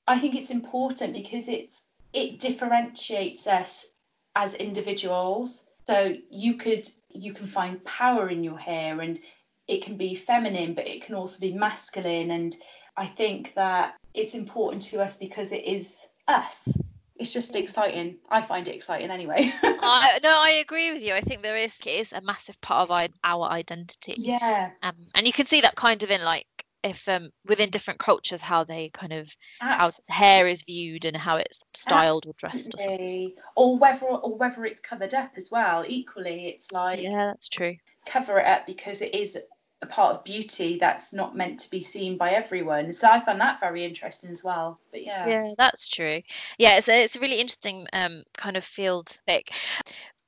I 0.06 0.18
think 0.18 0.34
it's 0.34 0.50
important 0.50 1.12
because 1.14 1.48
it's 1.48 1.84
it 2.12 2.40
differentiates 2.40 3.46
us 3.46 3.86
as 4.34 4.54
individuals. 4.54 5.64
So 5.86 6.14
you 6.30 6.54
could 6.54 6.88
you 7.08 7.32
can 7.32 7.46
find 7.46 7.84
power 7.84 8.28
in 8.28 8.44
your 8.44 8.58
hair 8.58 9.00
and 9.00 9.18
it 9.66 9.82
can 9.82 9.96
be 9.96 10.14
feminine, 10.14 10.74
but 10.74 10.86
it 10.86 11.02
can 11.02 11.14
also 11.14 11.40
be 11.40 11.52
masculine. 11.52 12.30
And 12.30 12.54
I 12.96 13.06
think 13.06 13.54
that 13.54 13.94
it's 14.14 14.34
important 14.34 14.82
to 14.82 15.02
us 15.02 15.16
because 15.16 15.52
it 15.52 15.64
is 15.64 15.96
us. 16.28 16.68
It's 17.16 17.32
just 17.32 17.54
exciting. 17.54 18.16
I 18.30 18.40
find 18.40 18.66
it 18.66 18.74
exciting 18.74 19.10
anyway. 19.10 19.52
I, 19.62 20.18
no, 20.22 20.30
I 20.30 20.62
agree 20.62 20.92
with 20.92 21.02
you. 21.02 21.12
I 21.14 21.20
think 21.20 21.42
there 21.42 21.56
is 21.56 21.76
it 21.84 21.90
is 21.90 22.12
a 22.12 22.20
massive 22.22 22.60
part 22.60 22.88
of 22.88 22.90
our, 22.90 23.08
our 23.22 23.48
identity. 23.50 24.14
yeah, 24.16 24.70
Um, 24.82 24.94
and 25.14 25.26
you 25.26 25.32
can 25.32 25.46
see 25.46 25.60
that 25.60 25.76
kind 25.76 26.02
of 26.02 26.10
in 26.10 26.22
like 26.24 26.46
if 26.82 27.08
um 27.08 27.30
within 27.46 27.70
different 27.70 28.00
cultures 28.00 28.40
how 28.40 28.64
they 28.64 28.88
kind 28.90 29.12
of 29.12 29.28
how 29.58 29.90
hair 30.08 30.46
is 30.46 30.62
viewed 30.62 31.04
and 31.04 31.16
how 31.16 31.36
it's 31.36 31.60
styled 31.74 32.26
or 32.26 32.32
dressed 32.38 32.74
or 32.74 33.32
Or 33.56 33.78
whether 33.78 34.06
or 34.06 34.36
whether 34.36 34.64
it's 34.64 34.80
covered 34.80 35.14
up 35.14 35.32
as 35.36 35.50
well. 35.50 35.84
Equally, 35.86 36.48
it's 36.48 36.72
like 36.72 36.98
Yeah, 37.00 37.26
that's 37.26 37.48
true. 37.48 37.76
cover 38.06 38.38
it 38.38 38.46
up 38.46 38.66
because 38.66 39.02
it 39.02 39.14
is 39.14 39.38
a 39.82 39.86
part 39.86 40.16
of 40.16 40.24
beauty 40.24 40.78
that's 40.78 41.12
not 41.12 41.36
meant 41.36 41.60
to 41.60 41.70
be 41.70 41.82
seen 41.82 42.16
by 42.16 42.32
everyone. 42.32 42.92
So 42.92 43.08
I 43.08 43.20
found 43.20 43.40
that 43.40 43.60
very 43.60 43.84
interesting 43.84 44.30
as 44.30 44.44
well. 44.44 44.78
But 44.90 45.04
yeah. 45.04 45.28
Yeah, 45.28 45.48
that's 45.56 45.88
true. 45.88 46.20
Yeah, 46.58 46.76
it's 46.76 46.88
a, 46.88 47.04
it's 47.04 47.16
a 47.16 47.20
really 47.20 47.40
interesting 47.40 47.86
um 47.92 48.22
kind 48.36 48.56
of 48.56 48.64
field. 48.64 49.16
Like, 49.26 49.50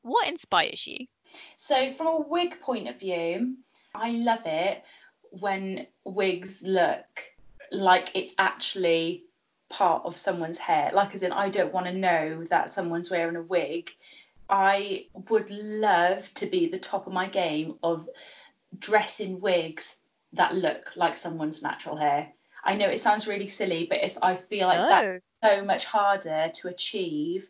what 0.02 0.28
inspires 0.28 0.86
you? 0.86 1.06
So 1.56 1.90
from 1.90 2.06
a 2.06 2.20
wig 2.20 2.60
point 2.60 2.88
of 2.88 2.98
view, 2.98 3.56
I 3.94 4.10
love 4.10 4.46
it 4.46 4.82
when 5.40 5.86
wigs 6.04 6.62
look 6.62 7.06
like 7.70 8.10
it's 8.14 8.34
actually 8.38 9.24
part 9.70 10.04
of 10.04 10.16
someone's 10.16 10.58
hair. 10.58 10.90
Like 10.92 11.14
as 11.14 11.22
in 11.22 11.32
I 11.32 11.48
don't 11.48 11.72
want 11.72 11.86
to 11.86 11.92
know 11.92 12.44
that 12.50 12.70
someone's 12.70 13.10
wearing 13.10 13.36
a 13.36 13.42
wig. 13.42 13.90
I 14.48 15.06
would 15.30 15.50
love 15.50 16.32
to 16.34 16.46
be 16.46 16.68
the 16.68 16.78
top 16.78 17.06
of 17.06 17.12
my 17.12 17.26
game 17.28 17.76
of 17.82 18.08
dressing 18.78 19.40
wigs 19.40 19.96
that 20.34 20.54
look 20.54 20.92
like 20.96 21.16
someone's 21.16 21.62
natural 21.62 21.96
hair. 21.96 22.28
I 22.64 22.74
know 22.74 22.88
it 22.88 23.00
sounds 23.00 23.26
really 23.26 23.48
silly, 23.48 23.86
but 23.88 23.98
it's 24.02 24.18
I 24.22 24.36
feel 24.36 24.66
like 24.66 24.88
that 24.88 25.04
Oh, 25.04 25.56
so 25.56 25.64
much 25.64 25.84
harder 25.84 26.50
to 26.54 26.68
achieve. 26.68 27.48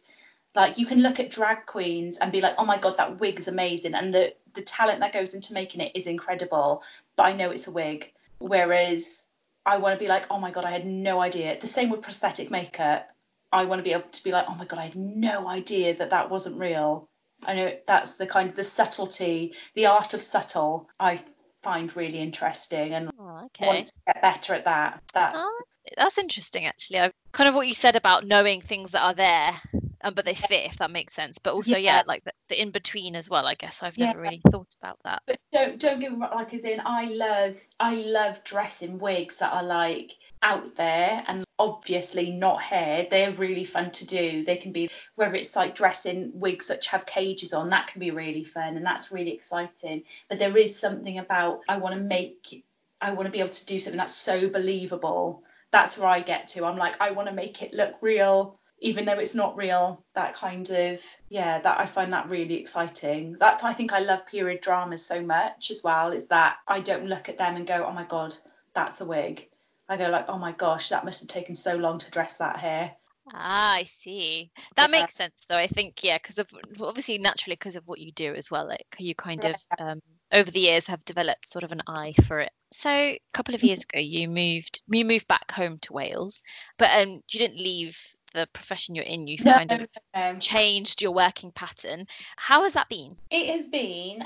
Like 0.55 0.79
you 0.79 0.87
can 0.87 1.01
look 1.01 1.19
at 1.21 1.31
drag 1.31 1.67
queens 1.67 2.19
and 2.19 2.33
be 2.33 2.41
like, 2.41 2.55
oh 2.59 2.65
my 2.65 2.79
god, 2.79 2.97
that 2.99 3.19
wig 3.21 3.39
is 3.39 3.49
amazing, 3.49 3.95
and 3.95 4.15
the 4.15 4.35
the 4.55 4.63
talent 4.63 5.01
that 5.01 5.13
goes 5.13 5.35
into 5.35 5.55
making 5.55 5.81
it 5.81 5.93
is 5.95 6.07
incredible. 6.07 6.83
But 7.17 7.25
I 7.25 7.33
know 7.33 7.51
it's 7.51 7.67
a 7.67 7.71
wig. 7.71 8.13
Whereas 8.39 9.27
I 9.65 9.77
want 9.79 9.99
to 9.99 10.05
be 10.05 10.09
like, 10.09 10.27
oh 10.31 10.39
my 10.39 10.51
god, 10.51 10.65
I 10.65 10.73
had 10.73 10.87
no 10.87 11.21
idea. 11.21 11.59
The 11.61 11.67
same 11.67 11.91
with 11.91 12.03
prosthetic 12.03 12.51
makeup. 12.51 13.09
I 13.53 13.65
want 13.65 13.81
to 13.81 13.85
be 13.85 13.93
able 13.93 14.09
to 14.11 14.25
be 14.25 14.33
like, 14.33 14.47
oh 14.49 14.55
my 14.55 14.65
god, 14.65 14.79
I 14.79 14.85
had 14.85 14.97
no 14.97 15.47
idea 15.47 15.97
that 15.97 16.11
that 16.11 16.31
wasn't 16.31 16.59
real. 16.59 17.09
I 17.45 17.55
know 17.55 17.77
that's 17.87 18.17
the 18.17 18.27
kind 18.27 18.49
of 18.49 18.57
the 18.57 18.65
subtlety, 18.65 19.55
the 19.75 19.87
art 19.87 20.15
of 20.15 20.21
subtle. 20.23 20.89
I 20.99 21.21
find 21.63 21.95
really 21.97 22.19
interesting 22.19 22.95
and 22.95 23.11
oh, 23.19 23.47
okay. 23.47 23.67
want 23.67 23.87
to 23.87 23.93
get 24.07 24.23
better 24.23 24.55
at 24.55 24.65
that. 24.65 25.03
That's 25.13 25.39
Oh, 25.41 25.63
that's 25.97 26.19
interesting, 26.19 26.67
actually. 26.67 27.01
I 27.01 27.13
kind 27.33 27.49
of 27.49 27.55
what 27.55 27.69
you 27.69 27.75
said 27.75 27.97
about 27.97 28.27
knowing 28.27 28.61
things 28.61 28.93
that 28.93 29.03
are 29.03 29.15
there, 29.15 29.61
um, 30.03 30.15
but 30.15 30.25
they 30.25 30.35
fit, 30.35 30.67
if 30.67 30.79
that 30.79 30.91
makes 30.91 31.15
sense. 31.15 31.39
But 31.39 31.55
also, 31.55 31.77
yeah, 31.77 31.97
Yeah. 31.97 32.03
like 32.07 32.25
the, 32.25 32.33
the 32.49 32.61
in 32.61 32.71
between 32.71 33.17
as 33.17 33.31
well. 33.31 33.47
I 33.47 33.55
guess 33.55 33.83
I've 33.83 33.97
Yeah. 33.97 34.07
never 34.07 34.21
really 34.21 34.43
thought 34.51 34.75
about 34.83 34.99
that. 35.05 35.23
But 35.27 35.39
don't 35.53 35.79
don't 35.79 36.01
get 36.01 36.13
me 36.13 36.19
wrong, 36.19 36.31
like 36.35 36.53
as 36.55 36.65
in 36.65 36.81
I 36.85 37.05
love 37.05 37.57
I 37.79 37.95
love 37.95 38.43
dressing 38.45 38.99
wigs 38.99 39.39
that 39.39 39.53
are 39.53 39.63
like 39.63 40.13
out 40.43 40.75
there 40.75 41.23
and 41.29 41.45
obviously 41.59 42.31
not 42.31 42.61
hair. 42.63 43.07
They're 43.09 43.33
really 43.33 43.65
fun 43.65 43.93
to 43.93 44.07
do. 44.07 44.45
They 44.45 44.57
can 44.57 44.73
be 44.73 44.91
whether 45.15 45.37
it's 45.37 45.55
like 45.55 45.77
dressing 45.77 46.33
wigs 46.35 46.67
that 46.67 46.85
have 46.87 47.07
cages 47.07 47.53
on, 47.53 47.71
that 47.71 47.87
can 47.87 48.01
be 48.01 48.11
really 48.11 48.45
fun 48.45 48.77
and 48.77 48.85
that's 48.85 49.13
really 49.13 49.33
exciting. 49.33 50.03
But 50.29 50.41
there 50.41 50.57
is 50.57 50.79
something 50.79 51.19
about 51.19 51.61
I 51.69 51.77
want 51.77 51.95
to 51.95 52.01
make 52.01 52.65
I 53.01 53.13
want 53.13 53.27
to 53.27 53.33
be 53.33 53.41
able 53.41 53.51
to 53.51 53.67
do 53.67 53.79
something 53.79 53.99
that's 53.99 54.15
so 54.15 54.49
believable. 54.49 55.45
That's 55.71 55.97
where 55.97 56.09
I 56.09 56.21
get 56.21 56.49
to. 56.49 56.67
I'm 56.67 56.77
like 56.77 57.01
I 57.01 57.13
want 57.13 57.29
to 57.29 57.35
make 57.35 57.63
it 57.63 57.73
look 57.73 57.95
real 58.01 58.59
even 58.83 59.05
though 59.05 59.19
it's 59.19 59.35
not 59.35 59.57
real 59.57 60.05
that 60.15 60.35
kind 60.35 60.69
of 60.71 61.01
yeah 61.29 61.61
that 61.61 61.79
i 61.79 61.87
find 61.87 62.13
that 62.13 62.29
really 62.29 62.55
exciting 62.55 63.37
that's 63.39 63.63
why 63.63 63.71
i 63.71 63.75
think 63.75 63.93
i 63.93 64.01
love 64.01 64.27
period 64.27 64.61
dramas 64.61 65.05
so 65.05 65.23
much 65.23 65.71
as 65.71 65.83
well 65.83 66.13
is 66.13 66.27
that 66.29 66.57
i 66.69 66.81
don't 66.81 67.07
look 67.07 67.29
at 67.29 67.39
them 67.39 67.57
and 67.57 67.67
go 67.67 67.87
oh 67.89 67.93
my 67.93 68.05
god 68.05 68.35
that's 68.75 69.01
a 69.01 69.05
wig 69.05 69.49
i 69.89 69.97
go 69.97 70.09
like 70.09 70.27
oh 70.29 70.39
my 70.39 70.53
gosh 70.53 70.91
that 70.91 71.05
must 71.05 71.21
have 71.21 71.29
taken 71.29 71.55
so 71.55 71.77
long 71.77 71.99
to 71.99 72.11
dress 72.11 72.37
that 72.37 72.59
hair 72.59 72.95
Ah, 73.35 73.75
I 73.75 73.85
see. 73.85 74.51
That 74.77 74.91
Yeah. 74.91 75.01
makes 75.01 75.15
sense, 75.15 75.35
though. 75.49 75.57
I 75.57 75.69
think, 75.69 76.03
yeah, 76.03 76.19
because 76.19 76.39
of 76.39 76.51
obviously 76.81 77.19
naturally 77.19 77.55
because 77.55 77.77
of 77.77 77.87
what 77.87 78.01
you 78.01 78.13
do 78.13 78.35
as 78.35 78.51
well. 78.51 78.67
Like 78.67 78.87
you 78.99 79.15
kind 79.15 79.45
of 79.45 79.55
um, 79.79 80.01
over 80.33 80.51
the 80.51 80.61
years 80.61 80.87
have 80.89 81.05
developed 81.05 81.49
sort 81.49 81.63
of 81.63 81.73
an 81.73 81.83
eye 81.87 82.15
for 82.27 82.41
it. 82.41 82.51
So 82.73 82.91
a 82.91 83.21
couple 83.33 83.55
of 83.55 83.63
years 83.63 83.83
ago, 83.83 84.01
you 84.01 84.29
moved 84.29 84.83
you 84.89 85.05
moved 85.05 85.29
back 85.29 85.51
home 85.51 85.79
to 85.83 85.93
Wales, 85.93 86.43
but 86.79 86.91
um, 87.01 87.23
you 87.31 87.39
didn't 87.39 87.59
leave 87.59 87.97
the 88.33 88.49
profession 88.53 88.95
you're 88.95 89.05
in. 89.05 89.27
You 89.27 89.39
kind 89.39 89.73
of 89.73 89.89
no. 90.15 90.37
changed 90.39 91.03
your 91.03 91.13
working 91.13 91.53
pattern. 91.53 92.07
How 92.37 92.63
has 92.65 92.73
that 92.75 92.89
been? 92.89 93.17
it 93.31 93.57
has 93.57 93.67
been 93.67 94.25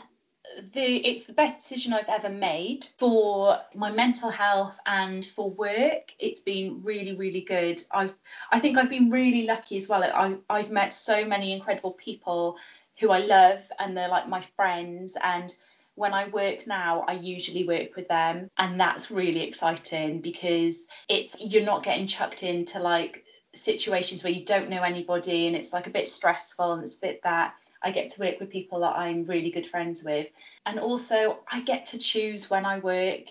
the 0.73 0.97
it's 1.07 1.25
the 1.25 1.33
best 1.33 1.61
decision 1.61 1.93
I've 1.93 2.09
ever 2.09 2.29
made 2.29 2.87
for 2.99 3.59
my 3.75 3.91
mental 3.91 4.31
health 4.31 4.79
and 4.87 5.25
for 5.25 5.51
work. 5.51 6.15
It's 6.19 6.41
been 6.41 6.83
really 6.83 7.17
really 7.17 7.41
good. 7.41 7.83
I've 7.91 8.15
I 8.51 8.61
think 8.61 8.79
I've 8.79 8.91
been 8.91 9.11
really 9.11 9.47
lucky 9.47 9.77
as 9.77 9.89
well. 9.89 10.03
I 10.05 10.37
I've 10.49 10.71
met 10.71 10.93
so 10.93 11.25
many 11.25 11.53
incredible 11.53 11.93
people 11.93 12.59
who 12.99 13.11
I 13.11 13.19
love 13.19 13.61
and 13.79 13.97
they're 13.97 14.09
like 14.09 14.29
my 14.29 14.43
friends 14.57 15.17
and 15.23 15.55
when 15.97 16.13
I 16.13 16.29
work 16.29 16.67
now, 16.67 17.05
I 17.09 17.15
usually 17.15 17.67
work 17.67 17.97
with 17.97 18.07
them, 18.07 18.51
and 18.59 18.79
that's 18.79 19.11
really 19.11 19.41
exciting 19.41 20.21
because 20.21 20.87
it's 21.09 21.35
you're 21.39 21.65
not 21.65 21.83
getting 21.83 22.07
chucked 22.07 22.43
into 22.43 22.81
like 22.81 23.25
situations 23.57 24.23
where 24.23 24.33
you 24.33 24.45
don't 24.45 24.71
know 24.71 24.83
anybody 24.83 25.47
and 25.47 25.57
it's 25.57 25.73
like 25.73 25.87
a 25.87 25.91
bit 25.91 26.09
stressful 26.09 26.75
and 26.75 26.85
it's 26.85 26.97
a 26.97 27.01
bit 27.01 27.23
that 27.23 27.55
I 27.83 27.91
get 27.91 28.11
to 28.11 28.21
work 28.21 28.41
with 28.41 28.51
people 28.51 28.81
that 28.81 28.97
I'm 28.97 29.25
really 29.25 29.51
good 29.51 29.67
friends 29.67 30.03
with. 30.03 30.29
And 30.65 30.79
also, 30.79 31.39
I 31.51 31.61
get 31.61 31.87
to 31.87 31.99
choose 31.99 32.51
when 32.51 32.65
I 32.65 32.79
work. 32.79 33.25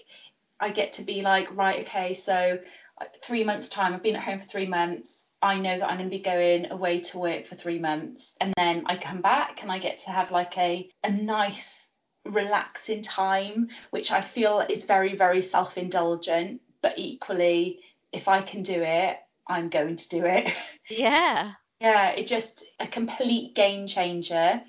I 0.60 0.70
get 0.70 0.94
to 0.94 1.04
be 1.04 1.22
like, 1.22 1.56
right, 1.56 1.86
okay, 1.86 2.14
so 2.14 2.60
uh, 3.02 3.06
three 3.24 3.44
months' 3.44 3.70
time, 3.70 3.94
I've 3.94 4.04
been 4.04 4.16
at 4.16 4.24
home 4.24 4.40
for 4.40 4.46
three 4.46 4.68
months. 4.68 5.26
I 5.42 5.60
know 5.60 5.78
that 5.78 5.88
I'm 5.88 5.98
going 5.98 6.10
to 6.10 6.18
be 6.18 6.24
going 6.24 6.72
away 6.72 7.02
to 7.02 7.20
work 7.20 7.46
for 7.46 7.56
three 7.56 7.78
months 7.78 8.36
and 8.42 8.54
then 8.58 8.84
I 8.88 8.98
come 8.98 9.22
back 9.22 9.62
and 9.62 9.72
I 9.72 9.78
get 9.78 9.98
to 9.98 10.10
have 10.10 10.32
like 10.32 10.58
a, 10.58 10.90
a 11.04 11.12
nice, 11.12 11.90
relaxing 12.24 13.02
time, 13.02 13.70
which 13.92 14.12
I 14.12 14.22
feel 14.22 14.62
is 14.62 14.86
very, 14.86 15.16
very 15.16 15.42
self 15.42 15.78
indulgent. 15.78 16.62
But 16.82 16.98
equally, 16.98 17.82
if 18.12 18.28
I 18.28 18.42
can 18.42 18.64
do 18.64 18.82
it, 18.82 19.20
I'm 19.48 19.70
going 19.70 19.96
to 19.96 20.10
do 20.10 20.26
it. 20.26 20.52
Yeah. 20.90 21.52
Yeah, 21.82 22.12
it 22.12 22.26
just 22.26 22.64
a 22.80 22.88
complete 22.88 23.54
game 23.54 23.86
changer. 23.86 24.62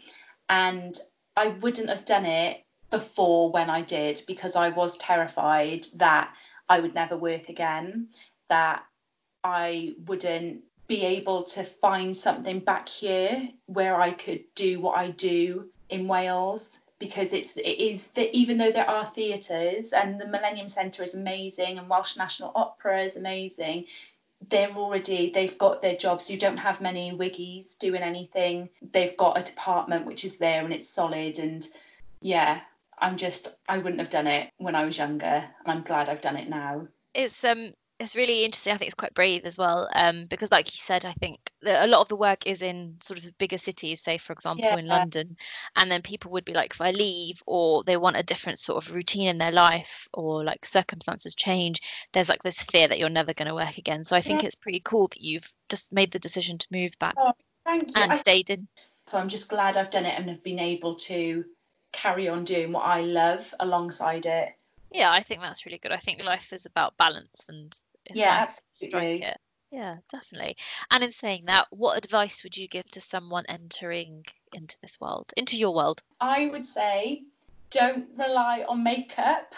And 0.48 0.98
I 1.36 1.48
wouldn't 1.48 1.88
have 1.88 2.04
done 2.04 2.26
it 2.26 2.64
before 2.90 3.52
when 3.52 3.70
I 3.70 3.82
did 3.82 4.22
because 4.26 4.56
I 4.56 4.70
was 4.70 4.96
terrified 4.96 5.86
that 5.98 6.34
I 6.68 6.80
would 6.80 6.94
never 6.94 7.16
work 7.16 7.48
again, 7.48 8.08
that 8.48 8.82
I 9.44 9.94
wouldn't 10.06 10.62
be 10.88 11.04
able 11.04 11.44
to 11.44 11.62
find 11.62 12.16
something 12.16 12.58
back 12.60 12.88
here 12.88 13.48
where 13.66 14.00
I 14.00 14.12
could 14.12 14.44
do 14.54 14.80
what 14.80 14.98
I 14.98 15.10
do 15.10 15.70
in 15.88 16.08
Wales 16.08 16.78
because 16.98 17.32
it's 17.32 17.56
it 17.56 17.62
is 17.62 18.06
that 18.08 18.34
even 18.34 18.56
though 18.56 18.72
there 18.72 18.88
are 18.88 19.04
theatres 19.04 19.92
and 19.92 20.20
the 20.20 20.26
Millennium 20.26 20.68
Centre 20.68 21.02
is 21.02 21.14
amazing 21.14 21.78
and 21.78 21.88
Welsh 21.88 22.16
National 22.16 22.52
Opera 22.54 23.02
is 23.02 23.16
amazing, 23.16 23.84
they're 24.48 24.70
already 24.70 25.30
they've 25.30 25.56
got 25.58 25.82
their 25.82 25.96
jobs. 25.96 26.30
You 26.30 26.38
don't 26.38 26.56
have 26.56 26.80
many 26.80 27.12
wiggies 27.12 27.78
doing 27.78 28.02
anything. 28.02 28.68
They've 28.92 29.16
got 29.16 29.38
a 29.38 29.42
department 29.42 30.06
which 30.06 30.24
is 30.24 30.38
there 30.38 30.64
and 30.64 30.72
it's 30.72 30.88
solid 30.88 31.38
and 31.38 31.66
yeah, 32.20 32.60
I'm 32.98 33.16
just 33.16 33.56
I 33.68 33.78
wouldn't 33.78 34.00
have 34.00 34.10
done 34.10 34.26
it 34.26 34.50
when 34.58 34.74
I 34.74 34.84
was 34.84 34.98
younger 34.98 35.26
and 35.26 35.48
I'm 35.66 35.82
glad 35.82 36.08
I've 36.08 36.20
done 36.20 36.36
it 36.36 36.48
now. 36.48 36.88
It's 37.14 37.44
um 37.44 37.72
it's 37.98 38.14
really 38.14 38.44
interesting. 38.44 38.72
I 38.72 38.76
think 38.76 38.88
it's 38.88 38.94
quite 38.94 39.14
brave 39.14 39.44
as 39.46 39.56
well, 39.56 39.88
um, 39.94 40.26
because 40.26 40.50
like 40.50 40.74
you 40.74 40.78
said, 40.80 41.04
I 41.04 41.12
think 41.14 41.38
a 41.64 41.86
lot 41.86 42.02
of 42.02 42.08
the 42.08 42.16
work 42.16 42.46
is 42.46 42.60
in 42.62 42.96
sort 43.02 43.18
of 43.24 43.38
bigger 43.38 43.58
cities, 43.58 44.02
say 44.02 44.18
for 44.18 44.32
example 44.34 44.66
Yeah. 44.66 44.76
in 44.76 44.86
London, 44.86 45.36
and 45.76 45.90
then 45.90 46.02
people 46.02 46.30
would 46.32 46.44
be 46.44 46.52
like, 46.52 46.72
if 46.74 46.80
I 46.80 46.90
leave, 46.90 47.42
or 47.46 47.82
they 47.84 47.96
want 47.96 48.16
a 48.16 48.22
different 48.22 48.58
sort 48.58 48.84
of 48.84 48.94
routine 48.94 49.28
in 49.28 49.38
their 49.38 49.52
life, 49.52 50.08
or 50.12 50.44
like 50.44 50.66
circumstances 50.66 51.34
change, 51.34 51.80
there's 52.12 52.28
like 52.28 52.42
this 52.42 52.62
fear 52.62 52.86
that 52.88 52.98
you're 52.98 53.08
never 53.08 53.32
going 53.32 53.48
to 53.48 53.54
work 53.54 53.78
again. 53.78 54.04
So 54.04 54.14
I 54.14 54.20
think 54.20 54.42
Yeah. 54.42 54.48
it's 54.48 54.56
pretty 54.56 54.80
cool 54.80 55.08
that 55.08 55.20
you've 55.20 55.50
just 55.68 55.92
made 55.92 56.12
the 56.12 56.18
decision 56.18 56.58
to 56.58 56.66
move 56.70 56.98
back 56.98 57.14
Oh, 57.16 57.32
Thank 57.64 57.88
you. 57.88 58.02
and 58.02 58.12
I- 58.12 58.16
stayed 58.16 58.50
in. 58.50 58.68
so 59.06 59.18
I'm 59.18 59.28
just 59.28 59.48
glad 59.48 59.76
I've 59.76 59.90
done 59.90 60.04
it 60.04 60.18
and 60.18 60.28
have 60.28 60.42
been 60.42 60.58
able 60.58 60.96
to 60.96 61.44
carry 61.92 62.28
on 62.28 62.44
doing 62.44 62.72
what 62.72 62.82
I 62.84 63.00
love 63.00 63.54
alongside 63.58 64.26
it. 64.26 64.52
Yeah, 64.92 65.10
I 65.10 65.22
think 65.22 65.40
that's 65.40 65.66
really 65.66 65.78
good. 65.78 65.90
I 65.92 65.96
think 65.98 66.22
life 66.22 66.52
is 66.52 66.64
about 66.64 66.96
balance, 66.96 67.46
and 67.48 67.74
yeah, 68.14 68.46
absolutely. 68.82 69.22
it. 69.22 69.38
Yeah, 69.70 69.96
definitely. 70.12 70.56
And 70.90 71.02
in 71.02 71.10
saying 71.10 71.46
that, 71.46 71.66
what 71.70 71.98
advice 71.98 72.42
would 72.44 72.56
you 72.56 72.68
give 72.68 72.88
to 72.92 73.00
someone 73.00 73.44
entering 73.48 74.24
into 74.52 74.76
this 74.80 75.00
world, 75.00 75.32
into 75.36 75.56
your 75.56 75.74
world? 75.74 76.02
I 76.20 76.46
would 76.46 76.64
say 76.64 77.24
don't 77.70 78.08
rely 78.16 78.64
on 78.68 78.84
makeup 78.84 79.54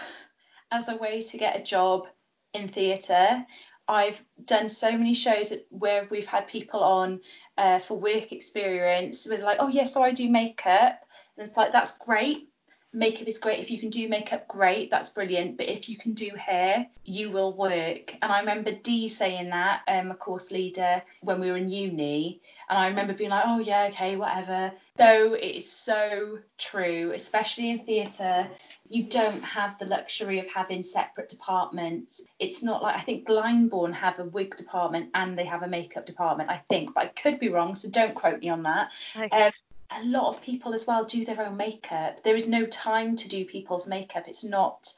as 0.70 0.88
a 0.88 0.96
way 0.96 1.20
to 1.20 1.38
get 1.38 1.56
a 1.56 1.62
job 1.62 2.06
in 2.54 2.68
theatre. 2.68 3.44
I've 3.86 4.22
done 4.44 4.68
so 4.68 4.92
many 4.92 5.14
shows 5.14 5.52
where 5.70 6.06
we've 6.10 6.26
had 6.26 6.46
people 6.46 6.80
on 6.80 7.20
uh, 7.56 7.78
for 7.78 7.98
work 7.98 8.32
experience 8.32 9.26
with 9.26 9.40
like, 9.40 9.58
oh 9.60 9.68
yeah, 9.68 9.84
so 9.84 10.02
I 10.02 10.12
do 10.12 10.28
makeup, 10.28 11.04
and 11.36 11.46
it's 11.46 11.56
like 11.56 11.72
that's 11.72 11.96
great. 11.96 12.48
Makeup 12.92 13.28
is 13.28 13.38
great 13.38 13.60
if 13.60 13.70
you 13.70 13.78
can 13.78 13.90
do 13.90 14.08
makeup, 14.08 14.48
great, 14.48 14.90
that's 14.90 15.10
brilliant. 15.10 15.58
But 15.58 15.68
if 15.68 15.88
you 15.88 15.98
can 15.98 16.14
do 16.14 16.30
hair, 16.36 16.86
you 17.04 17.30
will 17.30 17.52
work. 17.52 18.14
And 18.22 18.32
I 18.32 18.40
remember 18.40 18.72
Dee 18.72 19.08
saying 19.08 19.50
that, 19.50 19.82
um, 19.86 20.10
a 20.10 20.14
course 20.14 20.50
leader, 20.50 21.02
when 21.20 21.40
we 21.40 21.50
were 21.50 21.58
in 21.58 21.68
uni, 21.68 22.40
and 22.68 22.78
I 22.78 22.88
remember 22.88 23.14
being 23.14 23.30
like, 23.30 23.44
oh 23.46 23.58
yeah, 23.58 23.88
okay, 23.90 24.16
whatever. 24.16 24.72
So 24.98 25.34
it 25.34 25.56
is 25.56 25.70
so 25.70 26.38
true, 26.56 27.12
especially 27.14 27.70
in 27.70 27.80
theatre. 27.80 28.48
You 28.88 29.04
don't 29.04 29.42
have 29.42 29.78
the 29.78 29.84
luxury 29.84 30.38
of 30.38 30.46
having 30.48 30.82
separate 30.82 31.28
departments. 31.28 32.22
It's 32.38 32.62
not 32.62 32.82
like 32.82 32.96
I 32.96 33.00
think 33.00 33.28
Glyndebourne 33.28 33.92
have 33.94 34.18
a 34.18 34.24
wig 34.24 34.56
department 34.56 35.10
and 35.14 35.38
they 35.38 35.44
have 35.44 35.62
a 35.62 35.68
makeup 35.68 36.06
department, 36.06 36.50
I 36.50 36.62
think, 36.68 36.94
but 36.94 37.04
I 37.04 37.06
could 37.08 37.38
be 37.38 37.48
wrong, 37.48 37.74
so 37.74 37.88
don't 37.90 38.14
quote 38.14 38.40
me 38.40 38.48
on 38.48 38.62
that. 38.64 38.90
Um, 39.30 39.52
a 39.90 40.04
lot 40.04 40.28
of 40.28 40.42
people 40.42 40.74
as 40.74 40.86
well 40.86 41.04
do 41.04 41.24
their 41.24 41.40
own 41.40 41.56
makeup. 41.56 42.22
There 42.22 42.36
is 42.36 42.46
no 42.46 42.66
time 42.66 43.16
to 43.16 43.28
do 43.28 43.44
people's 43.44 43.86
makeup. 43.86 44.24
It's 44.28 44.44
not. 44.44 44.92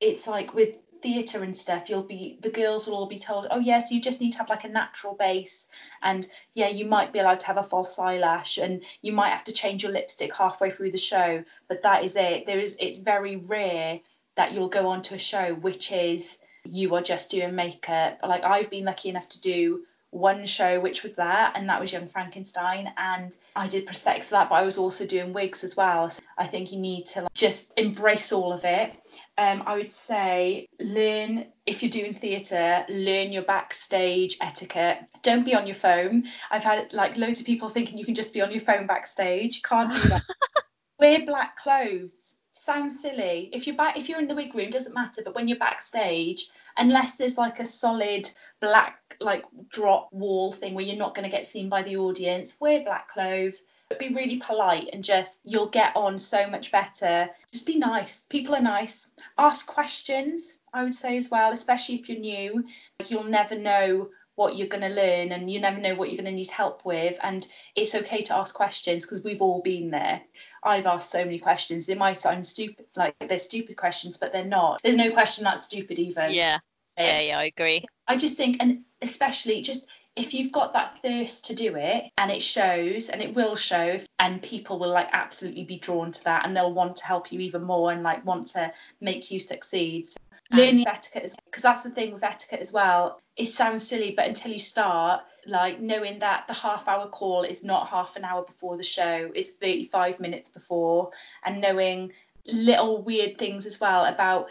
It's 0.00 0.26
like 0.26 0.54
with 0.54 0.78
theatre 1.02 1.42
and 1.42 1.56
stuff. 1.56 1.88
You'll 1.88 2.02
be 2.02 2.38
the 2.40 2.50
girls 2.50 2.86
will 2.86 2.96
all 2.96 3.06
be 3.06 3.18
told, 3.18 3.46
oh 3.50 3.58
yes, 3.58 3.90
you 3.90 4.00
just 4.00 4.20
need 4.20 4.32
to 4.32 4.38
have 4.38 4.48
like 4.48 4.64
a 4.64 4.68
natural 4.68 5.14
base, 5.14 5.68
and 6.02 6.26
yeah, 6.54 6.68
you 6.68 6.86
might 6.86 7.12
be 7.12 7.18
allowed 7.18 7.40
to 7.40 7.46
have 7.46 7.56
a 7.56 7.62
false 7.62 7.98
eyelash, 7.98 8.58
and 8.58 8.82
you 9.02 9.12
might 9.12 9.30
have 9.30 9.44
to 9.44 9.52
change 9.52 9.82
your 9.82 9.92
lipstick 9.92 10.34
halfway 10.34 10.70
through 10.70 10.92
the 10.92 10.98
show, 10.98 11.42
but 11.68 11.82
that 11.82 12.04
is 12.04 12.16
it. 12.16 12.46
There 12.46 12.60
is. 12.60 12.76
It's 12.78 12.98
very 12.98 13.36
rare 13.36 14.00
that 14.36 14.52
you'll 14.52 14.68
go 14.68 14.88
on 14.88 15.02
to 15.02 15.14
a 15.14 15.18
show 15.18 15.54
which 15.54 15.92
is 15.92 16.38
you 16.64 16.94
are 16.94 17.02
just 17.02 17.30
doing 17.30 17.54
makeup. 17.54 18.18
Like 18.22 18.44
I've 18.44 18.70
been 18.70 18.84
lucky 18.84 19.08
enough 19.08 19.28
to 19.30 19.40
do 19.40 19.82
one 20.10 20.44
show 20.44 20.80
which 20.80 21.02
was 21.02 21.14
that 21.14 21.52
and 21.54 21.68
that 21.68 21.80
was 21.80 21.92
Young 21.92 22.08
Frankenstein 22.08 22.92
and 22.96 23.36
I 23.54 23.68
did 23.68 23.86
prosthetics 23.86 24.24
for 24.24 24.32
that 24.32 24.48
but 24.48 24.56
I 24.56 24.62
was 24.62 24.78
also 24.78 25.06
doing 25.06 25.32
wigs 25.32 25.62
as 25.62 25.76
well. 25.76 26.10
So 26.10 26.20
I 26.36 26.46
think 26.46 26.72
you 26.72 26.78
need 26.78 27.06
to 27.06 27.22
like, 27.22 27.34
just 27.34 27.72
embrace 27.76 28.32
all 28.32 28.52
of 28.52 28.64
it. 28.64 28.92
Um, 29.38 29.62
I 29.66 29.76
would 29.76 29.92
say 29.92 30.66
learn 30.80 31.46
if 31.66 31.82
you're 31.82 31.90
doing 31.90 32.14
theatre 32.14 32.84
learn 32.88 33.32
your 33.32 33.44
backstage 33.44 34.36
etiquette. 34.40 34.98
Don't 35.22 35.44
be 35.44 35.54
on 35.54 35.66
your 35.66 35.76
phone. 35.76 36.24
I've 36.50 36.64
had 36.64 36.92
like 36.92 37.16
loads 37.16 37.40
of 37.40 37.46
people 37.46 37.68
thinking 37.68 37.96
you 37.96 38.04
can 38.04 38.14
just 38.14 38.34
be 38.34 38.40
on 38.40 38.50
your 38.50 38.62
phone 38.62 38.86
backstage. 38.86 39.56
You 39.56 39.62
can't 39.62 39.92
do 39.92 40.00
that. 40.08 40.22
Wear 40.98 41.24
black 41.24 41.56
clothes 41.56 42.34
sounds 42.60 43.00
silly. 43.00 43.48
If 43.52 43.66
you're 43.66 43.76
back 43.76 43.98
if 43.98 44.08
you're 44.08 44.18
in 44.18 44.28
the 44.28 44.34
wig 44.34 44.54
room 44.54 44.70
doesn't 44.70 44.94
matter 44.94 45.22
but 45.24 45.34
when 45.34 45.48
you're 45.48 45.58
backstage 45.58 46.50
unless 46.76 47.16
there's 47.16 47.38
like 47.38 47.60
a 47.60 47.66
solid 47.66 48.30
black 48.60 49.16
like 49.20 49.44
drop 49.70 50.12
wall 50.12 50.52
thing 50.52 50.74
where 50.74 50.84
you're 50.84 50.96
not 50.96 51.14
going 51.14 51.28
to 51.28 51.36
get 51.36 51.46
seen 51.46 51.68
by 51.68 51.82
the 51.82 51.96
audience 51.96 52.56
wear 52.60 52.84
black 52.84 53.08
clothes. 53.10 53.62
But 53.88 53.98
be 53.98 54.14
really 54.14 54.36
polite 54.36 54.90
and 54.92 55.02
just 55.02 55.40
you'll 55.42 55.68
get 55.68 55.96
on 55.96 56.16
so 56.16 56.48
much 56.48 56.70
better. 56.70 57.28
Just 57.50 57.66
be 57.66 57.76
nice. 57.76 58.20
People 58.28 58.54
are 58.54 58.60
nice. 58.60 59.08
Ask 59.36 59.66
questions 59.66 60.58
i 60.72 60.84
would 60.84 60.94
say 60.94 61.16
as 61.16 61.28
well 61.28 61.50
especially 61.50 61.96
if 61.96 62.08
you're 62.08 62.18
new. 62.18 62.64
You'll 63.08 63.24
never 63.24 63.58
know 63.58 64.10
what 64.40 64.56
you're 64.56 64.68
going 64.68 64.80
to 64.80 64.88
learn 64.88 65.32
and 65.32 65.50
you 65.50 65.60
never 65.60 65.78
know 65.78 65.94
what 65.94 66.08
you're 66.08 66.16
going 66.16 66.24
to 66.24 66.40
need 66.40 66.48
help 66.48 66.82
with 66.86 67.18
and 67.22 67.46
it's 67.76 67.94
okay 67.94 68.22
to 68.22 68.34
ask 68.34 68.54
questions 68.54 69.04
because 69.04 69.22
we've 69.22 69.42
all 69.42 69.60
been 69.60 69.90
there 69.90 70.22
i've 70.64 70.86
asked 70.86 71.10
so 71.10 71.22
many 71.22 71.38
questions 71.38 71.84
they 71.84 71.94
might 71.94 72.18
sound 72.18 72.46
stupid 72.46 72.86
like 72.96 73.14
they're 73.28 73.38
stupid 73.38 73.76
questions 73.76 74.16
but 74.16 74.32
they're 74.32 74.42
not 74.42 74.80
there's 74.82 74.96
no 74.96 75.10
question 75.10 75.44
that's 75.44 75.66
stupid 75.66 75.98
even 75.98 76.32
Yeah, 76.32 76.58
yeah, 77.00 77.20
yeah, 77.20 77.38
I 77.38 77.44
agree. 77.44 77.84
I 78.06 78.16
just 78.16 78.36
think, 78.36 78.56
and 78.60 78.80
especially 79.02 79.62
just 79.62 79.88
if 80.16 80.34
you've 80.34 80.52
got 80.52 80.72
that 80.72 80.98
thirst 81.02 81.46
to 81.46 81.54
do 81.54 81.76
it 81.76 82.04
and 82.18 82.30
it 82.30 82.42
shows 82.42 83.08
and 83.08 83.22
it 83.22 83.34
will 83.34 83.56
show, 83.56 84.00
and 84.18 84.42
people 84.42 84.78
will 84.78 84.90
like 84.90 85.08
absolutely 85.12 85.64
be 85.64 85.78
drawn 85.78 86.12
to 86.12 86.24
that 86.24 86.44
and 86.44 86.56
they'll 86.56 86.74
want 86.74 86.96
to 86.96 87.06
help 87.06 87.32
you 87.32 87.40
even 87.40 87.62
more 87.62 87.92
and 87.92 88.02
like 88.02 88.24
want 88.24 88.48
to 88.48 88.72
make 89.00 89.30
you 89.30 89.40
succeed. 89.40 90.08
So 90.08 90.16
Learning 90.52 90.86
etiquette, 90.86 91.32
because 91.44 91.62
that's 91.62 91.82
the 91.82 91.90
thing 91.90 92.12
with 92.12 92.24
etiquette 92.24 92.60
as 92.60 92.72
well. 92.72 93.20
It 93.40 93.48
sounds 93.48 93.88
silly, 93.88 94.12
but 94.14 94.28
until 94.28 94.52
you 94.52 94.60
start, 94.60 95.22
like 95.46 95.80
knowing 95.80 96.18
that 96.18 96.46
the 96.46 96.52
half 96.52 96.86
hour 96.86 97.08
call 97.08 97.42
is 97.42 97.64
not 97.64 97.88
half 97.88 98.14
an 98.16 98.24
hour 98.24 98.42
before 98.42 98.76
the 98.76 98.84
show, 98.84 99.32
it's 99.34 99.48
35 99.52 100.20
minutes 100.20 100.50
before, 100.50 101.12
and 101.42 101.58
knowing 101.58 102.12
little 102.44 103.02
weird 103.02 103.38
things 103.38 103.64
as 103.64 103.80
well 103.80 104.04
about 104.04 104.50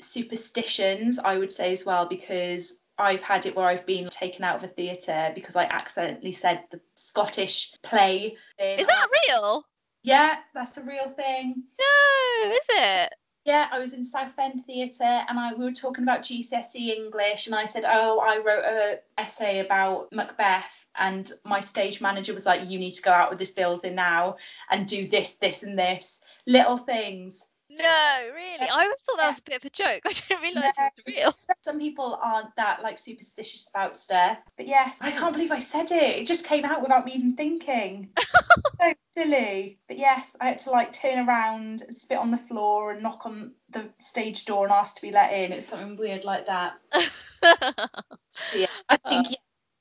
superstitions, 0.00 1.18
I 1.18 1.36
would 1.36 1.52
say 1.52 1.70
as 1.72 1.84
well, 1.84 2.06
because 2.06 2.78
I've 2.96 3.20
had 3.20 3.44
it 3.44 3.54
where 3.54 3.66
I've 3.66 3.84
been 3.84 4.08
taken 4.08 4.42
out 4.42 4.56
of 4.56 4.64
a 4.64 4.68
theatre 4.68 5.32
because 5.34 5.54
I 5.54 5.64
accidentally 5.64 6.32
said 6.32 6.64
the 6.70 6.80
Scottish 6.94 7.74
play. 7.82 8.38
thing. 8.56 8.78
Is 8.78 8.86
that 8.86 9.08
real? 9.28 9.66
Yeah, 10.02 10.36
that's 10.54 10.78
a 10.78 10.82
real 10.82 11.10
thing. 11.10 11.62
No, 11.78 12.52
is 12.52 12.66
it? 12.70 13.14
Yeah, 13.50 13.66
I 13.72 13.80
was 13.80 13.92
in 13.94 14.04
Southend 14.04 14.64
Theatre 14.64 15.24
and 15.28 15.36
I 15.36 15.54
we 15.54 15.64
were 15.64 15.72
talking 15.72 16.04
about 16.04 16.22
GCSE 16.22 16.96
English 16.96 17.48
and 17.48 17.54
I 17.56 17.66
said, 17.66 17.84
"Oh, 17.84 18.20
I 18.20 18.36
wrote 18.36 18.64
a 18.64 19.00
essay 19.18 19.58
about 19.58 20.12
Macbeth." 20.12 20.86
And 20.94 21.32
my 21.44 21.58
stage 21.58 22.00
manager 22.00 22.32
was 22.32 22.46
like, 22.46 22.70
"You 22.70 22.78
need 22.78 22.92
to 22.92 23.02
go 23.02 23.10
out 23.10 23.32
of 23.32 23.40
this 23.40 23.50
building 23.50 23.96
now 23.96 24.36
and 24.70 24.86
do 24.86 25.08
this, 25.08 25.32
this, 25.32 25.64
and 25.64 25.76
this." 25.76 26.20
Little 26.46 26.78
things. 26.78 27.44
No, 27.70 28.26
really. 28.34 28.68
I 28.68 28.84
always 28.84 29.00
thought 29.02 29.18
that 29.18 29.28
was 29.28 29.38
a 29.38 29.42
bit 29.42 29.56
of 29.58 29.64
a 29.64 29.70
joke. 29.70 30.02
I 30.06 30.12
didn't 30.12 30.42
realise 30.42 30.74
it 30.76 30.92
was 31.06 31.14
real. 31.14 31.34
Some 31.62 31.78
people 31.78 32.18
aren't 32.20 32.54
that 32.56 32.82
like 32.82 32.98
superstitious 32.98 33.68
about 33.68 33.96
stuff, 33.96 34.38
but 34.56 34.66
yes, 34.66 34.96
I 35.00 35.12
can't 35.12 35.32
believe 35.32 35.52
I 35.52 35.60
said 35.60 35.92
it. 35.92 36.18
It 36.18 36.26
just 36.26 36.44
came 36.44 36.64
out 36.64 36.82
without 36.82 37.06
me 37.06 37.12
even 37.12 37.36
thinking. 37.36 38.08
so 38.82 38.92
silly. 39.14 39.78
But 39.86 39.98
yes, 39.98 40.36
I 40.40 40.46
had 40.48 40.58
to 40.58 40.70
like 40.70 40.92
turn 40.92 41.28
around, 41.28 41.80
spit 41.90 42.18
on 42.18 42.32
the 42.32 42.36
floor, 42.36 42.90
and 42.90 43.02
knock 43.02 43.24
on 43.24 43.52
the 43.70 43.88
stage 44.00 44.46
door 44.46 44.64
and 44.64 44.72
ask 44.72 44.96
to 44.96 45.02
be 45.02 45.12
let 45.12 45.32
in. 45.32 45.52
It's 45.52 45.68
something 45.68 45.96
weird 45.96 46.24
like 46.24 46.46
that. 46.46 46.74
Yeah, 48.52 48.66
I 48.88 48.96
think 48.96 49.30
yeah, 49.30 49.36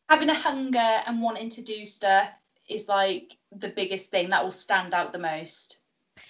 having 0.10 0.30
a 0.30 0.34
hunger 0.36 0.78
and 0.78 1.21
wanting 1.21 1.49
to 1.52 1.63
do 1.63 1.86
stuff 1.86 2.30
is 2.67 2.88
like 2.88 3.38
the 3.52 3.69
biggest 3.69 4.12
thing 4.12 4.30
that 4.30 4.43
will 4.43 4.52
stand 4.52 4.93
out 4.93 5.12
the 5.12 5.17
most. 5.17 5.78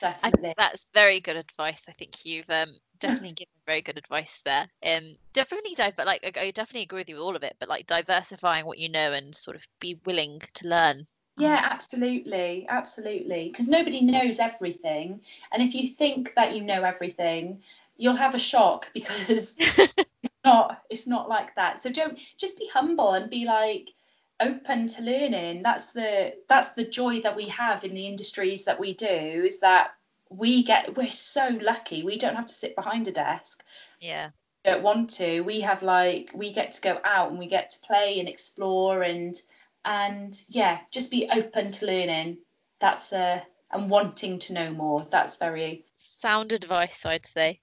Definitely. 0.02 0.54
that's 0.58 0.86
very 0.94 1.20
good 1.20 1.38
advice. 1.38 1.84
I 1.88 1.94
think 1.94 2.26
you've 2.26 2.50
um, 2.50 2.72
definitely 3.00 3.36
given 3.36 3.54
very 3.66 3.82
good 3.82 3.98
advice 3.98 4.42
there. 4.46 4.68
Um, 4.86 5.16
definitely, 5.34 5.76
but 5.78 6.06
like 6.06 6.38
I 6.38 6.52
definitely 6.52 6.84
agree 6.84 7.00
with 7.00 7.10
you 7.10 7.16
with 7.16 7.24
all 7.24 7.36
of 7.36 7.44
it. 7.44 7.56
But 7.60 7.70
like 7.70 7.88
diversifying 7.88 8.66
what 8.66 8.78
you 8.78 8.90
know 8.90 9.14
and 9.14 9.34
sort 9.34 9.56
of 9.56 9.66
be 9.80 10.00
willing 10.06 10.42
to 10.56 10.68
learn. 10.68 11.08
Yeah, 11.38 11.60
absolutely, 11.64 12.66
absolutely. 12.68 13.50
Because 13.50 13.70
nobody 13.70 14.02
knows 14.02 14.40
everything, 14.40 15.22
and 15.52 15.64
if 15.64 15.74
you 15.74 15.90
think 15.90 16.34
that 16.36 16.54
you 16.56 16.64
know 16.64 16.84
everything, 16.84 17.62
you'll 17.98 18.16
have 18.16 18.36
a 18.36 18.40
shock 18.40 18.92
because 18.94 19.56
it's 19.60 20.32
not 20.44 20.82
it's 20.90 21.08
not 21.08 21.30
like 21.30 21.56
that. 21.56 21.82
So 21.82 21.90
don't 21.90 22.18
just 22.38 22.58
be 22.58 22.70
humble 22.74 23.14
and 23.14 23.30
be 23.30 23.46
like 23.46 23.92
open 24.40 24.88
to 24.88 25.02
learning. 25.02 25.64
That's 25.64 25.88
the 25.88 26.34
that's 26.48 26.70
the 26.70 26.86
joy 26.86 27.22
that 27.22 27.36
we 27.36 27.48
have 27.50 27.84
in 27.84 27.94
the 27.94 28.08
industries 28.08 28.66
that 28.66 28.80
we 28.80 28.94
do 28.94 29.08
is 29.08 29.60
that 29.60 29.92
we 30.30 30.64
get 30.64 30.96
we're 30.96 31.12
so 31.12 31.58
lucky. 31.62 32.04
We 32.04 32.18
don't 32.18 32.36
have 32.36 32.46
to 32.48 32.54
sit 32.54 32.76
behind 32.76 33.08
a 33.08 33.12
desk. 33.12 33.64
Yeah. 34.00 34.30
Don't 34.64 34.84
want 34.84 35.12
to. 35.12 35.42
We 35.42 35.62
have 35.62 35.84
like 35.84 36.32
we 36.34 36.54
get 36.54 36.74
to 36.74 36.82
go 36.82 37.00
out 37.04 37.32
and 37.32 37.40
we 37.40 37.48
get 37.48 37.72
to 37.72 37.80
play 37.80 38.20
and 38.20 38.30
explore 38.30 39.04
and 39.04 39.40
and 39.86 40.40
yeah 40.50 40.80
just 40.92 41.12
be 41.12 41.30
open 41.32 41.72
to 41.72 41.86
learning. 41.86 42.38
That's 42.80 43.12
a 43.12 43.44
and 43.72 43.90
wanting 43.90 44.40
to 44.40 44.54
know 44.54 44.72
more. 44.72 45.06
That's 45.10 45.38
very 45.38 45.86
sound 45.96 46.52
advice 46.52 47.06
i'd 47.06 47.26
say. 47.26 47.60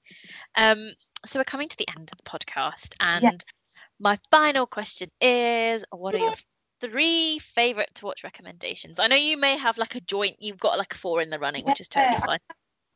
Um 0.54 0.92
so 1.24 1.40
we're 1.40 1.44
coming 1.44 1.68
to 1.68 1.76
the 1.76 1.88
end 1.88 2.10
of 2.12 2.18
the 2.18 2.30
podcast 2.30 2.94
and 3.00 3.22
yeah. 3.22 3.30
my 3.98 4.18
final 4.30 4.66
question 4.66 5.10
is 5.20 5.84
what 5.90 6.14
are 6.14 6.18
your 6.18 6.34
three 6.80 7.38
favorite 7.38 7.94
to 7.96 8.06
watch 8.06 8.24
recommendations. 8.24 8.98
I 8.98 9.06
know 9.08 9.16
you 9.16 9.36
may 9.36 9.56
have 9.56 9.78
like 9.78 9.94
a 9.94 10.00
joint, 10.00 10.36
you've 10.40 10.58
got 10.58 10.78
like 10.78 10.94
a 10.94 10.98
four 10.98 11.20
in 11.20 11.30
the 11.30 11.38
running, 11.38 11.64
which 11.64 11.80
is 11.80 11.88
totally 11.88 12.16
fine. 12.16 12.38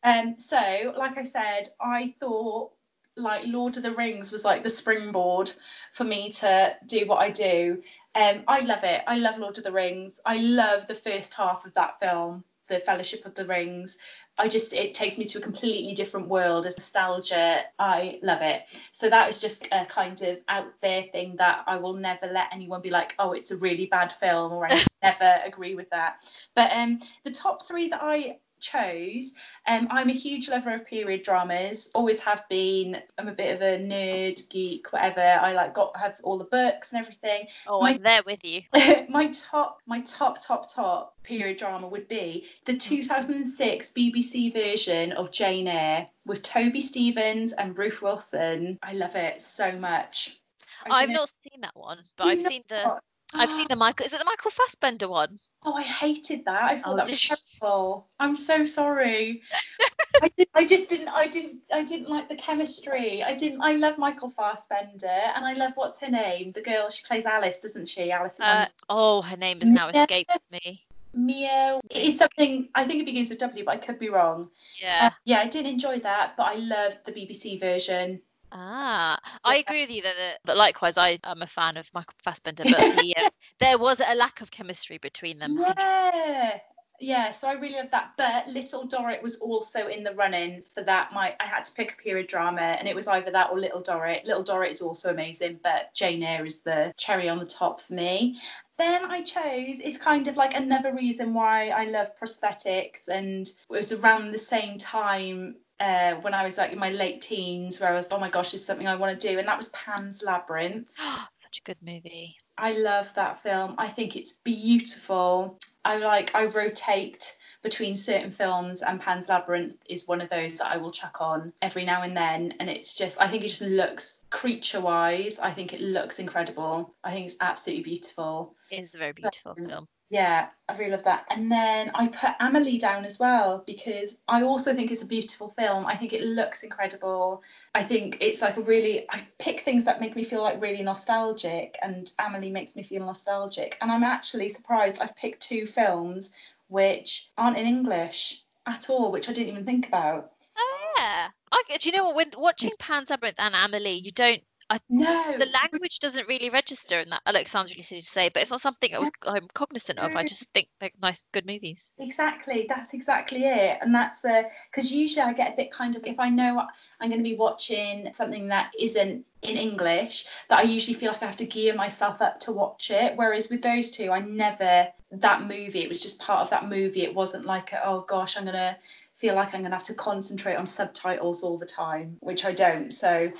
Um, 0.03 0.37
so, 0.39 0.95
like 0.97 1.19
I 1.19 1.25
said, 1.25 1.69
I 1.81 2.15
thought 2.21 2.73
like 3.17 3.47
Lord 3.47 3.77
of 3.77 3.83
the 3.83 3.93
Rings 3.93 4.33
was 4.33 4.45
like 4.45 4.63
the 4.63 4.71
springboard 4.71 5.53
for 5.93 6.05
me 6.05 6.33
to 6.33 6.77
do 6.87 7.07
what 7.07 7.19
I 7.19 7.31
do. 7.31 7.83
Um, 8.15 8.45
I 8.49 8.61
love 8.61 8.85
it. 8.85 9.03
I 9.07 9.17
love 9.17 9.39
Lord 9.39 9.59
of 9.59 9.65
the 9.65 9.73
Rings. 9.73 10.15
I 10.25 10.37
love 10.39 10.87
the 10.87 10.95
first 10.95 11.35
half 11.35 11.67
of 11.67 11.75
that 11.75 12.01
film, 12.01 12.45
The 12.71 12.81
Fellowship 12.81 13.27
of 13.27 13.35
the 13.35 13.45
Rings. 13.45 13.99
I 14.39 14.49
just 14.49 14.73
it 14.73 14.95
takes 14.95 15.19
me 15.19 15.27
to 15.27 15.39
a 15.39 15.43
completely 15.43 15.93
different 15.93 16.29
world 16.29 16.65
as 16.65 16.79
nostalgia. 16.79 17.61
I 17.79 18.19
love 18.23 18.41
it. 18.41 18.63
So 18.93 19.11
that 19.11 19.29
is 19.29 19.41
just 19.41 19.67
a 19.71 19.85
kind 19.85 20.21
of 20.23 20.39
out 20.49 20.73
there 20.81 21.05
thing 21.13 21.37
that 21.37 21.65
I 21.67 21.77
will 21.77 21.93
never 21.93 22.27
let 22.27 22.47
anyone 22.53 22.81
be 22.81 22.91
like, 22.91 23.15
oh, 23.19 23.33
it's 23.33 23.51
a 23.51 23.57
really 23.57 23.87
bad 23.87 24.13
film, 24.13 24.53
or 24.53 24.67
I 24.67 24.81
never 25.03 25.41
agree 25.45 25.75
with 25.75 25.91
that. 25.91 26.21
But 26.55 26.71
um, 26.73 27.01
the 27.25 27.33
top 27.33 27.67
three 27.67 27.89
that 27.91 28.01
I 28.03 28.39
chose. 28.61 29.33
Um, 29.67 29.89
I'm 29.91 30.09
a 30.09 30.15
huge 30.15 30.49
lover 30.49 30.75
of 30.75 30.87
period 30.87 31.23
dramas, 31.23 31.91
always 31.95 32.21
have 32.21 32.45
been. 32.49 32.97
I'm 33.19 33.29
a 33.29 33.33
bit 33.33 33.55
of 33.55 33.63
a 33.63 33.79
nerd, 33.79 34.49
geek, 34.49 34.93
whatever. 34.93 35.21
I 35.21 35.53
like 35.53 35.75
got 35.75 35.97
have 35.97 36.17
all 36.23 36.39
the 36.39 36.45
books 36.45 36.93
and 36.93 37.01
everything. 37.01 37.47
Oh, 37.67 37.81
my, 37.81 37.95
I'm 37.95 38.03
there 38.03 38.23
with 38.25 38.45
you. 38.45 38.63
my 39.09 39.29
top, 39.29 39.79
my 39.87 40.01
top, 40.01 40.41
top, 40.45 40.73
top 40.73 41.17
period 41.23 41.59
drama 41.59 41.89
would 41.89 42.09
be 42.09 42.47
the 42.67 42.77
2006 42.77 43.93
BBC 43.93 44.53
version 44.53 45.13
of 45.13 45.33
Jane 45.33 45.69
Eyre 45.69 46.09
with 46.27 46.43
Toby 46.43 46.81
Stephens 46.81 47.53
and 47.53 47.77
Ruth 47.77 48.03
Wilson. 48.03 48.79
I 48.83 48.93
love 48.93 49.17
it 49.17 49.43
so 49.43 49.73
much. 49.73 50.41
I've 50.89 51.11
not 51.11 51.31
seen 51.43 51.61
that 51.61 51.77
one, 51.77 51.99
but 52.17 52.27
I've 52.27 52.43
seen 52.43 52.63
the 52.69 53.01
I've 53.35 53.51
seen 53.51 53.67
the 53.69 53.77
Michael. 53.77 54.07
Is 54.07 54.13
it 54.13 54.19
the 54.19 54.25
Michael 54.25 54.51
Fassbender 54.51 55.09
one? 55.09 55.39
Oh, 55.63 55.75
I 55.75 55.83
hated 55.83 56.45
that. 56.47 56.63
I 56.63 56.77
thought 56.77 56.95
oh, 56.95 56.97
that 56.97 57.07
was 57.07 57.23
terrible. 57.61 58.07
I'm 58.19 58.37
so 58.37 58.65
sorry. 58.65 59.43
I, 60.23 60.31
did, 60.37 60.49
I 60.55 60.65
just 60.65 60.89
didn't. 60.89 61.09
I 61.09 61.27
didn't. 61.29 61.59
I 61.73 61.85
didn't 61.85 62.09
like 62.09 62.29
the 62.29 62.37
chemistry. 62.37 63.23
I 63.23 63.35
didn't. 63.35 63.61
I 63.61 63.73
love 63.73 63.99
Michael 63.99 64.31
Fassbender, 64.31 65.07
and 65.09 65.45
I 65.45 65.53
love 65.55 65.73
what's 65.75 66.01
her 66.01 66.11
name? 66.11 66.53
The 66.53 66.63
girl 66.63 66.91
she 66.91 67.05
plays 67.05 67.27
Alice, 67.27 67.59
doesn't 67.61 67.89
she? 67.89 68.11
Alice. 68.11 68.37
Uh, 68.41 68.65
oh, 68.89 69.23
her 69.23 69.37
name 69.37 69.61
has 69.61 69.69
now 69.69 69.89
escaped 69.89 70.39
me. 70.51 70.85
Mia 71.13 71.81
it's 71.91 72.19
something 72.19 72.69
I 72.75 72.85
think 72.85 73.03
it 73.03 73.07
begins 73.07 73.31
with 73.31 73.39
W, 73.41 73.65
but 73.65 73.75
I 73.75 73.79
could 73.79 73.99
be 73.99 74.11
wrong. 74.11 74.49
Yeah. 74.81 75.09
Uh, 75.09 75.11
yeah, 75.25 75.41
I 75.41 75.49
did 75.49 75.67
enjoy 75.67 75.99
that, 76.01 76.35
but 76.37 76.45
I 76.45 76.55
loved 76.55 76.99
the 77.05 77.13
BBC 77.13 77.59
version. 77.59 78.21
Ah, 78.53 79.19
I 79.45 79.57
agree 79.57 79.83
with 79.83 79.91
you 79.91 80.03
that, 80.03 80.39
but 80.45 80.57
likewise, 80.57 80.99
I 80.99 81.19
am 81.25 81.43
a 81.43 81.47
fan 81.47 81.77
of 81.77 81.89
Michael 81.95 82.15
Fassbender, 82.23 82.65
but 82.65 82.91
the, 82.93 83.17
uh, 83.17 83.29
there 83.61 83.79
was 83.79 84.01
a 84.01 84.15
lack 84.15 84.41
of 84.41 84.51
chemistry 84.51 84.99
between 84.99 85.39
them. 85.39 85.57
Yeah, 85.77 86.59
yeah. 86.99 87.33
So 87.33 87.49
I 87.49 87.53
really 87.53 87.77
love 87.77 87.91
that. 87.93 88.13
But 88.17 88.49
Little 88.49 88.87
Dorrit 88.87 89.23
was 89.23 89.37
also 89.37 89.87
in 89.87 90.03
the 90.03 90.15
running 90.15 90.63
for 90.75 90.83
that. 90.83 91.13
My 91.13 91.37
I 91.39 91.47
had 91.47 91.65
to 91.65 91.73
pick 91.75 91.93
a 91.93 92.03
period 92.03 92.27
drama, 92.27 92.63
and 92.63 92.89
it 92.89 92.95
was 92.97 93.07
either 93.07 93.31
that 93.31 93.51
or 93.51 93.61
Little 93.61 93.83
Dorrit. 93.83 94.25
Little 94.25 94.45
Dorrit 94.45 94.73
is 94.73 94.83
also 94.83 95.11
amazing, 95.11 95.61
but 95.63 95.95
Jane 95.95 96.23
Eyre 96.23 96.45
is 96.45 96.61
the 96.63 96.93
cherry 96.97 97.29
on 97.29 97.39
the 97.39 97.47
top 97.47 97.81
for 97.81 97.95
me 97.95 98.41
then 98.79 99.05
I 99.11 99.21
chose 99.21 99.79
it's 99.79 99.99
kind 99.99 100.27
of 100.27 100.39
like 100.39 100.55
another 100.55 100.95
reason 100.95 101.35
why 101.35 101.69
I 101.69 101.85
love 101.85 102.19
prosthetics 102.19 103.09
and 103.09 103.47
it 103.47 103.55
was 103.69 103.93
around 103.93 104.33
the 104.33 104.39
same 104.39 104.79
time 104.79 105.57
uh, 105.81 106.15
when 106.17 106.35
I 106.35 106.45
was 106.45 106.57
like 106.59 106.73
in 106.73 106.79
my 106.79 106.91
late 106.91 107.23
teens, 107.23 107.81
where 107.81 107.91
I 107.91 107.95
was, 107.95 108.13
oh 108.13 108.19
my 108.19 108.31
gosh, 108.31 108.53
this 108.53 108.61
is 108.61 108.67
something 108.67 108.87
I 108.87 108.95
want 108.97 109.19
to 109.19 109.29
do, 109.29 109.39
and 109.39 109.49
that 109.49 109.57
was 109.57 109.71
Pan's 109.71 110.23
Labyrinth. 110.23 110.87
Such 110.99 111.59
a 111.59 111.63
good 111.65 111.79
movie. 111.83 112.37
I 112.59 112.73
love 112.73 113.13
that 113.15 113.43
film. 113.43 113.75
I 113.79 113.89
think 113.89 114.17
it's 114.17 114.35
beautiful. 114.45 115.59
I 115.85 115.97
like. 115.97 116.35
I 116.35 116.47
rotate 116.47 117.35
between 117.63 117.97
certain 117.97 118.31
films, 118.31 118.83
and 118.83 119.01
Pan's 119.01 119.29
Labyrinth 119.29 119.77
is 119.89 120.07
one 120.07 120.21
of 120.21 120.31
those 120.31 120.59
that 120.59 120.67
I 120.71 120.77
will 120.77 120.91
chuck 120.91 121.21
on 121.21 121.53
every 121.63 121.85
now 121.85 122.03
and 122.03 122.17
then. 122.17 122.55
And 122.61 122.69
it's 122.69 122.95
just, 122.95 123.21
I 123.21 123.29
think 123.29 123.45
it 123.45 123.49
just 123.49 123.63
looks 123.63 124.21
creature 124.31 124.81
wise. 124.81 125.39
I 125.39 125.53
think 125.53 125.73
it 125.73 125.81
looks 125.81 126.19
incredible. 126.19 126.95
I 127.03 127.13
think 127.13 127.27
it's 127.27 127.37
absolutely 127.41 127.85
beautiful. 127.85 128.55
It 128.71 128.81
is 128.83 128.95
a 128.95 128.99
very 128.99 129.13
beautiful 129.13 129.55
film. 129.55 129.89
Yeah, 130.13 130.49
I 130.69 130.77
really 130.77 130.91
love 130.91 131.05
that. 131.05 131.25
And 131.31 131.51
then 131.51 131.93
I 131.95 132.09
put 132.09 132.31
Amelie 132.41 132.79
down 132.79 133.05
as 133.05 133.21
well 133.21 133.63
because 133.65 134.17
I 134.27 134.43
also 134.43 134.75
think 134.75 134.91
it's 134.91 135.03
a 135.03 135.07
beautiful 135.07 135.51
film. 135.51 135.87
I 135.87 135.97
think 135.97 136.13
it 136.13 136.23
looks 136.23 136.65
incredible. 136.65 137.45
I 137.77 137.85
think 137.85 138.19
it's 138.21 138.43
like 138.43 138.57
a 138.57 138.61
really, 138.61 139.07
I 139.09 139.23
pick 139.39 139.61
things 139.61 139.85
that 139.85 140.01
make 140.01 140.17
me 140.17 140.25
feel 140.25 140.43
like 140.43 140.61
really 140.61 140.83
nostalgic, 140.83 141.79
and 141.81 142.11
Amelie 142.19 142.51
makes 142.51 142.75
me 142.75 142.83
feel 142.83 143.07
nostalgic. 143.07 143.79
And 143.81 143.91
I'm 143.93 144.03
actually 144.03 144.49
surprised 144.49 145.01
I've 145.01 145.15
picked 145.15 145.43
two 145.43 145.65
films 145.65 146.33
which 146.67 147.31
aren't 147.39 147.57
in 147.57 147.67
English 147.67 148.43
at 148.67 148.91
all, 148.91 149.13
which 149.13 149.29
I 149.29 149.33
didn't 149.33 149.51
even 149.51 149.65
think 149.65 149.87
about. 149.87 150.33
Oh, 150.59 150.93
yeah. 150.97 151.29
I, 151.53 151.63
do 151.79 151.89
you 151.89 151.97
know 151.97 152.07
what? 152.07 152.17
When 152.17 152.33
watching 152.37 152.71
Pan's 152.81 153.11
Labyrinth 153.11 153.39
and 153.39 153.55
Amelie, 153.55 154.01
you 154.03 154.11
don't 154.11 154.43
I, 154.71 154.79
no. 154.89 155.37
The 155.37 155.47
language 155.47 155.99
doesn't 155.99 156.29
really 156.29 156.49
register 156.49 157.01
in 157.01 157.11
that. 157.11 157.23
It 157.27 157.49
sounds 157.49 157.71
really 157.71 157.83
silly 157.83 158.03
to 158.03 158.07
say, 158.07 158.29
but 158.29 158.41
it's 158.41 158.53
not 158.53 158.61
something 158.61 158.95
I 158.95 159.01
was, 159.01 159.11
I'm 159.27 159.49
cognizant 159.53 159.99
of. 159.99 160.15
I 160.15 160.23
just 160.23 160.49
think 160.53 160.69
they're 160.79 160.93
nice, 161.03 161.25
good 161.33 161.45
movies. 161.45 161.91
Exactly. 161.99 162.67
That's 162.69 162.95
exactly 162.95 163.47
it. 163.47 163.79
And 163.83 163.93
that's 163.93 164.23
because 164.23 164.93
uh, 164.93 164.95
usually 164.95 165.23
I 165.23 165.33
get 165.33 165.55
a 165.55 165.57
bit 165.57 165.73
kind 165.73 165.97
of, 165.97 166.07
if 166.07 166.21
I 166.21 166.29
know 166.29 166.65
I'm 167.01 167.09
going 167.09 167.19
to 167.19 167.29
be 167.29 167.35
watching 167.35 168.13
something 168.13 168.47
that 168.49 168.73
isn't 168.79 169.27
in 169.43 169.57
English, 169.57 170.27
that 170.49 170.61
I 170.61 170.63
usually 170.63 170.97
feel 170.97 171.11
like 171.11 171.23
I 171.25 171.27
have 171.27 171.37
to 171.39 171.47
gear 171.47 171.75
myself 171.75 172.23
up 172.23 172.39
to 172.41 172.53
watch 172.53 172.93
it. 172.93 173.17
Whereas 173.17 173.49
with 173.49 173.63
those 173.63 173.91
two, 173.91 174.13
I 174.13 174.21
never, 174.21 174.87
that 175.11 175.43
movie, 175.43 175.81
it 175.81 175.89
was 175.89 176.01
just 176.01 176.21
part 176.21 176.43
of 176.43 176.51
that 176.51 176.69
movie. 176.69 177.03
It 177.03 177.15
wasn't 177.15 177.45
like, 177.45 177.73
oh 177.85 178.05
gosh, 178.09 178.37
I'm 178.37 178.45
going 178.45 178.55
to 178.55 178.77
feel 179.17 179.35
like 179.35 179.49
I'm 179.49 179.63
going 179.63 179.73
to 179.73 179.77
have 179.77 179.87
to 179.87 179.95
concentrate 179.95 180.55
on 180.55 180.67
subtitles 180.67 181.43
all 181.43 181.59
the 181.59 181.67
time, 181.67 182.19
which 182.21 182.45
I 182.45 182.53
don't. 182.53 182.93
So 182.93 183.33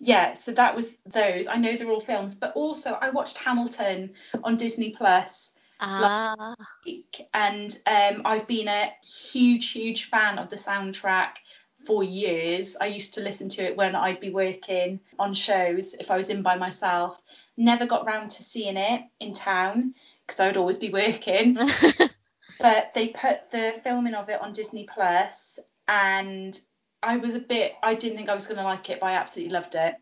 yeah, 0.00 0.34
so 0.34 0.52
that 0.52 0.76
was 0.76 0.88
those. 1.06 1.48
I 1.48 1.56
know 1.56 1.76
they're 1.76 1.90
all 1.90 2.00
films, 2.00 2.34
but 2.34 2.54
also 2.54 2.92
I 2.92 3.10
watched 3.10 3.38
Hamilton 3.38 4.14
on 4.44 4.56
Disney 4.56 4.90
Plus. 4.90 5.52
Ah. 5.80 6.54
Week, 6.84 7.28
and 7.34 7.76
um, 7.86 8.22
I've 8.24 8.46
been 8.46 8.68
a 8.68 8.92
huge, 9.02 9.70
huge 9.70 10.08
fan 10.08 10.38
of 10.38 10.50
the 10.50 10.56
soundtrack 10.56 11.36
for 11.86 12.02
years. 12.02 12.76
I 12.80 12.86
used 12.86 13.14
to 13.14 13.20
listen 13.20 13.48
to 13.50 13.62
it 13.62 13.76
when 13.76 13.94
I'd 13.94 14.20
be 14.20 14.30
working 14.30 15.00
on 15.18 15.34
shows 15.34 15.94
if 15.94 16.10
I 16.10 16.16
was 16.16 16.28
in 16.28 16.42
by 16.42 16.56
myself. 16.56 17.20
Never 17.56 17.86
got 17.86 18.06
round 18.06 18.32
to 18.32 18.42
seeing 18.42 18.76
it 18.76 19.02
in 19.20 19.34
town 19.34 19.94
because 20.26 20.40
I 20.40 20.46
would 20.46 20.56
always 20.56 20.78
be 20.78 20.90
working. 20.90 21.54
but 22.60 22.92
they 22.94 23.08
put 23.08 23.50
the 23.50 23.80
filming 23.84 24.14
of 24.14 24.28
it 24.28 24.40
on 24.40 24.52
Disney 24.52 24.88
Plus 24.92 25.58
and 25.86 26.58
I 27.02 27.16
was 27.16 27.34
a 27.34 27.40
bit. 27.40 27.74
I 27.82 27.94
didn't 27.94 28.16
think 28.16 28.28
I 28.28 28.34
was 28.34 28.46
going 28.46 28.58
to 28.58 28.64
like 28.64 28.90
it, 28.90 29.00
but 29.00 29.06
I 29.06 29.12
absolutely 29.12 29.52
loved 29.52 29.74
it. 29.74 29.94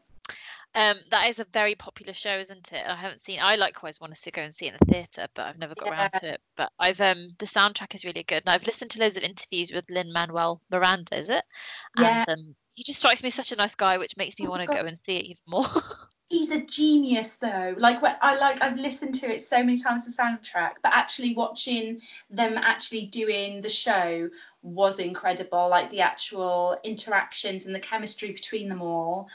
Um, 0.74 0.96
that 1.10 1.30
is 1.30 1.38
a 1.38 1.46
very 1.54 1.74
popular 1.74 2.12
show, 2.12 2.36
isn't 2.36 2.70
it? 2.70 2.84
I 2.86 2.94
haven't 2.96 3.22
seen. 3.22 3.38
I 3.40 3.56
likewise 3.56 3.98
wanted 3.98 4.22
to 4.22 4.30
go 4.30 4.42
and 4.42 4.54
see 4.54 4.66
it 4.66 4.74
in 4.74 4.78
the 4.78 4.92
theatre, 4.92 5.26
but 5.34 5.46
I've 5.46 5.58
never 5.58 5.74
got 5.74 5.86
yeah. 5.86 5.92
around 5.92 6.10
to 6.18 6.34
it. 6.34 6.40
But 6.54 6.70
I've 6.78 7.00
um 7.00 7.30
the 7.38 7.46
soundtrack 7.46 7.94
is 7.94 8.04
really 8.04 8.24
good, 8.24 8.42
and 8.44 8.50
I've 8.50 8.66
listened 8.66 8.90
to 8.90 9.00
loads 9.00 9.16
of 9.16 9.22
interviews 9.22 9.72
with 9.72 9.86
Lin 9.88 10.12
Manuel 10.12 10.60
Miranda. 10.70 11.16
Is 11.16 11.30
it? 11.30 11.44
Yeah. 11.98 12.24
And, 12.28 12.38
um, 12.38 12.54
he 12.74 12.84
just 12.84 12.98
strikes 12.98 13.22
me 13.22 13.28
as 13.28 13.34
such 13.34 13.52
a 13.52 13.56
nice 13.56 13.74
guy, 13.74 13.96
which 13.96 14.18
makes 14.18 14.38
me 14.38 14.46
oh 14.46 14.50
want 14.50 14.68
to 14.68 14.74
go 14.74 14.82
and 14.82 14.98
see 15.06 15.16
it 15.16 15.24
even 15.24 15.42
more. 15.46 15.64
he's 16.28 16.50
a 16.50 16.60
genius 16.60 17.34
though. 17.34 17.74
Like 17.78 18.02
when 18.02 18.16
i 18.20 18.36
like 18.36 18.60
i've 18.60 18.76
listened 18.76 19.14
to 19.16 19.32
it 19.32 19.46
so 19.46 19.58
many 19.58 19.78
times 19.78 20.04
the 20.04 20.10
soundtrack 20.10 20.72
but 20.82 20.92
actually 20.92 21.34
watching 21.34 22.00
them 22.30 22.56
actually 22.56 23.06
doing 23.06 23.62
the 23.62 23.68
show 23.68 24.28
was 24.62 24.98
incredible. 24.98 25.68
Like 25.68 25.90
the 25.90 26.00
actual 26.00 26.78
interactions 26.84 27.66
and 27.66 27.74
the 27.74 27.80
chemistry 27.80 28.32
between 28.32 28.68
them 28.68 28.82
all. 28.82 29.28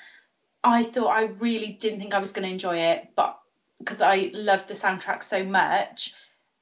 I 0.63 0.83
thought 0.83 1.07
i 1.09 1.23
really 1.39 1.73
didn't 1.73 1.99
think 1.99 2.13
i 2.13 2.19
was 2.19 2.31
going 2.31 2.47
to 2.47 2.53
enjoy 2.53 2.77
it 2.77 3.09
but 3.15 3.39
because 3.79 4.01
i 4.01 4.29
loved 4.33 4.67
the 4.67 4.75
soundtrack 4.75 5.23
so 5.23 5.43
much 5.43 6.13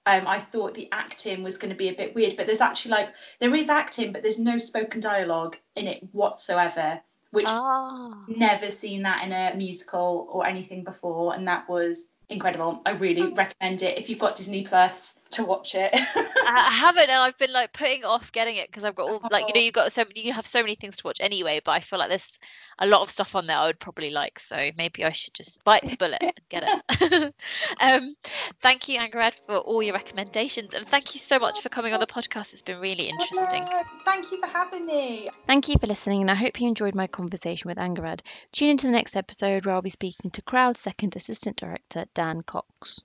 um, 0.06 0.26
I 0.26 0.40
thought 0.40 0.74
the 0.74 0.88
acting 0.92 1.44
was 1.44 1.58
going 1.58 1.70
to 1.70 1.78
be 1.78 1.90
a 1.90 1.94
bit 1.94 2.16
weird, 2.16 2.36
but 2.36 2.48
there's 2.48 2.62
actually 2.62 2.92
like 2.92 3.10
there 3.40 3.54
is 3.54 3.70
acting, 3.70 4.12
but 4.12 4.24
there's 4.24 4.40
no 4.40 4.58
spoken 4.58 5.02
dialogue 5.02 5.58
in 5.76 5.88
it 5.88 6.02
whatsoever 6.14 7.02
which 7.32 7.48
oh. 7.48 8.24
never 8.28 8.72
seen 8.72 9.04
that 9.04 9.24
in 9.24 9.32
a 9.32 9.56
musical 9.56 10.28
or 10.32 10.48
anything 10.48 10.84
before, 10.84 11.36
and 11.36 11.48
that 11.48 11.70
was 11.70 12.06
incredible. 12.30 12.82
I 12.86 12.92
really 12.92 13.34
recommend 13.34 13.82
it 13.82 13.98
if 13.98 14.10
you've 14.10 14.20
got 14.20 14.36
Disney 14.36 14.64
Plus 14.64 15.19
to 15.32 15.46
watch 15.46 15.76
it. 15.76 15.92
I 16.50 16.70
haven't, 16.72 17.10
and 17.10 17.12
I've 17.12 17.38
been 17.38 17.54
like 17.54 17.74
putting 17.74 18.04
off 18.04 18.32
getting 18.32 18.56
it 18.56 18.68
because 18.68 18.84
I've 18.84 18.96
got 18.96 19.10
all 19.10 19.22
like 19.30 19.48
you 19.48 19.54
know 19.54 19.62
oh. 19.62 19.64
you've 19.64 19.74
got 19.74 19.94
so 19.94 20.04
you 20.16 20.34
have 20.34 20.48
so 20.48 20.62
many 20.62 20.76
things 20.76 20.98
to 20.98 21.04
watch 21.08 21.20
anyway. 21.22 21.62
But 21.64 21.72
I 21.72 21.80
feel 21.82 22.00
like 22.00 22.10
there's 22.10 22.40
a 22.80 22.88
lot 22.88 23.02
of 23.02 23.12
stuff 23.12 23.36
on 23.36 23.48
there 23.48 23.58
I 23.58 23.68
would 23.68 23.80
probably 23.80 24.10
like, 24.10 24.40
so 24.40 24.72
maybe 24.78 25.04
I 25.04 25.12
should 25.12 25.34
just 25.34 25.64
bite 25.64 25.84
the 25.84 25.98
bullet 25.98 26.22
and 26.22 26.40
get 26.50 26.64
it. 26.66 27.34
um, 27.80 28.16
thank 28.62 28.88
you, 28.88 29.00
Angharad, 29.00 29.36
for 29.46 29.58
all 29.58 29.84
your 29.84 29.94
recommendations, 29.94 30.74
and 30.74 30.88
thank 30.88 31.14
you 31.14 31.20
so 31.20 31.38
much 31.40 31.62
for 31.62 31.70
coming 31.70 31.94
on 31.94 32.00
the 32.00 32.08
podcast. 32.08 32.54
It's 32.54 32.62
been 32.62 32.80
really 32.80 33.10
interesting. 33.10 33.64
Thank 34.06 34.32
you 34.32 34.40
for 34.40 34.48
having 34.48 34.86
me. 34.86 35.30
Thank 35.46 35.68
you 35.70 35.78
for 35.78 35.88
listening, 35.88 36.22
and 36.22 36.32
I 36.32 36.36
hope 36.36 36.60
you 36.60 36.68
enjoyed 36.68 36.96
my 36.96 37.08
conversation 37.08 37.68
with 37.68 37.78
Angharad. 37.78 38.22
Tune 38.52 38.70
into 38.70 38.88
the 38.88 38.94
next 38.94 39.16
episode 39.16 39.66
where 39.66 39.76
I'll 39.76 39.82
be 39.82 39.90
speaking 39.90 40.32
to 40.32 40.42
Crowd 40.42 40.78
Second 40.78 41.16
Assistant 41.16 41.58
Director 41.58 42.06
Dan 42.14 42.42
Cox. 42.42 43.02